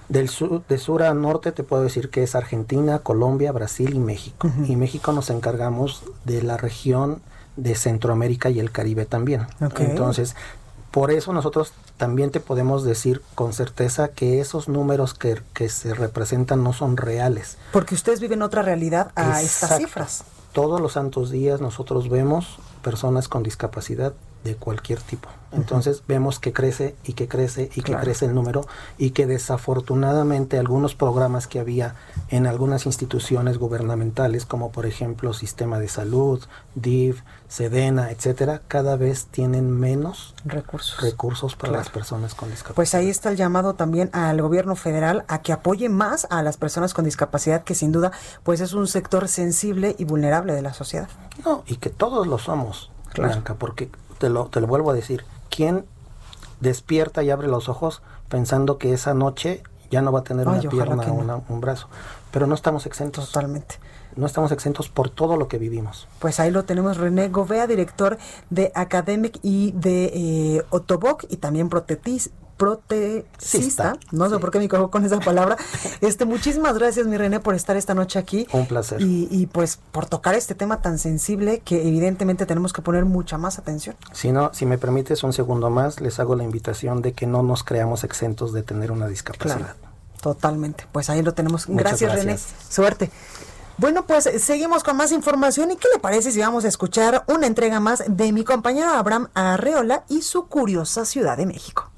Del 0.09 0.27
sur, 0.27 0.63
de 0.67 0.77
sur 0.77 1.01
a 1.03 1.13
norte 1.13 1.53
te 1.53 1.63
puedo 1.63 1.81
decir 1.81 2.09
que 2.09 2.23
es 2.23 2.35
Argentina, 2.35 2.99
Colombia, 2.99 3.53
Brasil 3.53 3.93
y 3.93 3.99
México. 3.99 4.51
Y 4.67 4.75
México 4.75 5.13
nos 5.13 5.29
encargamos 5.29 6.03
de 6.25 6.41
la 6.43 6.57
región 6.57 7.21
de 7.55 7.75
Centroamérica 7.75 8.49
y 8.49 8.59
el 8.59 8.71
Caribe 8.71 9.05
también. 9.05 9.47
Entonces, 9.77 10.35
por 10.93 11.09
eso 11.09 11.33
nosotros 11.33 11.73
también 11.97 12.29
te 12.29 12.39
podemos 12.39 12.83
decir 12.83 13.23
con 13.33 13.51
certeza 13.51 14.09
que 14.09 14.39
esos 14.39 14.69
números 14.69 15.15
que, 15.15 15.41
que 15.55 15.67
se 15.67 15.95
representan 15.95 16.63
no 16.63 16.71
son 16.71 16.97
reales. 16.97 17.57
Porque 17.71 17.95
ustedes 17.95 18.19
viven 18.19 18.43
otra 18.43 18.61
realidad 18.61 19.11
a 19.15 19.41
estas 19.41 19.77
cifras. 19.77 20.23
Todos 20.51 20.79
los 20.79 20.93
santos 20.93 21.31
días 21.31 21.61
nosotros 21.61 22.09
vemos 22.09 22.59
personas 22.83 23.27
con 23.27 23.41
discapacidad 23.41 24.13
de 24.43 24.55
cualquier 24.55 25.01
tipo. 25.01 25.29
Entonces 25.53 26.03
vemos 26.07 26.39
que 26.39 26.51
crece 26.51 26.95
y 27.03 27.13
que 27.13 27.27
crece 27.27 27.69
y 27.75 27.81
que 27.81 27.95
crece 27.95 28.25
el 28.25 28.33
número 28.33 28.65
y 28.97 29.11
que 29.11 29.27
desafortunadamente 29.27 30.57
algunos 30.57 30.95
programas 30.95 31.47
que 31.47 31.59
había 31.59 31.95
en 32.29 32.47
algunas 32.47 32.85
instituciones 32.87 33.59
gubernamentales, 33.59 34.45
como 34.45 34.71
por 34.71 34.85
ejemplo 34.85 35.31
Sistema 35.33 35.79
de 35.79 35.87
Salud, 35.87 36.43
DIV, 36.75 37.21
Sedena, 37.47 38.09
etcétera, 38.09 38.61
cada 38.67 38.95
vez 38.95 39.27
tienen 39.27 39.69
menos 39.69 40.33
recursos, 40.43 40.99
recursos 41.01 41.55
para 41.55 41.73
las 41.73 41.89
personas 41.89 42.33
con 42.33 42.49
discapacidad. 42.49 42.75
Pues 42.75 42.95
ahí 42.95 43.09
está 43.09 43.29
el 43.29 43.37
llamado 43.37 43.75
también 43.75 44.09
al 44.11 44.41
gobierno 44.41 44.75
federal 44.75 45.23
a 45.27 45.43
que 45.43 45.53
apoye 45.53 45.87
más 45.87 46.25
a 46.31 46.41
las 46.41 46.57
personas 46.57 46.95
con 46.95 47.05
discapacidad, 47.05 47.63
que 47.63 47.75
sin 47.75 47.91
duda 47.91 48.11
pues 48.41 48.59
es 48.59 48.73
un 48.73 48.87
sector 48.87 49.27
sensible 49.27 49.95
y 49.99 50.05
vulnerable 50.05 50.53
de 50.53 50.63
la 50.63 50.73
sociedad. 50.73 51.09
No, 51.45 51.63
y 51.67 51.75
que 51.75 51.91
todos 51.91 52.25
lo 52.25 52.39
somos, 52.39 52.89
Blanca, 53.13 53.53
porque 53.53 53.91
te 54.23 54.29
lo, 54.29 54.45
te 54.45 54.61
lo 54.61 54.67
vuelvo 54.67 54.89
a 54.89 54.93
decir, 54.93 55.25
¿quién 55.49 55.83
despierta 56.61 57.23
y 57.23 57.29
abre 57.29 57.49
los 57.49 57.67
ojos 57.67 58.01
pensando 58.29 58.77
que 58.77 58.93
esa 58.93 59.13
noche 59.13 59.61
ya 59.91 60.01
no 60.01 60.13
va 60.13 60.19
a 60.19 60.23
tener 60.23 60.47
una 60.47 60.61
pierna 60.61 61.03
o 61.05 61.43
un 61.49 61.59
brazo? 61.59 61.89
Pero 62.31 62.47
no 62.47 62.55
estamos 62.55 62.85
exentos. 62.85 63.27
Totalmente 63.27 63.79
no 64.15 64.25
estamos 64.25 64.51
exentos 64.51 64.87
por 64.89 65.09
todo 65.09 65.35
lo 65.35 65.47
que 65.49 65.57
vivimos. 65.57 66.07
Pues 66.19 66.39
ahí 66.39 66.51
lo 66.51 66.63
tenemos, 66.63 66.97
René 66.97 67.27
Govea, 67.29 67.67
director 67.67 68.17
de 68.49 68.71
Academic 68.75 69.39
y 69.41 69.71
de 69.71 70.11
eh, 70.13 70.65
Otoboc 70.69 71.25
y 71.29 71.37
también 71.37 71.67
protetis, 71.67 72.29
protecista, 72.63 73.97
no 74.11 74.29
sé 74.29 74.39
por 74.39 74.49
qué 74.49 74.59
me 74.59 74.69
cojo 74.69 74.89
con 74.89 75.03
esa 75.03 75.19
palabra. 75.19 75.57
Este, 76.01 76.25
muchísimas 76.25 76.77
gracias, 76.77 77.07
mi 77.07 77.17
René, 77.17 77.39
por 77.39 77.55
estar 77.55 77.77
esta 77.77 77.93
noche 77.93 78.19
aquí. 78.19 78.47
Un 78.51 78.65
placer. 78.65 79.01
Y, 79.01 79.27
y, 79.31 79.47
pues 79.47 79.79
por 79.91 80.05
tocar 80.05 80.35
este 80.35 80.53
tema 80.53 80.81
tan 80.81 80.97
sensible 80.97 81.59
que 81.59 81.87
evidentemente 81.87 82.45
tenemos 82.45 82.73
que 82.73 82.81
poner 82.81 83.05
mucha 83.05 83.37
más 83.37 83.57
atención. 83.57 83.95
Si 84.11 84.31
no, 84.31 84.53
si 84.53 84.65
me 84.65 84.77
permites 84.77 85.23
un 85.23 85.33
segundo 85.33 85.69
más, 85.69 86.01
les 86.01 86.19
hago 86.19 86.35
la 86.35 86.43
invitación 86.43 87.01
de 87.01 87.13
que 87.13 87.25
no 87.25 87.41
nos 87.41 87.63
creamos 87.63 88.03
exentos 88.03 88.53
de 88.53 88.63
tener 88.63 88.91
una 88.91 89.07
discapacidad. 89.07 89.75
totalmente. 90.21 90.85
Pues 90.91 91.09
ahí 91.09 91.21
lo 91.21 91.33
tenemos. 91.33 91.67
gracias, 91.67 92.01
gracias, 92.01 92.25
René. 92.25 92.39
Suerte. 92.69 93.11
Bueno, 93.77 94.05
pues 94.05 94.29
seguimos 94.39 94.83
con 94.83 94.97
más 94.97 95.11
información 95.11 95.71
y 95.71 95.77
¿qué 95.77 95.87
le 95.93 95.99
parece 95.99 96.31
si 96.31 96.39
vamos 96.39 96.65
a 96.65 96.67
escuchar 96.67 97.23
una 97.27 97.47
entrega 97.47 97.79
más 97.79 98.03
de 98.07 98.31
mi 98.31 98.43
compañero 98.43 98.89
Abraham 98.89 99.29
Arreola 99.33 100.03
y 100.09 100.21
su 100.21 100.47
curiosa 100.47 101.05
Ciudad 101.05 101.37
de 101.37 101.45
México? 101.45 101.92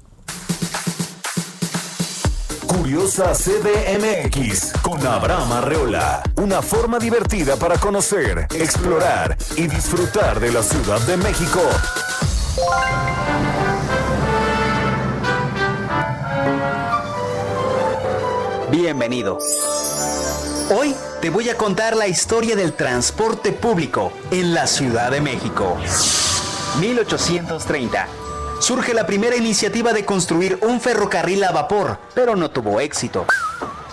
Curiosa 2.66 3.32
CDMX 3.32 4.72
con 4.82 5.04
Abraham 5.06 5.52
Arreola. 5.52 6.22
Una 6.36 6.60
forma 6.62 6.98
divertida 6.98 7.56
para 7.56 7.78
conocer, 7.78 8.46
explorar 8.54 9.36
y 9.56 9.66
disfrutar 9.68 10.40
de 10.40 10.52
la 10.52 10.62
Ciudad 10.62 11.00
de 11.02 11.16
México. 11.16 11.60
Bienvenido. 18.70 19.38
Hoy 20.76 20.94
te 21.20 21.30
voy 21.30 21.48
a 21.48 21.56
contar 21.56 21.96
la 21.96 22.08
historia 22.08 22.56
del 22.56 22.72
transporte 22.72 23.52
público 23.52 24.12
en 24.30 24.54
la 24.54 24.66
Ciudad 24.66 25.10
de 25.12 25.20
México. 25.20 25.76
1830. 26.80 28.25
Surge 28.58 28.94
la 28.94 29.06
primera 29.06 29.36
iniciativa 29.36 29.92
de 29.92 30.04
construir 30.04 30.58
un 30.62 30.80
ferrocarril 30.80 31.44
a 31.44 31.52
vapor, 31.52 31.98
pero 32.14 32.36
no 32.36 32.50
tuvo 32.50 32.80
éxito. 32.80 33.26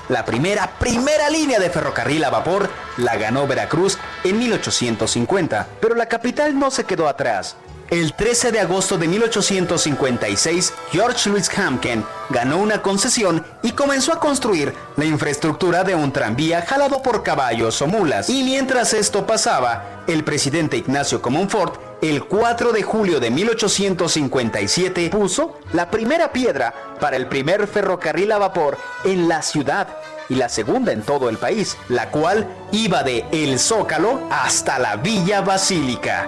La 0.09 0.25
primera, 0.25 0.71
primera 0.79 1.29
línea 1.29 1.59
de 1.59 1.69
ferrocarril 1.69 2.23
a 2.23 2.29
vapor 2.29 2.69
la 2.97 3.15
ganó 3.17 3.45
Veracruz 3.45 3.97
en 4.23 4.39
1850, 4.39 5.67
pero 5.81 5.95
la 5.95 6.07
capital 6.07 6.57
no 6.57 6.71
se 6.71 6.85
quedó 6.85 7.07
atrás. 7.07 7.57
El 7.89 8.13
13 8.13 8.51
de 8.51 8.59
agosto 8.59 8.97
de 8.97 9.07
1856, 9.07 10.73
George 10.91 11.29
Louis 11.29 11.49
Hampken 11.57 12.03
ganó 12.29 12.57
una 12.57 12.81
concesión 12.81 13.45
y 13.61 13.73
comenzó 13.73 14.13
a 14.13 14.19
construir 14.19 14.73
la 14.95 15.05
infraestructura 15.05 15.83
de 15.83 15.93
un 15.93 16.11
tranvía 16.11 16.63
jalado 16.63 17.03
por 17.03 17.21
caballos 17.21 17.81
o 17.81 17.87
mulas. 17.87 18.29
Y 18.29 18.43
mientras 18.43 18.93
esto 18.93 19.27
pasaba, 19.27 20.03
el 20.07 20.23
presidente 20.23 20.77
Ignacio 20.77 21.21
Comonfort, 21.21 21.92
el 22.03 22.25
4 22.25 22.73
de 22.73 22.83
julio 22.83 23.21
de 23.21 23.31
1857, 23.31 25.09
puso 25.09 25.57
la 25.71 25.89
primera 25.89 26.33
piedra 26.33 26.73
para 26.99 27.15
el 27.15 27.27
primer 27.27 27.65
ferrocarril 27.65 28.33
a 28.33 28.37
vapor 28.39 28.77
en 29.05 29.29
la 29.29 29.41
ciudad 29.41 29.87
y 30.27 30.35
la 30.35 30.49
segunda 30.49 30.91
en 30.91 31.01
todo 31.01 31.29
el 31.29 31.37
país, 31.37 31.77
la 31.87 32.09
cual 32.11 32.45
iba 32.73 33.03
de 33.03 33.25
El 33.31 33.57
Zócalo 33.57 34.19
hasta 34.29 34.79
la 34.79 34.97
Villa 34.97 35.39
Basílica. 35.39 36.27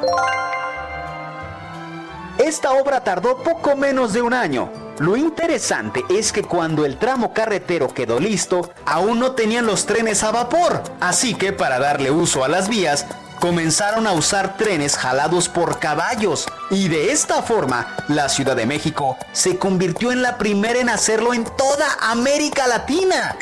Esta 2.38 2.71
obra 2.71 3.03
tardó 3.03 3.43
poco 3.43 3.76
menos 3.76 4.13
de 4.13 4.21
un 4.21 4.34
año. 4.34 4.71
Lo 4.99 5.17
interesante 5.17 6.05
es 6.09 6.32
que 6.32 6.43
cuando 6.43 6.86
el 6.86 6.97
tramo 6.97 7.34
carretero 7.34 7.89
quedó 7.93 8.21
listo, 8.21 8.71
aún 8.86 9.19
no 9.19 9.34
tenían 9.34 9.65
los 9.65 9.86
trenes 9.86 10.23
a 10.23 10.32
vapor. 10.32 10.82
Así 11.01 11.36
que 11.36 11.51
para 11.51 11.80
darle 11.80 12.11
uso 12.11 12.45
a 12.45 12.47
las 12.47 12.69
vías, 12.69 13.05
comenzaron 13.46 14.08
a 14.08 14.14
usar 14.14 14.58
trenes 14.58 14.98
jalados 14.98 15.50
por 15.50 15.78
caballos. 15.78 16.48
Y 16.72 16.88
de 16.88 17.12
esta 17.12 17.43
forma, 17.43 17.96
la 18.08 18.28
Ciudad 18.28 18.56
de 18.56 18.66
México 18.66 19.20
se 19.34 19.60
convirtió 19.60 20.12
en 20.12 20.24
la 20.24 20.39
primera 20.39 20.80
en 20.80 20.89
hacerlo 20.89 21.32
en 21.32 21.43
toda 21.43 21.86
América 22.02 22.66
Latina. 22.66 23.38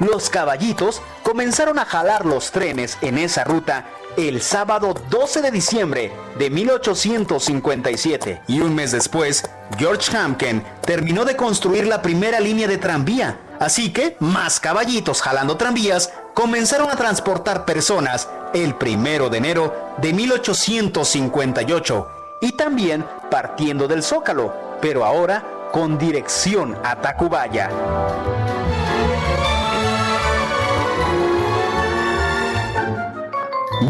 Los 0.00 0.30
caballitos 0.30 1.02
comenzaron 1.22 1.78
a 1.78 1.84
jalar 1.84 2.24
los 2.24 2.52
trenes 2.52 2.96
en 3.02 3.18
esa 3.18 3.44
ruta 3.44 3.84
el 4.16 4.40
sábado 4.40 4.94
12 5.10 5.42
de 5.42 5.50
diciembre 5.50 6.10
de 6.38 6.48
1857 6.48 8.42
y 8.48 8.60
un 8.60 8.74
mes 8.74 8.92
después, 8.92 9.44
George 9.76 10.16
Hampken 10.16 10.64
terminó 10.86 11.26
de 11.26 11.36
construir 11.36 11.86
la 11.86 12.00
primera 12.00 12.40
línea 12.40 12.66
de 12.66 12.78
tranvía. 12.78 13.40
Así 13.60 13.92
que 13.92 14.16
más 14.20 14.58
caballitos 14.58 15.20
jalando 15.20 15.58
tranvías 15.58 16.12
comenzaron 16.32 16.90
a 16.90 16.96
transportar 16.96 17.66
personas 17.66 18.28
el 18.54 18.76
primero 18.76 19.28
de 19.28 19.38
enero 19.38 19.74
de 19.98 20.12
1858 20.12 22.08
y 22.40 22.52
también 22.52 23.04
partiendo 23.30 23.86
del 23.88 24.02
Zócalo, 24.02 24.54
pero 24.80 25.04
ahora 25.04 25.44
con 25.72 25.98
dirección 25.98 26.78
a 26.84 26.96
Tacubaya. 27.00 27.68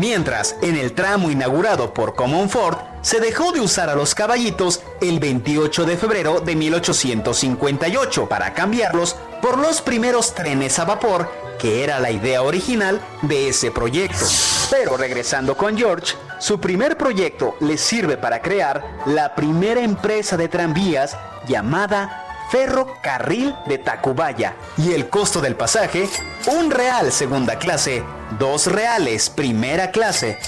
Mientras, 0.00 0.56
en 0.62 0.76
el 0.76 0.92
tramo 0.92 1.30
inaugurado 1.30 1.94
por 1.94 2.14
Common 2.14 2.48
Ford, 2.48 2.78
se 3.02 3.20
dejó 3.20 3.52
de 3.52 3.60
usar 3.60 3.90
a 3.90 3.94
los 3.94 4.14
caballitos 4.14 4.80
el 5.00 5.20
28 5.20 5.84
de 5.84 5.96
febrero 5.96 6.40
de 6.40 6.56
1858 6.56 8.28
para 8.28 8.54
cambiarlos 8.54 9.16
por 9.42 9.58
los 9.58 9.82
primeros 9.82 10.34
trenes 10.34 10.78
a 10.78 10.84
vapor, 10.84 11.30
que 11.58 11.84
era 11.84 12.00
la 12.00 12.10
idea 12.10 12.42
original 12.42 13.00
de 13.22 13.48
ese 13.48 13.70
proyecto. 13.70 14.24
Pero 14.70 14.96
regresando 14.96 15.56
con 15.56 15.76
George, 15.76 16.14
su 16.38 16.60
primer 16.60 16.96
proyecto 16.96 17.56
le 17.60 17.78
sirve 17.78 18.16
para 18.16 18.40
crear 18.40 19.02
la 19.06 19.34
primera 19.34 19.80
empresa 19.80 20.36
de 20.36 20.48
tranvías 20.48 21.16
llamada 21.46 22.24
Ferrocarril 22.50 23.54
de 23.66 23.78
Tacubaya 23.78 24.54
y 24.76 24.92
el 24.92 25.08
costo 25.08 25.40
del 25.40 25.56
pasaje, 25.56 26.08
un 26.46 26.70
real 26.70 27.12
segunda 27.12 27.58
clase, 27.58 28.02
dos 28.38 28.66
reales 28.66 29.30
primera 29.30 29.90
clase. 29.90 30.38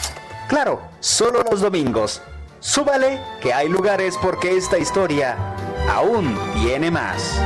Claro, 0.48 0.80
solo 1.00 1.42
los 1.50 1.60
domingos. 1.60 2.22
Súbale 2.60 3.20
que 3.40 3.52
hay 3.52 3.68
lugares 3.68 4.16
porque 4.20 4.56
esta 4.56 4.78
historia 4.78 5.36
aún 5.88 6.38
tiene 6.54 6.90
más. 6.90 7.40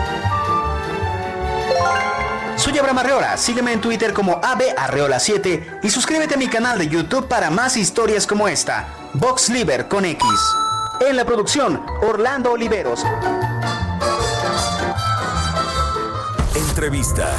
Soy 2.60 2.76
Abraham 2.76 2.98
Arreola, 2.98 3.36
sígueme 3.38 3.72
en 3.72 3.80
Twitter 3.80 4.12
como 4.12 4.38
abarreola7 4.38 5.80
y 5.82 5.88
suscríbete 5.88 6.34
a 6.34 6.36
mi 6.36 6.46
canal 6.46 6.78
de 6.78 6.88
YouTube 6.88 7.26
para 7.26 7.48
más 7.48 7.74
historias 7.78 8.26
como 8.26 8.48
esta, 8.48 8.86
Box 9.14 9.48
Liver 9.48 9.88
con 9.88 10.04
X. 10.04 10.22
En 11.00 11.16
la 11.16 11.24
producción, 11.24 11.82
Orlando 12.02 12.52
Oliveros. 12.52 13.02
Entrevista. 16.80 17.30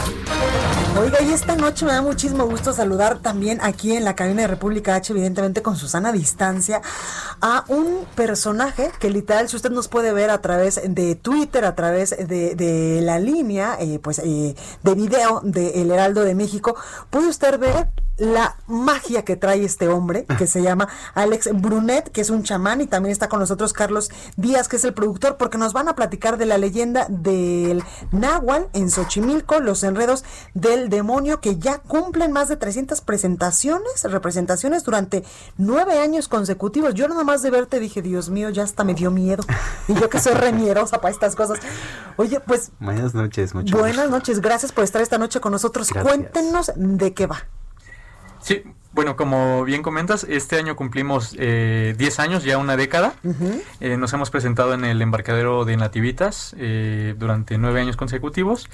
Oiga, 1.00 1.20
y 1.24 1.34
esta 1.34 1.56
noche 1.56 1.84
me 1.84 1.94
da 1.94 2.04
muchísimo 2.04 2.46
gusto 2.46 2.74
saludar 2.74 3.18
también 3.24 3.58
aquí 3.64 3.96
en 3.96 4.06
la 4.06 4.16
cabina 4.16 4.44
de 4.44 4.48
República 4.48 4.94
H, 4.94 5.14
evidentemente 5.14 5.64
con 5.64 5.78
Susana 5.78 6.12
Distancia, 6.12 6.84
a 7.42 7.66
un 7.68 8.06
personaje 8.14 8.92
que 9.00 9.10
literal, 9.10 9.50
si 9.50 9.56
usted 9.56 9.72
nos 9.72 9.88
puede 9.88 10.14
ver 10.14 10.30
a 10.30 10.42
través 10.42 10.80
de 10.88 11.16
Twitter, 11.16 11.66
a 11.66 11.74
través 11.74 12.12
de, 12.12 13.00
la 13.02 13.18
línea, 13.18 13.78
eh, 13.80 13.98
pues, 13.98 14.20
eh, 14.20 14.56
de 14.84 14.94
video 14.94 15.42
de 15.44 15.82
El 15.82 15.90
Heraldo 15.90 16.22
de 16.22 16.36
México, 16.36 16.76
puede 17.10 17.28
usted 17.28 17.58
ver 17.58 17.88
la 18.18 18.56
magia 18.68 19.24
que 19.26 19.36
trae 19.36 19.64
este 19.64 19.88
hombre, 19.88 20.26
que 20.38 20.48
se 20.48 20.62
llama 20.62 20.88
Alex 21.16 21.50
Brunet, 21.54 22.12
que 22.12 22.22
es 22.22 22.30
un 22.30 22.44
chamán, 22.44 22.82
y 22.82 22.88
también 22.88 23.12
está 23.12 23.30
con 23.30 23.40
nosotros 23.40 23.74
Carlos 23.74 24.10
Díaz, 24.38 24.68
que 24.68 24.76
es 24.76 24.86
el 24.86 24.94
productor, 24.94 25.38
porque 25.38 25.58
nos 25.58 25.74
van 25.74 25.88
a 25.88 25.96
platicar 25.96 26.38
de 26.38 26.46
la 26.46 26.58
leyenda 26.58 27.08
del 27.10 27.84
Nahual 28.12 28.70
en 28.74 28.90
Xochimilco, 28.90 29.60
los 29.60 29.84
enredos 29.84 30.24
del 30.54 30.90
demonio, 30.90 31.42
que 31.42 31.58
ya 31.58 31.80
cumplen 31.80 32.32
más 32.32 32.48
de 32.48 32.58
300 32.58 33.02
presentaciones, 33.02 34.04
representaciones 34.04 34.84
durante 34.84 35.24
nueve 35.58 36.00
años 36.00 36.28
consecutivos. 36.28 36.94
Yo 36.94 37.08
nada 37.08 37.24
más 37.24 37.42
de 37.42 37.50
verte 37.50 37.80
dije, 37.80 38.02
Dios 38.02 38.30
mío, 38.30 38.50
ya 38.50 38.64
hasta 38.64 38.84
me 38.84 38.94
dio 38.94 39.12
miedo. 39.12 39.44
Y 39.88 39.94
yo 39.96 40.10
que 40.10 40.20
soy 40.20 40.34
remierosa 40.34 41.02
para 41.02 41.12
estas 41.12 41.36
cosas. 41.36 41.60
Oye, 42.18 42.40
pues... 42.40 42.72
Buenas 42.80 43.14
noches, 43.14 43.56
muchas 43.56 43.78
Buenas 43.78 44.10
noches, 44.10 44.42
gracias 44.42 44.72
por 44.72 44.84
estar 44.84 45.02
esta 45.02 45.18
noche 45.18 45.40
con 45.40 45.52
nosotros. 45.52 45.90
Cuéntenos 45.92 46.72
de 46.76 47.14
qué 47.14 47.26
va. 47.26 47.48
Sí, 48.42 48.64
bueno, 48.94 49.16
como 49.16 49.64
bien 49.64 49.84
comentas, 49.84 50.26
este 50.26 50.58
año 50.58 50.76
cumplimos 50.76 51.34
eh, 51.40 51.96
10 51.98 52.20
años, 52.20 52.44
ya 52.44 52.58
una 52.58 52.76
década. 52.76 53.14
Eh, 53.80 53.96
nos 53.96 54.12
hemos 54.12 54.30
presentado 54.30 54.74
en 54.74 54.84
el 54.84 55.02
embarcadero 55.02 55.64
de 55.64 55.78
Nativitas 55.78 56.54
eh, 56.58 57.16
durante 57.18 57.58
nueve 57.58 57.80
años 57.80 57.96
consecutivos. 57.96 58.68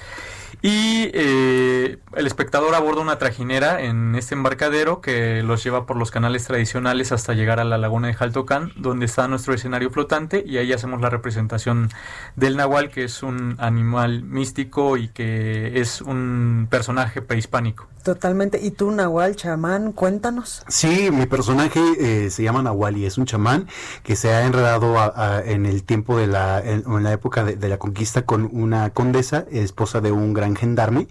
Y 0.62 1.10
eh, 1.14 1.98
el 2.14 2.26
espectador 2.26 2.74
aborda 2.74 3.00
una 3.00 3.18
trajinera 3.18 3.82
en 3.82 4.14
este 4.14 4.34
embarcadero 4.34 5.00
que 5.00 5.42
los 5.42 5.62
lleva 5.62 5.86
por 5.86 5.96
los 5.96 6.10
canales 6.10 6.44
tradicionales 6.44 7.12
hasta 7.12 7.34
llegar 7.34 7.60
a 7.60 7.64
la 7.64 7.78
laguna 7.78 8.08
de 8.08 8.14
Jaltocán, 8.14 8.72
donde 8.76 9.06
está 9.06 9.28
nuestro 9.28 9.54
escenario 9.54 9.90
flotante 9.90 10.42
y 10.46 10.58
ahí 10.58 10.72
hacemos 10.72 11.00
la 11.00 11.10
representación 11.10 11.90
del 12.36 12.56
nahual, 12.56 12.90
que 12.90 13.04
es 13.04 13.22
un 13.22 13.56
animal 13.58 14.22
místico 14.22 14.96
y 14.96 15.08
que 15.08 15.80
es 15.80 16.00
un 16.00 16.66
personaje 16.70 17.22
prehispánico. 17.22 17.86
Totalmente. 18.08 18.58
¿Y 18.62 18.70
tú, 18.70 18.90
Nahual, 18.90 19.36
chamán? 19.36 19.92
Cuéntanos. 19.92 20.62
Sí, 20.68 21.10
mi 21.12 21.26
personaje 21.26 21.80
eh, 21.98 22.30
se 22.30 22.42
llama 22.42 22.62
Nahual 22.62 22.96
y 22.96 23.04
es 23.04 23.18
un 23.18 23.26
chamán 23.26 23.68
que 24.02 24.16
se 24.16 24.30
ha 24.32 24.46
enredado 24.46 24.98
a, 24.98 25.12
a, 25.14 25.44
en 25.44 25.66
el 25.66 25.82
tiempo 25.82 26.16
de 26.16 26.26
la, 26.26 26.58
en, 26.60 26.84
en 26.86 27.02
la 27.02 27.12
época 27.12 27.44
de, 27.44 27.56
de, 27.56 27.68
la 27.68 27.78
conquista 27.78 28.22
con 28.22 28.48
una 28.50 28.90
condesa, 28.90 29.44
esposa 29.50 30.00
de 30.00 30.12
un 30.12 30.32
gran 30.38 30.56
gendarme, 30.56 31.06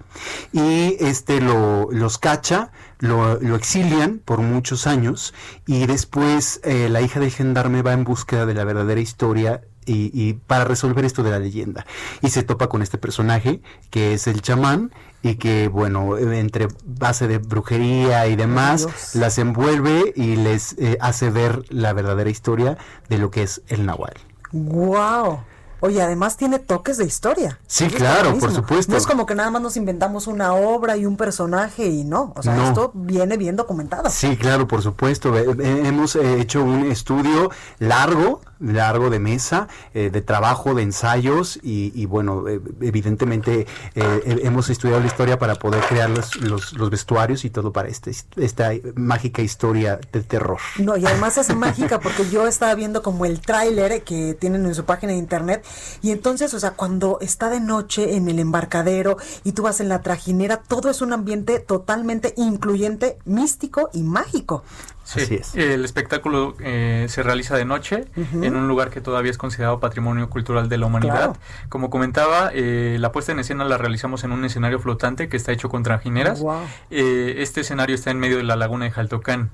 y 0.51 0.95
este 0.99 1.39
lo, 1.39 1.89
los 1.91 2.17
cacha, 2.17 2.71
lo, 2.99 3.39
lo 3.39 3.55
exilian 3.55 4.19
por 4.23 4.39
muchos 4.39 4.87
años 4.87 5.33
y 5.65 5.85
después 5.85 6.59
eh, 6.63 6.89
la 6.89 7.01
hija 7.01 7.19
del 7.19 7.31
gendarme 7.31 7.81
va 7.81 7.93
en 7.93 8.03
búsqueda 8.03 8.45
de 8.45 8.53
la 8.53 8.63
verdadera 8.63 8.99
historia 8.99 9.61
y, 9.85 10.11
y, 10.13 10.33
para 10.33 10.65
resolver 10.65 11.05
esto 11.05 11.23
de 11.23 11.31
la 11.31 11.39
leyenda. 11.39 11.85
Y 12.21 12.29
se 12.29 12.43
topa 12.43 12.67
con 12.67 12.81
este 12.81 12.97
personaje 12.97 13.61
que 13.89 14.13
es 14.13 14.27
el 14.27 14.41
chamán 14.41 14.91
y 15.21 15.35
que, 15.35 15.67
bueno, 15.67 16.17
entre 16.17 16.67
base 16.85 17.27
de 17.27 17.37
brujería 17.37 18.27
y 18.27 18.35
demás, 18.35 18.85
Dios. 18.85 19.15
las 19.15 19.37
envuelve 19.37 20.13
y 20.15 20.35
les 20.35 20.73
eh, 20.77 20.97
hace 20.99 21.29
ver 21.29 21.63
la 21.69 21.93
verdadera 21.93 22.29
historia 22.29 22.77
de 23.09 23.17
lo 23.17 23.31
que 23.31 23.43
es 23.43 23.61
el 23.67 23.85
Nahual. 23.85 24.13
¡Wow! 24.51 25.39
Oye, 25.79 26.01
además 26.01 26.37
tiene 26.37 26.59
toques 26.59 26.97
de 26.97 27.05
historia. 27.05 27.59
Sí, 27.67 27.87
claro, 27.87 28.37
por 28.39 28.51
supuesto. 28.51 28.91
No 28.91 28.97
es 28.97 29.05
como 29.05 29.25
que 29.25 29.35
nada 29.35 29.51
más 29.51 29.61
nos 29.61 29.77
inventamos 29.77 30.27
una 30.27 30.53
obra 30.53 30.97
y 30.97 31.05
un 31.05 31.17
personaje 31.17 31.85
y 31.87 32.03
no. 32.03 32.33
O 32.35 32.43
sea, 32.43 32.55
no. 32.55 32.67
esto 32.67 32.91
viene 32.93 33.37
bien 33.37 33.55
documentado. 33.55 34.09
Sí, 34.09 34.37
claro, 34.37 34.67
por 34.67 34.81
supuesto. 34.81 35.35
Hemos 35.37 36.15
hecho 36.15 36.63
un 36.63 36.91
estudio 36.91 37.51
largo, 37.79 38.41
largo 38.59 39.09
de 39.09 39.19
mesa, 39.19 39.67
eh, 39.93 40.09
de 40.11 40.21
trabajo, 40.21 40.73
de 40.73 40.83
ensayos 40.83 41.59
y, 41.61 41.91
y 41.95 42.05
bueno, 42.05 42.47
eh, 42.47 42.61
evidentemente 42.81 43.67
eh, 43.95 44.39
hemos 44.43 44.69
estudiado 44.69 45.01
la 45.01 45.07
historia 45.07 45.39
para 45.39 45.55
poder 45.55 45.83
crear 45.83 46.09
los, 46.09 46.35
los, 46.37 46.73
los, 46.73 46.89
vestuarios 46.89 47.45
y 47.45 47.49
todo 47.49 47.71
para 47.71 47.89
este, 47.89 48.11
esta 48.37 48.71
mágica 48.95 49.41
historia 49.41 49.99
de 50.11 50.21
terror. 50.21 50.59
No, 50.77 50.97
y 50.97 51.05
además 51.05 51.37
es 51.37 51.55
mágica 51.55 51.99
porque 51.99 52.29
yo 52.29 52.47
estaba 52.47 52.73
viendo 52.75 53.03
como 53.03 53.25
el 53.25 53.41
tráiler 53.41 54.03
que 54.03 54.33
tienen 54.33 54.65
en 54.65 54.75
su 54.75 54.85
página 54.85 55.13
de 55.13 55.19
internet 55.19 55.65
y 56.01 56.11
entonces, 56.11 56.53
o 56.53 56.59
sea, 56.59 56.71
cuando 56.71 57.19
está 57.21 57.49
de 57.49 57.59
noche 57.59 58.15
en 58.15 58.27
el 58.27 58.39
embarcadero 58.39 59.17
y 59.43 59.51
tú 59.51 59.63
vas 59.63 59.79
en 59.79 59.89
la 59.89 60.01
trajinera, 60.01 60.57
todo 60.57 60.89
es 60.89 61.01
un 61.01 61.13
ambiente 61.13 61.59
totalmente 61.59 62.33
incluyente, 62.37 63.17
místico 63.25 63.89
y 63.93 64.03
mágico. 64.03 64.63
Sí, 65.07 65.39
el 65.53 65.85
espectáculo 65.85 66.55
eh, 66.59 67.05
se 67.07 67.23
realiza 67.23 67.55
de 67.55 67.63
noche 67.63 68.05
uh 68.17 68.21
-huh. 68.21 68.45
en 68.45 68.57
un 68.57 68.67
lugar 68.67 68.89
que 68.89 68.99
todavía 68.99 69.31
es 69.31 69.37
considerado 69.37 69.79
patrimonio 69.79 70.29
cultural 70.29 70.67
de 70.67 70.77
la 70.77 70.85
humanidad. 70.85 71.15
Claro. 71.15 71.37
Como 71.69 71.89
comentaba, 71.89 72.51
eh, 72.53 72.97
la 72.99 73.13
puesta 73.13 73.31
en 73.31 73.39
escena 73.39 73.63
la 73.63 73.77
realizamos 73.77 74.25
en 74.25 74.33
un 74.33 74.43
escenario 74.43 74.79
flotante 74.79 75.29
que 75.29 75.37
está 75.37 75.53
hecho 75.53 75.69
con 75.69 75.83
trajineras. 75.83 76.41
Wow. 76.41 76.59
Eh, 76.91 77.35
este 77.37 77.61
escenario 77.61 77.95
está 77.95 78.11
en 78.11 78.19
medio 78.19 78.35
de 78.35 78.43
la 78.43 78.57
laguna 78.57 78.83
de 78.83 78.91
Jaltocán. 78.91 79.49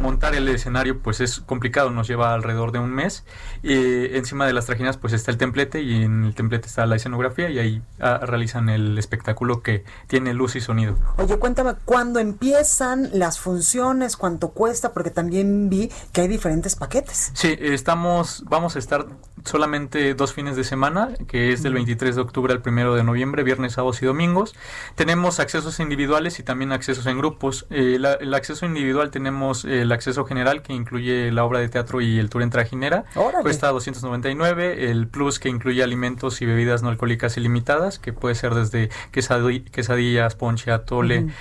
montar 0.00 0.36
el 0.36 0.46
escenario 0.48 1.00
pues 1.00 1.20
es 1.20 1.40
complicado, 1.40 1.90
nos 1.90 2.06
lleva 2.06 2.32
alrededor 2.32 2.70
de 2.70 2.78
un 2.78 2.90
mes. 2.90 3.24
encima 3.62 4.46
de 4.46 4.52
las 4.52 4.66
trajineras 4.66 4.98
pues 4.98 5.12
está 5.12 5.32
el 5.32 5.36
templete 5.36 5.82
y 5.82 6.04
en 6.04 6.24
el 6.24 6.34
templete 6.34 6.68
está 6.68 6.86
la 6.86 6.96
escenografía 6.96 7.50
y 7.50 7.58
ahí 7.58 7.82
ah, 8.00 8.20
realizan 8.22 8.68
el 8.68 8.96
espectáculo 8.98 9.62
que 9.62 9.84
tiene 10.06 10.32
luz 10.32 10.54
y 10.54 10.60
sonido. 10.60 10.96
Oye, 11.16 11.38
cuéntame, 11.38 11.74
¿cuándo 11.84 12.20
empiezan 12.20 13.10
las 13.12 13.40
funciones? 13.40 14.16
¿Cuánto 14.16 14.50
cuesta? 14.50 14.91
Porque 14.92 15.10
también 15.10 15.68
vi 15.68 15.90
que 16.12 16.22
hay 16.22 16.28
diferentes 16.28 16.76
paquetes. 16.76 17.30
Sí, 17.34 17.56
estamos, 17.60 18.44
vamos 18.46 18.76
a 18.76 18.78
estar 18.78 19.06
solamente 19.44 20.14
dos 20.14 20.32
fines 20.32 20.56
de 20.56 20.64
semana, 20.64 21.10
que 21.26 21.52
es 21.52 21.62
del 21.62 21.74
23 21.74 22.14
de 22.16 22.22
octubre 22.22 22.52
al 22.52 22.62
1 22.64 22.94
de 22.94 23.04
noviembre, 23.04 23.42
viernes, 23.42 23.74
sábados 23.74 24.02
y 24.02 24.06
domingos. 24.06 24.54
Tenemos 24.94 25.40
accesos 25.40 25.80
individuales 25.80 26.38
y 26.38 26.42
también 26.42 26.72
accesos 26.72 27.06
en 27.06 27.18
grupos. 27.18 27.66
Eh, 27.70 27.96
la, 27.98 28.14
el 28.14 28.32
acceso 28.34 28.66
individual 28.66 29.10
tenemos 29.10 29.64
el 29.64 29.90
acceso 29.92 30.24
general, 30.24 30.62
que 30.62 30.72
incluye 30.72 31.30
la 31.32 31.44
obra 31.44 31.58
de 31.58 31.68
teatro 31.68 32.00
y 32.00 32.18
el 32.18 32.30
tour 32.30 32.42
en 32.42 32.50
trajinera. 32.50 33.04
¡Órale! 33.14 33.42
Cuesta 33.42 33.68
299. 33.68 34.90
El 34.90 35.08
plus, 35.08 35.38
que 35.38 35.48
incluye 35.48 35.82
alimentos 35.82 36.40
y 36.42 36.46
bebidas 36.46 36.82
no 36.82 36.88
alcohólicas 36.88 37.36
ilimitadas, 37.36 37.98
que 37.98 38.12
puede 38.12 38.34
ser 38.34 38.54
desde 38.54 38.90
quesadillas, 39.10 40.34
ponche, 40.34 40.70
atole. 40.70 41.20
Uh 41.20 41.26
-huh 41.26 41.32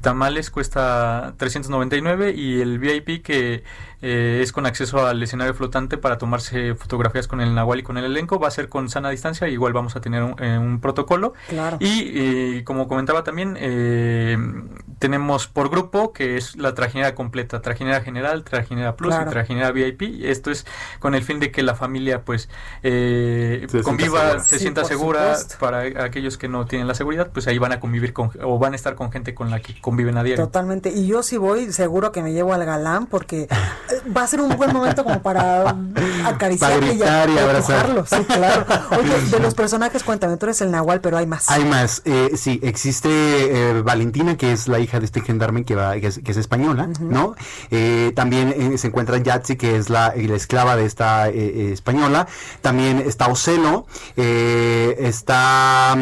tamales 0.00 0.50
cuesta 0.50 1.34
399 1.38 2.32
y 2.32 2.60
el 2.60 2.78
VIP 2.78 3.22
que 3.22 3.64
eh, 4.00 4.40
es 4.42 4.52
con 4.52 4.64
acceso 4.64 5.04
al 5.06 5.20
escenario 5.20 5.54
flotante 5.54 5.98
para 5.98 6.18
tomarse 6.18 6.74
fotografías 6.76 7.26
con 7.26 7.40
el 7.40 7.54
Nahual 7.54 7.80
y 7.80 7.82
con 7.82 7.98
el 7.98 8.04
elenco 8.04 8.38
va 8.38 8.46
a 8.46 8.50
ser 8.52 8.68
con 8.68 8.88
sana 8.88 9.10
distancia 9.10 9.48
igual 9.48 9.72
vamos 9.72 9.96
a 9.96 10.00
tener 10.00 10.22
un, 10.22 10.36
eh, 10.40 10.56
un 10.56 10.80
protocolo 10.80 11.34
claro. 11.48 11.78
y 11.80 12.12
eh, 12.14 12.64
como 12.64 12.86
comentaba 12.86 13.24
también 13.24 13.56
eh, 13.58 14.38
tenemos 15.00 15.48
por 15.48 15.68
grupo 15.68 16.12
que 16.12 16.36
es 16.36 16.54
la 16.56 16.74
trajinera 16.74 17.16
completa 17.16 17.60
trajinera 17.60 18.00
general 18.00 18.44
trajinera 18.44 18.94
plus 18.94 19.14
claro. 19.14 19.30
y 19.30 19.32
trajinera 19.32 19.72
VIP 19.72 20.22
esto 20.22 20.52
es 20.52 20.64
con 21.00 21.16
el 21.16 21.24
fin 21.24 21.40
de 21.40 21.50
que 21.50 21.64
la 21.64 21.74
familia 21.74 22.24
pues 22.24 22.48
se 22.82 23.80
conviva 23.82 24.38
se 24.38 24.60
sienta 24.60 24.82
sí, 24.82 24.90
segura 24.90 25.36
para 25.58 26.04
aquellos 26.04 26.38
que 26.38 26.46
no 26.46 26.66
tienen 26.66 26.86
la 26.86 26.94
seguridad 26.94 27.30
pues 27.32 27.48
ahí 27.48 27.58
van 27.58 27.72
a 27.72 27.80
convivir 27.80 28.12
con 28.12 28.30
o 28.42 28.60
van 28.60 28.74
a 28.74 28.76
estar 28.76 28.94
con 28.94 29.10
gente 29.10 29.34
con 29.34 29.50
la 29.50 29.58
que 29.58 29.77
conviven 29.80 30.16
a 30.18 30.22
diario. 30.22 30.44
Totalmente. 30.44 30.90
Y 30.90 31.06
yo 31.06 31.22
si 31.22 31.36
voy, 31.36 31.72
seguro 31.72 32.12
que 32.12 32.22
me 32.22 32.32
llevo 32.32 32.52
al 32.52 32.64
galán 32.64 33.06
porque 33.06 33.48
va 34.16 34.22
a 34.22 34.26
ser 34.26 34.40
un 34.40 34.56
buen 34.56 34.72
momento 34.72 35.04
como 35.04 35.22
para 35.22 35.76
acariciarle 36.24 36.94
y, 36.94 37.02
abrazarlo. 37.02 38.06
Sí, 38.06 38.24
claro. 38.24 38.66
Oye, 38.98 39.20
de 39.30 39.40
los 39.40 39.54
personajes, 39.54 40.02
cuéntame, 40.02 40.36
tú 40.36 40.46
eres 40.46 40.60
el 40.60 40.70
Nahual, 40.70 41.00
pero 41.00 41.16
hay 41.16 41.26
más. 41.26 41.48
Hay 41.50 41.64
más. 41.64 42.02
Eh, 42.04 42.32
sí, 42.36 42.60
existe 42.62 43.08
eh, 43.10 43.82
Valentina, 43.82 44.36
que 44.36 44.52
es 44.52 44.68
la 44.68 44.78
hija 44.78 44.98
de 44.98 45.06
este 45.06 45.20
gendarme 45.20 45.64
que, 45.64 45.74
va, 45.74 45.94
que, 46.00 46.08
es, 46.08 46.18
que 46.18 46.32
es 46.32 46.36
española, 46.36 46.88
uh 46.88 46.92
-huh. 46.92 47.08
¿no? 47.08 47.34
Eh, 47.70 48.12
también 48.14 48.54
eh, 48.56 48.78
se 48.78 48.88
encuentra 48.88 49.18
Yatsi, 49.18 49.56
que 49.56 49.76
es 49.76 49.90
la, 49.90 50.14
la 50.16 50.34
esclava 50.34 50.76
de 50.76 50.84
esta 50.84 51.28
eh, 51.28 51.72
española. 51.72 52.26
También 52.62 52.98
está 52.98 53.28
Ocelo. 53.28 53.86
está 54.16 55.96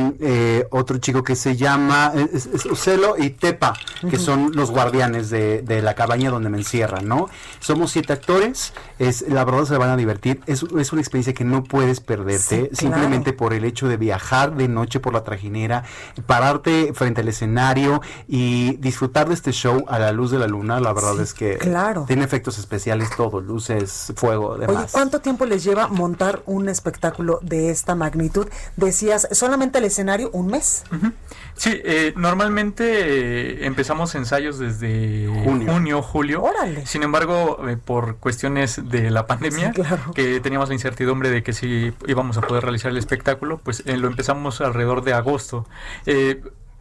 otro 0.71 0.99
chico 0.99 1.23
que 1.23 1.37
se 1.37 1.57
llama 1.57 2.13
es, 2.15 2.47
es 2.47 2.67
Ocelo 2.67 3.17
y 3.19 3.31
Tepa 3.31 3.66
que 4.09 4.19
son 4.19 4.53
los 4.55 4.71
guardianes 4.71 5.31
de, 5.31 5.63
de, 5.63 5.83
la 5.83 5.95
cabaña 5.95 6.31
donde 6.31 6.49
me 6.49 6.59
encierran, 6.59 7.09
¿no? 7.09 7.29
Somos 7.61 7.91
siete 7.91 8.13
actores, 8.13 8.73
es, 8.99 9.23
la 9.29 9.45
verdad 9.45 9.65
se 9.65 9.77
van 9.77 9.91
a 9.91 9.97
divertir, 9.97 10.41
es, 10.47 10.65
es 10.79 10.93
una 10.93 11.01
experiencia 11.01 11.35
que 11.35 11.45
no 11.45 11.65
puedes 11.65 12.01
perderte, 12.01 12.71
sí, 12.73 12.77
simplemente 12.77 13.33
claro. 13.33 13.37
por 13.37 13.53
el 13.55 13.65
hecho 13.65 13.89
de 13.89 13.97
viajar 13.97 14.57
de 14.57 14.69
noche 14.69 15.01
por 15.01 15.13
la 15.13 15.25
trajinera, 15.25 15.85
pararte 16.27 16.93
frente 16.95 17.21
al 17.21 17.29
escenario 17.29 18.01
y 18.29 18.77
disfrutar 18.77 19.29
de 19.29 19.35
este 19.35 19.53
show 19.53 19.85
a 19.89 19.99
la 19.99 20.13
luz 20.13 20.31
de 20.31 20.39
la 20.39 20.47
luna, 20.47 20.81
la 20.81 20.93
verdad 20.93 21.15
sí, 21.17 21.23
es 21.23 21.35
que 21.35 21.59
claro. 21.59 22.05
tiene 22.07 22.25
efectos 22.25 22.59
especiales 22.59 23.11
todo, 23.17 23.41
luces, 23.41 24.13
fuego, 24.17 24.57
demás. 24.57 24.77
Oye, 24.77 24.87
¿cuánto 24.93 25.21
tiempo 25.21 25.45
les 25.47 25.65
lleva 25.65 25.89
montar 25.89 26.43
un 26.47 26.69
espectáculo 26.69 27.39
de 27.43 27.71
esta 27.71 27.95
magnitud? 27.95 28.49
Decías, 28.77 29.29
solamente 29.33 29.79
el 29.79 29.85
escenario, 29.85 30.31
un 30.33 30.49
mes. 30.49 30.85
Uh 30.91 30.97
-huh. 30.97 31.13
Sí, 31.57 31.81
eh, 31.85 32.13
normalmente 32.17 32.85
eh, 32.85 33.67
empezamos 33.67 34.15
ensayos 34.15 34.59
desde 34.59 35.27
junio, 35.43 35.73
junio 35.73 36.03
julio. 36.03 36.43
Órale. 36.43 36.87
Sin 36.87 37.03
embargo, 37.03 37.67
eh, 37.69 37.79
por 37.83 38.17
cuestiones 38.17 38.89
de 38.89 39.11
la 39.11 39.27
pandemia, 39.27 39.73
sí, 39.73 39.83
claro. 39.83 40.13
que 40.15 40.41
teníamos 40.41 40.69
la 40.69 40.75
incertidumbre 40.75 41.31
de 41.31 41.43
que 41.43 41.53
si 41.53 41.93
íbamos 42.07 42.37
a 42.37 42.43
poder 42.43 42.63
realizar 42.63 42.91
el 42.91 42.99
espectáculo, 42.99 43.59
pues 43.59 43.83
eh, 43.87 43.97
lo 43.97 44.07
empezamos 44.09 44.61
alrededor 44.61 45.03
de 45.03 45.15
agosto. 45.15 45.67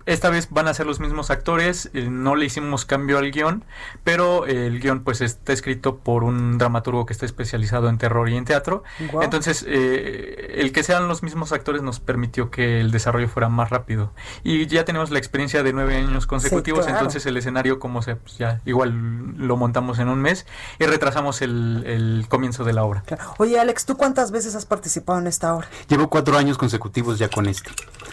Esta 0.06 0.30
vez 0.30 0.48
van 0.52 0.68
a 0.68 0.74
ser 0.74 0.86
los 0.86 1.00
mismos 1.00 1.32
actores, 1.32 1.90
eh, 1.94 2.08
no 2.10 2.36
le 2.36 2.46
hicimos 2.46 2.86
cambio 2.86 3.18
al 3.18 3.32
guion, 3.32 3.64
pero 4.04 4.46
eh, 4.46 4.68
el 4.68 4.80
guion 4.80 5.04
pues 5.04 5.22
está 5.22 5.52
escrito 5.52 5.98
por 5.98 6.24
un 6.24 6.58
dramaturgo 6.60 7.06
que 7.06 7.14
está 7.14 7.26
especializado 7.26 7.90
en 7.90 7.98
terror 7.98 8.30
y 8.30 8.36
en 8.38 8.46
teatro. 8.46 8.84
Entonces, 9.22 9.66
eh, 9.68 10.56
el 10.60 10.72
que 10.72 10.84
sean 10.84 11.08
los 11.08 11.24
mismos 11.24 11.52
actores 11.52 11.82
nos 11.82 12.00
permitió 12.00 12.52
que 12.52 12.80
el 12.82 12.92
desarrollo 12.92 13.28
fuera 13.28 13.50
más 13.50 13.70
rápido. 13.72 14.12
Y 14.44 14.68
ya 14.68 14.86
tenemos 14.86 15.10
la 15.10 15.18
experiencia 15.18 15.64
de 15.64 15.74
nueve 15.74 15.96
años 15.96 16.28
consecutivos, 16.28 16.82
claro. 16.86 17.00
entonces 17.00 17.26
el 17.26 17.38
escenario 17.38 17.80
como 17.80 18.02
se, 18.04 18.16
pues 18.16 18.38
ya 18.38 18.62
igual 18.66 19.36
lo 19.38 19.58
montamos 19.58 19.98
en 20.00 20.10
un 20.10 20.22
mes 20.22 20.46
y 20.80 20.86
retrasamos 20.86 21.42
el, 21.42 21.84
el 21.88 22.26
comienzo 22.30 22.64
de 22.64 22.74
la 22.74 22.84
obra. 22.84 23.04
Oye, 23.38 23.60
Alex, 23.60 23.86
¿tú 23.86 23.98
cuántas 23.98 24.32
veces 24.32 24.56
has 24.56 24.66
participado 24.66 25.18
en 25.20 25.28
esta 25.28 25.56
obra? 25.56 25.68
Llevo 25.88 26.10
cuatro 26.10 26.38
años 26.38 26.58
consecutivos 26.58 27.18
ya 27.18 27.30
con 27.30 27.48
esto. 27.48 27.72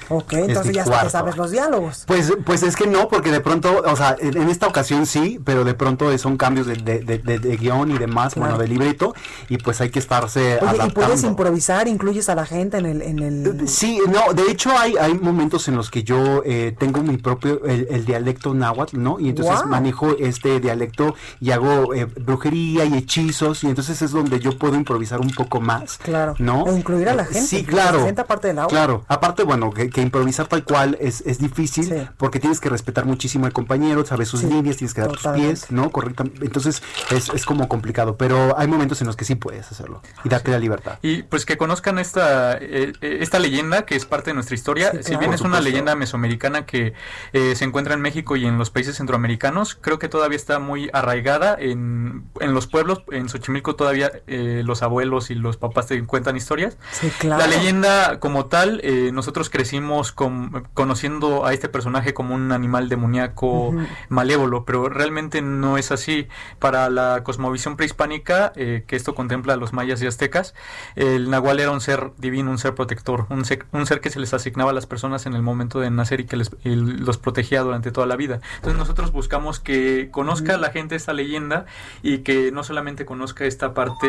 Ok, 0.09 0.33
Es 0.33 0.49
entonces 0.49 0.75
ya 0.75 0.85
cuarto. 0.85 1.11
sabes 1.11 1.37
los 1.37 1.51
diálogos. 1.51 1.82
Pues, 2.07 2.33
pues 2.45 2.63
es 2.63 2.77
que 2.77 2.87
no, 2.87 3.09
porque 3.09 3.31
de 3.31 3.41
pronto, 3.41 3.83
o 3.87 3.97
sea, 3.97 4.17
en, 4.19 4.49
esta 4.49 4.67
ocasión 4.67 5.07
sí, 5.07 5.41
pero 5.45 5.65
de 5.65 5.75
pronto 5.75 6.17
son 6.19 6.37
cambios 6.37 6.67
de, 6.67 6.77
de, 6.77 6.99
de- 7.01 7.39
de- 7.39 7.57
guion 7.57 7.91
y 7.91 7.99
demás, 7.99 8.35
Claro. 8.35 8.51
bueno, 8.57 8.63
de 8.63 8.69
libreto, 8.69 9.15
y 9.49 9.59
pues 9.59 9.81
hay 9.81 9.91
que 9.91 9.99
estarse 9.99 10.59
Oye, 10.61 10.77
¿y 10.87 10.91
puedes 10.91 11.11
adaptando. 11.11 11.29
improvisar? 11.29 11.89
¿Incluyes 11.89 12.29
a 12.29 12.35
la 12.35 12.47
gente 12.47 12.79
en 12.79 12.87
el...? 12.87 13.03
En 13.03 13.19
el... 13.21 13.69
Sí, 13.69 13.99
no, 14.09 14.33
de 14.35 14.51
hecho 14.51 14.71
hay, 14.77 14.97
hay 14.97 15.15
momentos 15.15 15.69
en 15.69 15.77
los 15.77 15.91
que 15.91 16.03
yo 16.03 16.43
eh, 16.45 16.75
tengo 16.79 17.03
mi 17.03 17.17
propio, 17.17 17.65
el, 17.65 17.87
el 17.91 18.05
dialecto 18.05 18.55
náhuatl, 18.55 19.01
¿no? 19.03 19.19
Y 19.21 19.29
entonces 19.31 19.55
Guau. 19.57 19.69
manejo 19.69 20.17
este 20.19 20.61
dialecto 20.61 21.15
y 21.41 21.51
hago 21.51 21.95
eh, 21.95 22.05
brujería 22.07 22.85
y 22.85 22.95
hechizos, 22.95 23.65
y 23.65 23.69
entonces 23.69 24.01
es 24.03 24.11
donde 24.13 24.39
yo 24.41 24.59
puedo 24.59 24.75
improvisar 24.77 25.21
un 25.21 25.31
poco 25.31 25.61
más. 25.61 25.99
Claro. 25.99 26.35
¿No? 26.39 26.67
E 26.69 26.77
incluir 26.77 27.09
a 27.09 27.15
la 27.15 27.25
gente, 27.25 27.41
Sí, 27.43 27.65
claro. 27.65 28.07
parte 28.27 28.49
de 28.49 28.55
la 28.55 28.67
obra. 28.67 28.71
Claro. 28.77 29.05
Aparte, 29.09 29.43
bueno, 29.43 29.73
que, 29.73 29.91
que 29.91 30.01
improvisar 30.01 30.47
tal 30.47 30.65
cual 30.65 30.97
es, 31.01 31.23
es 31.27 31.39
difícil 31.39 31.72
porque 32.17 32.41
tienes 32.41 32.61
que 32.61 32.69
respetar 32.69 33.05
muchísimo 33.05 33.47
al 33.47 33.53
compañero, 33.53 34.05
sabes 34.05 34.29
sus 34.29 34.43
líneas, 34.43 34.77
tienes 34.77 34.95
que 34.95 35.01
dar 35.01 35.11
tus 35.13 35.27
pies, 35.33 35.71
¿no? 35.71 35.91
Correctamente. 35.91 36.45
Entonces 36.45 36.83
es, 37.11 37.29
es 37.31 37.45
como 37.45 37.69
complicado, 37.69 38.17
pero 38.17 38.59
hay 38.59 38.67
momentos 38.67 39.01
en 39.01 39.07
los 39.07 39.17
que 39.17 39.25
sí 39.25 39.35
puedes 39.35 39.71
hacerlo 39.71 40.03
y 40.25 40.29
darte 40.29 40.51
la 40.51 40.59
libertad. 40.59 40.99
Y 41.03 41.23
pues 41.23 41.47
que 41.47 41.57
conozcan 41.57 41.99
esta, 41.99 42.57
eh, 42.61 42.93
esta 43.01 43.39
leyenda 43.39 43.83
que 43.87 43.97
es 43.97 44.07
parte 44.07 44.31
de 44.31 44.35
nuestra 44.35 44.55
historia. 44.55 44.93
Sí, 44.93 44.99
si 45.03 45.17
bien 45.17 45.33
es 45.33 45.41
una 45.41 45.61
leyenda 45.61 45.95
mesoamericana 45.95 46.67
que 46.67 46.93
eh, 47.33 47.55
se 47.57 47.65
encuentra 47.65 47.95
en 47.95 48.01
México 48.01 48.37
y 48.37 48.47
en 48.47 48.59
los 48.59 48.71
países 48.71 48.97
centroamericanos, 48.97 49.75
creo 49.81 49.99
que 49.99 50.09
todavía 50.09 50.37
está 50.37 50.59
muy 50.59 50.91
arraigada 50.93 51.57
en, 51.59 52.25
en 52.41 52.55
los 52.55 52.67
pueblos. 52.67 53.03
En 53.11 53.29
Xochimilco 53.29 53.77
todavía 53.77 54.11
eh, 54.27 54.63
los 54.65 54.83
abuelos 54.83 55.31
y 55.31 55.35
los 55.35 55.57
papás 55.57 55.87
te 55.87 56.03
cuentan 56.05 56.37
historias. 56.37 56.77
Sí, 56.91 57.11
claro. 57.19 57.41
La 57.43 57.47
leyenda 57.49 58.19
como 58.21 58.47
tal, 58.47 58.81
eh, 58.83 59.11
nosotros 59.13 59.51
crecimos 59.51 60.13
con- 60.13 60.69
conociendo 60.75 61.45
a 61.47 61.53
este 61.53 61.62
personaje 61.69 62.15
como 62.15 62.35
un 62.35 62.53
animal 62.53 62.89
demoníaco 62.89 63.75
malévolo, 64.09 64.65
pero 64.65 64.89
realmente 64.89 65.43
no 65.43 65.79
es 65.79 65.93
así. 65.93 66.29
Para 66.59 66.91
la 66.91 67.23
cosmovisión 67.25 67.77
prehispánica, 67.77 68.53
eh, 68.57 68.85
que 68.87 68.97
esto 68.97 69.15
contempla 69.15 69.55
a 69.55 69.57
los 69.57 69.73
mayas 69.73 70.03
y 70.03 70.07
aztecas, 70.07 70.55
el 70.95 71.31
nahual 71.31 71.61
era 71.61 71.71
un 71.71 71.81
ser 71.81 72.13
divino, 72.19 72.51
un 72.51 72.59
ser 72.59 72.75
protector, 72.75 73.27
un 73.31 73.45
ser, 73.45 73.67
un 73.73 73.87
ser 73.87 74.01
que 74.01 74.11
se 74.11 74.21
les 74.21 74.33
asignaba 74.35 74.71
a 74.71 74.75
las 74.75 74.87
personas 74.87 75.27
en 75.27 75.35
el 75.35 75.43
momento 75.43 75.81
de 75.81 75.91
nacer 75.91 76.21
y 76.21 76.25
que 76.25 76.37
les, 76.37 76.51
y 76.65 76.75
los 76.75 77.19
protegía 77.19 77.63
durante 77.63 77.91
toda 77.91 78.07
la 78.07 78.17
vida. 78.17 78.41
Entonces 78.57 78.79
nosotros 78.79 79.13
buscamos 79.13 79.61
que 79.61 80.09
conozca 80.11 80.57
la 80.57 80.71
gente 80.71 80.95
esta 80.95 81.13
leyenda 81.13 81.67
y 82.03 82.19
que 82.19 82.53
no 82.53 82.65
solamente 82.65 83.05
conozca 83.05 83.45
esta 83.45 83.75
parte 83.75 84.09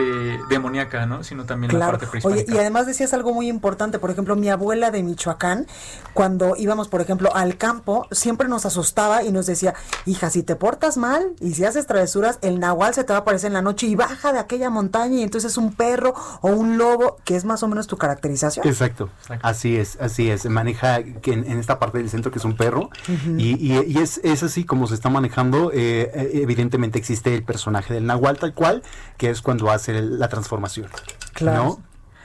demoníaca, 0.50 1.06
¿no? 1.06 1.24
sino 1.24 1.46
también 1.46 1.78
la 1.78 1.88
parte 1.88 2.08
prehispánica. 2.08 2.44
Oye, 2.44 2.56
y 2.56 2.60
además 2.60 2.86
decías 2.86 3.14
algo 3.14 3.34
muy 3.34 3.48
importante, 3.48 4.00
por 4.00 4.12
ejemplo, 4.12 4.36
mi 4.36 4.50
abuela 4.50 4.92
de 4.92 5.04
Michoacán, 5.04 5.68
cuando 6.14 6.56
íbamos, 6.58 6.88
por 6.88 7.02
ejemplo, 7.02 7.36
al 7.44 7.58
campo, 7.58 8.08
siempre 8.12 8.48
nos 8.48 8.66
asustaba 8.66 9.24
y 9.24 9.32
nos 9.32 9.46
decía, 9.46 9.74
hija, 10.06 10.30
si 10.30 10.42
te 10.44 10.56
portas 10.56 10.98
mal 10.98 11.34
y 11.40 11.54
si 11.54 11.66
haces 11.66 11.86
travesuras, 11.86 12.40
el 12.42 12.60
nahual 12.60 12.94
se 12.94 13.04
te 13.04 13.14
va 13.14 13.20
a 13.20 13.22
aparecer 13.22 13.48
en 13.50 13.54
la 13.54 13.62
noche 13.62 13.86
y 13.88 13.96
baja 13.96 14.34
de 14.34 14.40
aquella 14.40 14.70
montaña 14.70 15.18
y 15.18 15.24
entonces 15.24 15.52
es 15.52 15.58
un 15.58 15.74
perro 15.74 16.14
o 16.42 16.48
un 16.50 16.78
lobo, 16.78 17.18
que 17.26 17.36
es 17.36 17.46
más 17.46 17.62
o 17.64 17.68
menos 17.68 17.88
tu 17.88 17.98
caracterización. 17.98 18.68
Exacto. 18.68 19.10
así 19.42 19.76
es, 19.78 19.98
así 20.02 20.30
es. 20.32 20.46
Maneja 20.46 21.04
que 21.04 21.34
en, 21.34 21.46
en 21.46 21.60
esta 21.60 21.78
parte 21.80 22.00
del 22.00 22.10
centro 22.10 22.32
que 22.32 22.40
es 22.40 22.46
un 22.46 22.56
perro 22.58 22.90
y, 23.38 23.50
y- 23.74 23.84
y 23.88 23.98
es, 24.00 24.20
es 24.24 24.42
así 24.44 24.64
como 24.64 24.88
se 24.88 24.96
está 24.96 25.10
manejando. 25.10 25.72
eh, 25.74 26.12
eh, 26.14 26.30
evidentemente 26.42 26.98
existe 26.98 27.34
el 27.36 27.44
personaje 27.44 27.94
del 27.94 28.06
Nahual 28.06 28.38
tal 28.40 28.54
cual, 28.54 28.84
que 29.18 29.30
es 29.30 29.42
cuando 29.42 29.70
hace 29.72 30.02
la 30.02 30.30
transformación. 30.30 30.88
Claro. 31.34 31.64
¿no? 31.64 31.80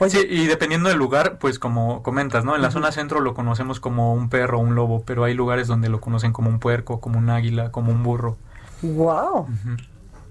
Sí, 0.07 0.25
y 0.29 0.45
dependiendo 0.47 0.89
del 0.89 0.97
lugar, 0.97 1.39
pues 1.39 1.59
como 1.59 2.03
comentas, 2.03 2.45
¿no? 2.45 2.55
En 2.55 2.61
la 2.61 2.71
zona 2.71 2.91
centro 2.91 3.19
lo 3.19 3.33
conocemos 3.33 3.79
como 3.79 4.13
un 4.13 4.29
perro, 4.29 4.59
un 4.59 4.75
lobo, 4.75 5.03
pero 5.05 5.25
hay 5.25 5.33
lugares 5.33 5.67
donde 5.67 5.89
lo 5.89 5.99
conocen 5.99 6.31
como 6.31 6.49
un 6.49 6.59
puerco, 6.59 7.01
como 7.01 7.19
un 7.19 7.29
águila, 7.29 7.71
como 7.71 7.91
un 7.91 8.03
burro. 8.03 8.37
Wow. 8.81 9.47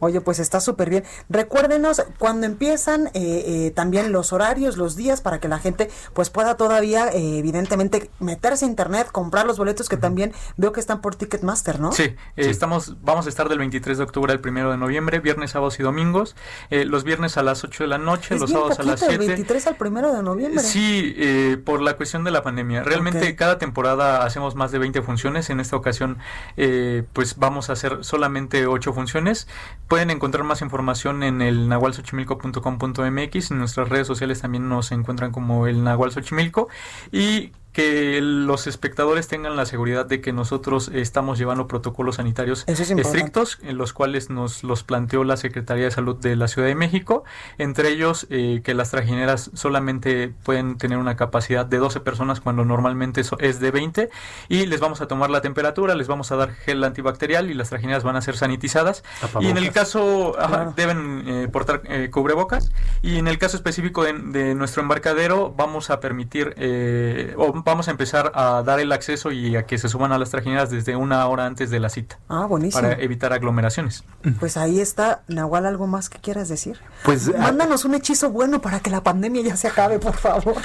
Oye, 0.01 0.20
pues 0.20 0.38
está 0.38 0.61
súper 0.61 0.90
bien. 0.90 1.05
Recuérdenos 1.28 2.03
cuando 2.18 2.46
empiezan 2.46 3.09
eh, 3.09 3.11
eh, 3.14 3.72
también 3.74 4.12
los 4.12 4.32
horarios, 4.32 4.76
los 4.76 4.96
días, 4.96 5.20
para 5.20 5.40
que 5.40 5.49
la 5.49 5.59
gente 5.59 5.90
pues 6.14 6.30
pueda 6.30 6.57
todavía, 6.57 7.09
eh, 7.09 7.38
evidentemente, 7.38 8.11
meterse 8.20 8.64
a 8.64 8.68
internet, 8.68 9.09
comprar 9.11 9.46
los 9.46 9.59
boletos 9.59 9.88
que 9.88 9.96
también 9.96 10.32
veo 10.57 10.72
que 10.72 10.80
están 10.80 11.01
por 11.01 11.14
Ticketmaster, 11.16 11.80
¿no? 11.80 11.92
Sí, 11.92 12.03
eh, 12.03 12.16
estamos, 12.36 12.96
vamos 13.03 13.26
a 13.26 13.28
estar 13.28 13.49
del 13.49 13.59
23 13.59 13.99
de 13.99 14.05
octubre 14.05 14.32
al 14.32 14.40
1 14.44 14.70
de 14.70 14.76
noviembre, 14.76 15.20
viernes, 15.20 15.51
sábados 15.53 15.78
y 15.80 15.82
domingos. 15.82 16.36
Eh, 16.70 16.84
los 16.84 17.05
viernes 17.05 17.36
a 17.36 17.42
las 17.42 17.64
8 17.64 17.84
de 17.84 17.88
la 17.88 17.99
noche, 17.99 18.34
Es 18.34 18.40
los 18.40 18.51
bien 18.51 18.61
sábados 18.61 18.78
a 18.78 18.82
las 18.82 19.01
poquito, 19.01 19.18
del 19.18 19.20
7. 19.20 19.32
23 19.34 19.66
al 19.66 19.76
primero 19.76 20.12
de 20.12 20.22
noviembre. 20.22 20.62
Sí, 20.62 21.14
eh, 21.16 21.59
por 21.64 21.80
la 21.80 21.96
cuestión 21.96 22.24
de 22.24 22.30
la 22.30 22.42
pandemia. 22.42 22.82
Realmente 22.82 23.34
cada 23.36 23.59
temporada 23.59 24.24
hacemos 24.24 24.55
más 24.55 24.72
de 24.72 24.78
20 24.78 25.03
funciones. 25.03 25.51
En 25.51 25.61
esta 25.61 25.76
ocasión, 25.76 26.18
eh, 26.57 27.05
pues 27.12 27.36
vamos 27.38 27.70
a 27.70 27.74
hacer 27.74 28.05
solamente 28.05 28.66
8 28.66 28.92
funciones. 28.92 29.49
Pueden 29.89 30.11
encontrar 30.11 30.45
más 30.45 30.61
información 30.61 31.22
en 31.22 31.41
el 31.41 31.66
nahualsochimilco.com.mx. 31.68 33.51
En 33.51 33.59
nuestras 33.59 33.89
redes 33.89 34.07
sociales 34.07 34.43
también 34.43 34.68
nos 34.68 34.93
encuentran 34.93 35.32
como 35.32 35.66
el 35.66 35.82
Nahual 35.82 36.12
Xochimilco. 36.12 36.68
Y 37.11 37.53
que 37.78 38.18
los 38.20 38.66
espectadores 38.66 39.28
tengan 39.28 39.54
la 39.54 39.64
seguridad 39.64 40.04
de 40.04 40.20
que 40.20 40.32
nosotros 40.32 40.90
estamos 40.92 41.38
llevando 41.38 41.68
protocolos 41.68 42.16
sanitarios 42.16 42.64
es 42.66 42.80
estrictos, 42.80 43.60
en 43.62 43.78
los 43.78 43.92
cuales 43.92 44.30
nos 44.30 44.64
los 44.64 44.82
planteó 44.82 45.22
la 45.22 45.36
Secretaría 45.36 45.84
de 45.84 45.92
Salud 45.92 46.16
de 46.16 46.34
la 46.34 46.48
Ciudad 46.48 46.66
de 46.66 46.74
México, 46.74 47.22
entre 47.56 47.90
ellos 47.90 48.26
eh, 48.30 48.62
que 48.64 48.74
las 48.74 48.90
trajineras 48.90 49.52
solamente 49.54 50.34
pueden 50.42 50.76
tener 50.76 50.98
una 50.98 51.14
capacidad 51.14 51.64
de 51.64 51.78
12 51.78 52.00
personas 52.00 52.40
cuando 52.40 52.64
normalmente 52.64 53.20
eso 53.20 53.38
es 53.38 53.60
de 53.60 53.70
20 53.70 54.10
y 54.48 54.66
les 54.66 54.80
vamos 54.80 55.00
a 55.00 55.06
tomar 55.06 55.30
la 55.30 55.40
temperatura, 55.40 55.94
les 55.94 56.08
vamos 56.08 56.32
a 56.32 56.36
dar 56.36 56.50
gel 56.50 56.82
antibacterial 56.82 57.48
y 57.48 57.54
las 57.54 57.68
trajineras 57.68 58.02
van 58.02 58.16
a 58.16 58.22
ser 58.22 58.36
sanitizadas. 58.36 59.04
Y 59.38 59.46
en 59.46 59.56
el 59.56 59.70
caso 59.70 60.34
ajá, 60.36 60.72
deben 60.74 61.22
eh, 61.28 61.48
portar 61.48 61.82
eh, 61.84 62.10
cubrebocas. 62.10 62.72
Y 63.02 63.18
en 63.18 63.28
el 63.28 63.38
caso 63.38 63.56
específico 63.56 64.02
de, 64.02 64.14
de 64.14 64.56
nuestro 64.56 64.82
embarcadero 64.82 65.54
vamos 65.56 65.90
a 65.90 66.00
permitir 66.00 66.54
eh, 66.56 67.34
o 67.36 67.67
vamos 67.68 67.88
a 67.88 67.90
empezar 67.92 68.32
a 68.34 68.62
dar 68.64 68.80
el 68.80 68.90
acceso 68.92 69.30
y 69.30 69.54
a 69.56 69.64
que 69.66 69.78
se 69.78 69.88
suban 69.88 70.12
a 70.12 70.18
las 70.18 70.30
trajineras 70.30 70.70
desde 70.70 70.96
una 70.96 71.26
hora 71.26 71.46
antes 71.46 71.70
de 71.70 71.78
la 71.80 71.88
cita 71.88 72.18
Ah, 72.28 72.46
buenísimo. 72.46 72.82
para 72.82 72.94
evitar 73.00 73.32
aglomeraciones. 73.32 74.04
Pues 74.40 74.56
ahí 74.56 74.80
está, 74.80 75.22
Nahual, 75.28 75.66
¿algo 75.66 75.86
más 75.86 76.08
que 76.10 76.18
quieras 76.18 76.48
decir? 76.48 76.80
Pues 77.04 77.32
Mándanos 77.38 77.84
un 77.84 77.94
hechizo 77.94 78.30
bueno 78.30 78.60
para 78.60 78.80
que 78.80 78.90
la 78.90 79.02
pandemia 79.02 79.42
ya 79.42 79.56
se 79.56 79.68
acabe, 79.68 79.98
por 79.98 80.16
favor. 80.16 80.56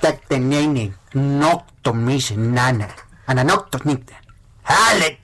Tactenene, 0.00 0.94
noctomis 1.12 2.36
nana, 2.36 2.88
ananoctonita, 3.26 4.14
ale 4.64 5.20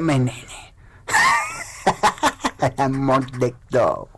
menene. 0.00 0.74
Amondecto. 2.78 4.08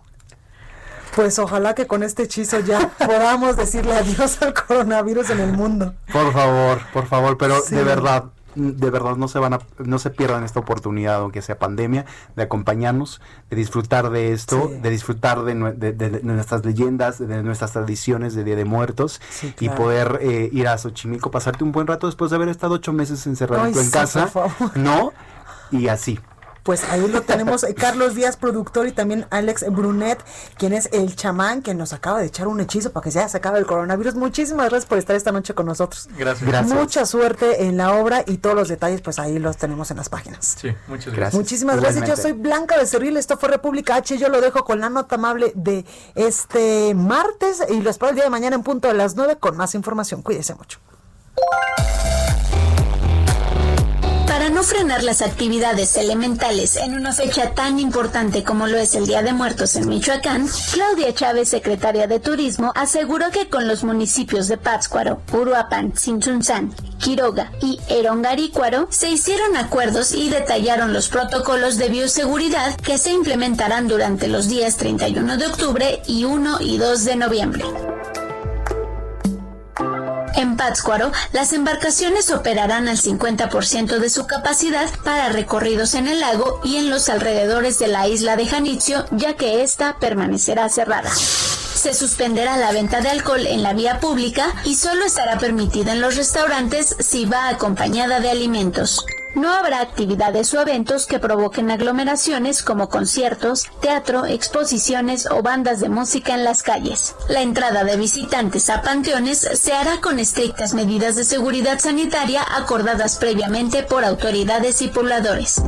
Pues 1.18 1.36
ojalá 1.40 1.74
que 1.74 1.88
con 1.88 2.04
este 2.04 2.22
hechizo 2.22 2.60
ya 2.60 2.90
podamos 2.96 3.56
decirle 3.56 3.92
adiós 3.96 4.40
al 4.40 4.54
coronavirus 4.54 5.30
en 5.30 5.40
el 5.40 5.52
mundo. 5.52 5.92
Por 6.12 6.32
favor, 6.32 6.78
por 6.92 7.06
favor, 7.06 7.36
pero 7.36 7.60
Sí. 7.60 7.74
de 7.74 7.82
verdad, 7.82 8.26
de 8.54 8.88
verdad 8.88 9.16
no 9.16 9.26
se 9.26 9.40
van 9.40 9.54
a, 9.54 9.58
no 9.78 9.98
se 9.98 10.10
pierdan 10.10 10.44
esta 10.44 10.60
oportunidad, 10.60 11.16
aunque 11.16 11.42
sea 11.42 11.58
pandemia, 11.58 12.04
de 12.36 12.44
acompañarnos, 12.44 13.20
de 13.50 13.56
disfrutar 13.56 14.10
de 14.10 14.32
esto, 14.32 14.70
de 14.80 14.90
disfrutar 14.90 15.42
de, 15.42 15.56
nue- 15.56 15.74
de- 15.74 15.92
de- 15.92 16.10
de 16.10 16.22
nuestras 16.22 16.64
leyendas, 16.64 17.18
de 17.18 17.42
nuestras 17.42 17.72
tradiciones 17.72 18.36
de 18.36 18.44
Día 18.44 18.54
de 18.54 18.64
Muertos 18.64 19.20
y 19.42 19.66
claro. 19.66 19.74
poder 19.74 20.18
eh, 20.22 20.48
ir 20.52 20.68
a 20.68 20.78
Xochimilco, 20.78 21.32
pasarte 21.32 21.64
un 21.64 21.72
buen 21.72 21.88
rato 21.88 22.06
después 22.06 22.30
de 22.30 22.36
haber 22.36 22.48
estado 22.48 22.74
ocho 22.74 22.92
meses 22.92 23.26
encerrado 23.26 23.66
en 23.66 23.74
sí, 23.74 23.90
casa, 23.90 24.28
por 24.28 24.50
favor. 24.50 24.76
¿no? 24.76 25.12
Y 25.72 25.88
así. 25.88 26.20
Pues 26.68 26.84
ahí 26.90 27.08
lo 27.08 27.22
tenemos, 27.22 27.64
eh, 27.64 27.74
Carlos 27.74 28.14
Díaz, 28.14 28.36
productor, 28.36 28.86
y 28.86 28.92
también 28.92 29.26
Alex 29.30 29.64
Brunet, 29.70 30.22
quien 30.58 30.74
es 30.74 30.90
el 30.92 31.16
chamán 31.16 31.62
que 31.62 31.72
nos 31.72 31.94
acaba 31.94 32.20
de 32.20 32.26
echar 32.26 32.46
un 32.46 32.60
hechizo 32.60 32.92
para 32.92 33.04
que 33.04 33.10
ya 33.10 33.26
se 33.26 33.38
acabe 33.38 33.58
el 33.58 33.64
coronavirus. 33.64 34.16
Muchísimas 34.16 34.68
gracias 34.68 34.84
por 34.84 34.98
estar 34.98 35.16
esta 35.16 35.32
noche 35.32 35.54
con 35.54 35.64
nosotros. 35.64 36.10
Gracias. 36.18 36.66
Mucha 36.66 37.06
suerte 37.06 37.64
en 37.64 37.78
la 37.78 37.94
obra 37.94 38.22
y 38.26 38.36
todos 38.36 38.54
los 38.54 38.68
detalles, 38.68 39.00
pues 39.00 39.18
ahí 39.18 39.38
los 39.38 39.56
tenemos 39.56 39.90
en 39.90 39.96
las 39.96 40.10
páginas. 40.10 40.58
Sí, 40.60 40.74
muchas 40.88 41.14
gracias. 41.14 41.40
Muchísimas 41.40 41.80
gracias. 41.80 42.06
Yo 42.06 42.16
soy 42.18 42.32
Blanca 42.32 42.76
Becerril. 42.76 43.16
Esto 43.16 43.38
fue 43.38 43.48
República 43.48 43.94
H. 43.94 44.18
Yo 44.18 44.28
lo 44.28 44.42
dejo 44.42 44.62
con 44.66 44.78
la 44.78 44.90
nota 44.90 45.14
amable 45.14 45.52
de 45.54 45.86
este 46.16 46.94
martes 46.94 47.62
y 47.70 47.80
lo 47.80 47.88
espero 47.88 48.10
el 48.10 48.16
día 48.16 48.24
de 48.24 48.30
mañana 48.30 48.56
en 48.56 48.62
punto 48.62 48.88
de 48.88 48.94
las 48.94 49.16
9 49.16 49.38
con 49.40 49.56
más 49.56 49.74
información. 49.74 50.20
Cuídese 50.20 50.54
mucho. 50.54 50.80
No 54.58 54.64
frenar 54.64 55.04
las 55.04 55.22
actividades 55.22 55.96
elementales 55.96 56.74
en 56.74 56.96
una 56.96 57.12
fecha 57.12 57.54
tan 57.54 57.78
importante 57.78 58.42
como 58.42 58.66
lo 58.66 58.76
es 58.76 58.96
el 58.96 59.06
Día 59.06 59.22
de 59.22 59.32
Muertos 59.32 59.76
en 59.76 59.88
Michoacán, 59.88 60.48
Claudia 60.72 61.14
Chávez, 61.14 61.48
secretaria 61.48 62.08
de 62.08 62.18
Turismo, 62.18 62.72
aseguró 62.74 63.30
que 63.30 63.48
con 63.48 63.68
los 63.68 63.84
municipios 63.84 64.48
de 64.48 64.56
Pátzcuaro, 64.56 65.22
Uruapan, 65.32 65.96
Sinchunzán, 65.96 66.74
Quiroga 66.98 67.52
y 67.62 67.78
Erongarícuaro 67.88 68.88
se 68.90 69.08
hicieron 69.08 69.56
acuerdos 69.56 70.12
y 70.12 70.28
detallaron 70.28 70.92
los 70.92 71.08
protocolos 71.08 71.78
de 71.78 71.90
bioseguridad 71.90 72.74
que 72.78 72.98
se 72.98 73.12
implementarán 73.12 73.86
durante 73.86 74.26
los 74.26 74.48
días 74.48 74.76
31 74.76 75.36
de 75.36 75.46
octubre 75.46 76.02
y 76.08 76.24
1 76.24 76.62
y 76.62 76.78
2 76.78 77.04
de 77.04 77.14
noviembre. 77.14 77.64
En 80.38 80.56
Pátzcuaro, 80.56 81.10
las 81.32 81.52
embarcaciones 81.52 82.30
operarán 82.30 82.86
al 82.86 82.96
50% 82.96 83.98
de 83.98 84.08
su 84.08 84.28
capacidad 84.28 84.88
para 85.02 85.30
recorridos 85.30 85.94
en 85.94 86.06
el 86.06 86.20
lago 86.20 86.60
y 86.62 86.76
en 86.76 86.90
los 86.90 87.08
alrededores 87.08 87.80
de 87.80 87.88
la 87.88 88.06
isla 88.06 88.36
de 88.36 88.46
Janitzio, 88.46 89.04
ya 89.10 89.34
que 89.34 89.64
ésta 89.64 89.96
permanecerá 89.98 90.68
cerrada. 90.68 91.10
Se 91.10 91.92
suspenderá 91.92 92.56
la 92.56 92.70
venta 92.70 93.00
de 93.00 93.08
alcohol 93.08 93.48
en 93.48 93.64
la 93.64 93.72
vía 93.72 93.98
pública 93.98 94.54
y 94.64 94.76
solo 94.76 95.04
estará 95.04 95.38
permitida 95.38 95.90
en 95.90 96.00
los 96.00 96.14
restaurantes 96.14 96.94
si 97.00 97.24
va 97.24 97.48
acompañada 97.48 98.20
de 98.20 98.30
alimentos. 98.30 99.04
No 99.38 99.52
habrá 99.52 99.80
actividades 99.80 100.52
o 100.52 100.60
eventos 100.60 101.06
que 101.06 101.20
provoquen 101.20 101.70
aglomeraciones 101.70 102.60
como 102.60 102.88
conciertos, 102.88 103.70
teatro, 103.80 104.26
exposiciones 104.26 105.30
o 105.30 105.42
bandas 105.42 105.78
de 105.78 105.88
música 105.88 106.34
en 106.34 106.42
las 106.42 106.64
calles. 106.64 107.14
La 107.28 107.42
entrada 107.42 107.84
de 107.84 107.96
visitantes 107.96 108.68
a 108.68 108.82
panteones 108.82 109.38
se 109.38 109.72
hará 109.72 110.00
con 110.00 110.18
estrictas 110.18 110.74
medidas 110.74 111.14
de 111.14 111.22
seguridad 111.22 111.78
sanitaria 111.78 112.44
acordadas 112.56 113.16
previamente 113.16 113.84
por 113.84 114.04
autoridades 114.04 114.82
y 114.82 114.88
pobladores. 114.88 115.62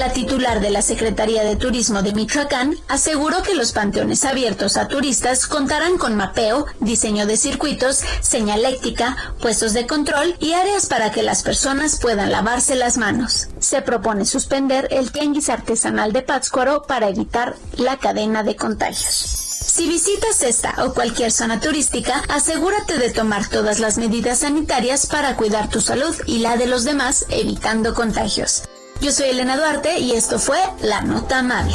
La 0.00 0.14
titular 0.14 0.62
de 0.62 0.70
la 0.70 0.80
Secretaría 0.80 1.44
de 1.44 1.56
Turismo 1.56 2.00
de 2.00 2.14
Michoacán 2.14 2.74
aseguró 2.88 3.42
que 3.42 3.54
los 3.54 3.72
panteones 3.72 4.24
abiertos 4.24 4.78
a 4.78 4.88
turistas 4.88 5.46
contarán 5.46 5.98
con 5.98 6.16
mapeo, 6.16 6.64
diseño 6.80 7.26
de 7.26 7.36
circuitos, 7.36 8.00
señaléctica, 8.22 9.14
puestos 9.42 9.74
de 9.74 9.86
control 9.86 10.36
y 10.40 10.54
áreas 10.54 10.86
para 10.86 11.10
que 11.10 11.22
las 11.22 11.42
personas 11.42 12.00
puedan 12.00 12.32
lavarse 12.32 12.76
las 12.76 12.96
manos. 12.96 13.48
Se 13.58 13.82
propone 13.82 14.24
suspender 14.24 14.88
el 14.90 15.12
tianguis 15.12 15.50
artesanal 15.50 16.14
de 16.14 16.22
Pátzcuaro 16.22 16.84
para 16.84 17.10
evitar 17.10 17.56
la 17.76 17.98
cadena 17.98 18.42
de 18.42 18.56
contagios. 18.56 19.14
Si 19.14 19.86
visitas 19.86 20.42
esta 20.42 20.82
o 20.82 20.94
cualquier 20.94 21.30
zona 21.30 21.60
turística, 21.60 22.22
asegúrate 22.30 22.96
de 22.96 23.10
tomar 23.10 23.50
todas 23.50 23.80
las 23.80 23.98
medidas 23.98 24.38
sanitarias 24.38 25.06
para 25.06 25.36
cuidar 25.36 25.68
tu 25.68 25.82
salud 25.82 26.16
y 26.24 26.38
la 26.38 26.56
de 26.56 26.64
los 26.64 26.84
demás, 26.84 27.26
evitando 27.28 27.92
contagios. 27.92 28.62
Yo 29.00 29.10
soy 29.12 29.30
Elena 29.30 29.56
Duarte 29.56 29.98
y 29.98 30.12
esto 30.12 30.38
fue 30.38 30.58
La 30.82 31.00
Nota 31.00 31.38
Amable. 31.38 31.74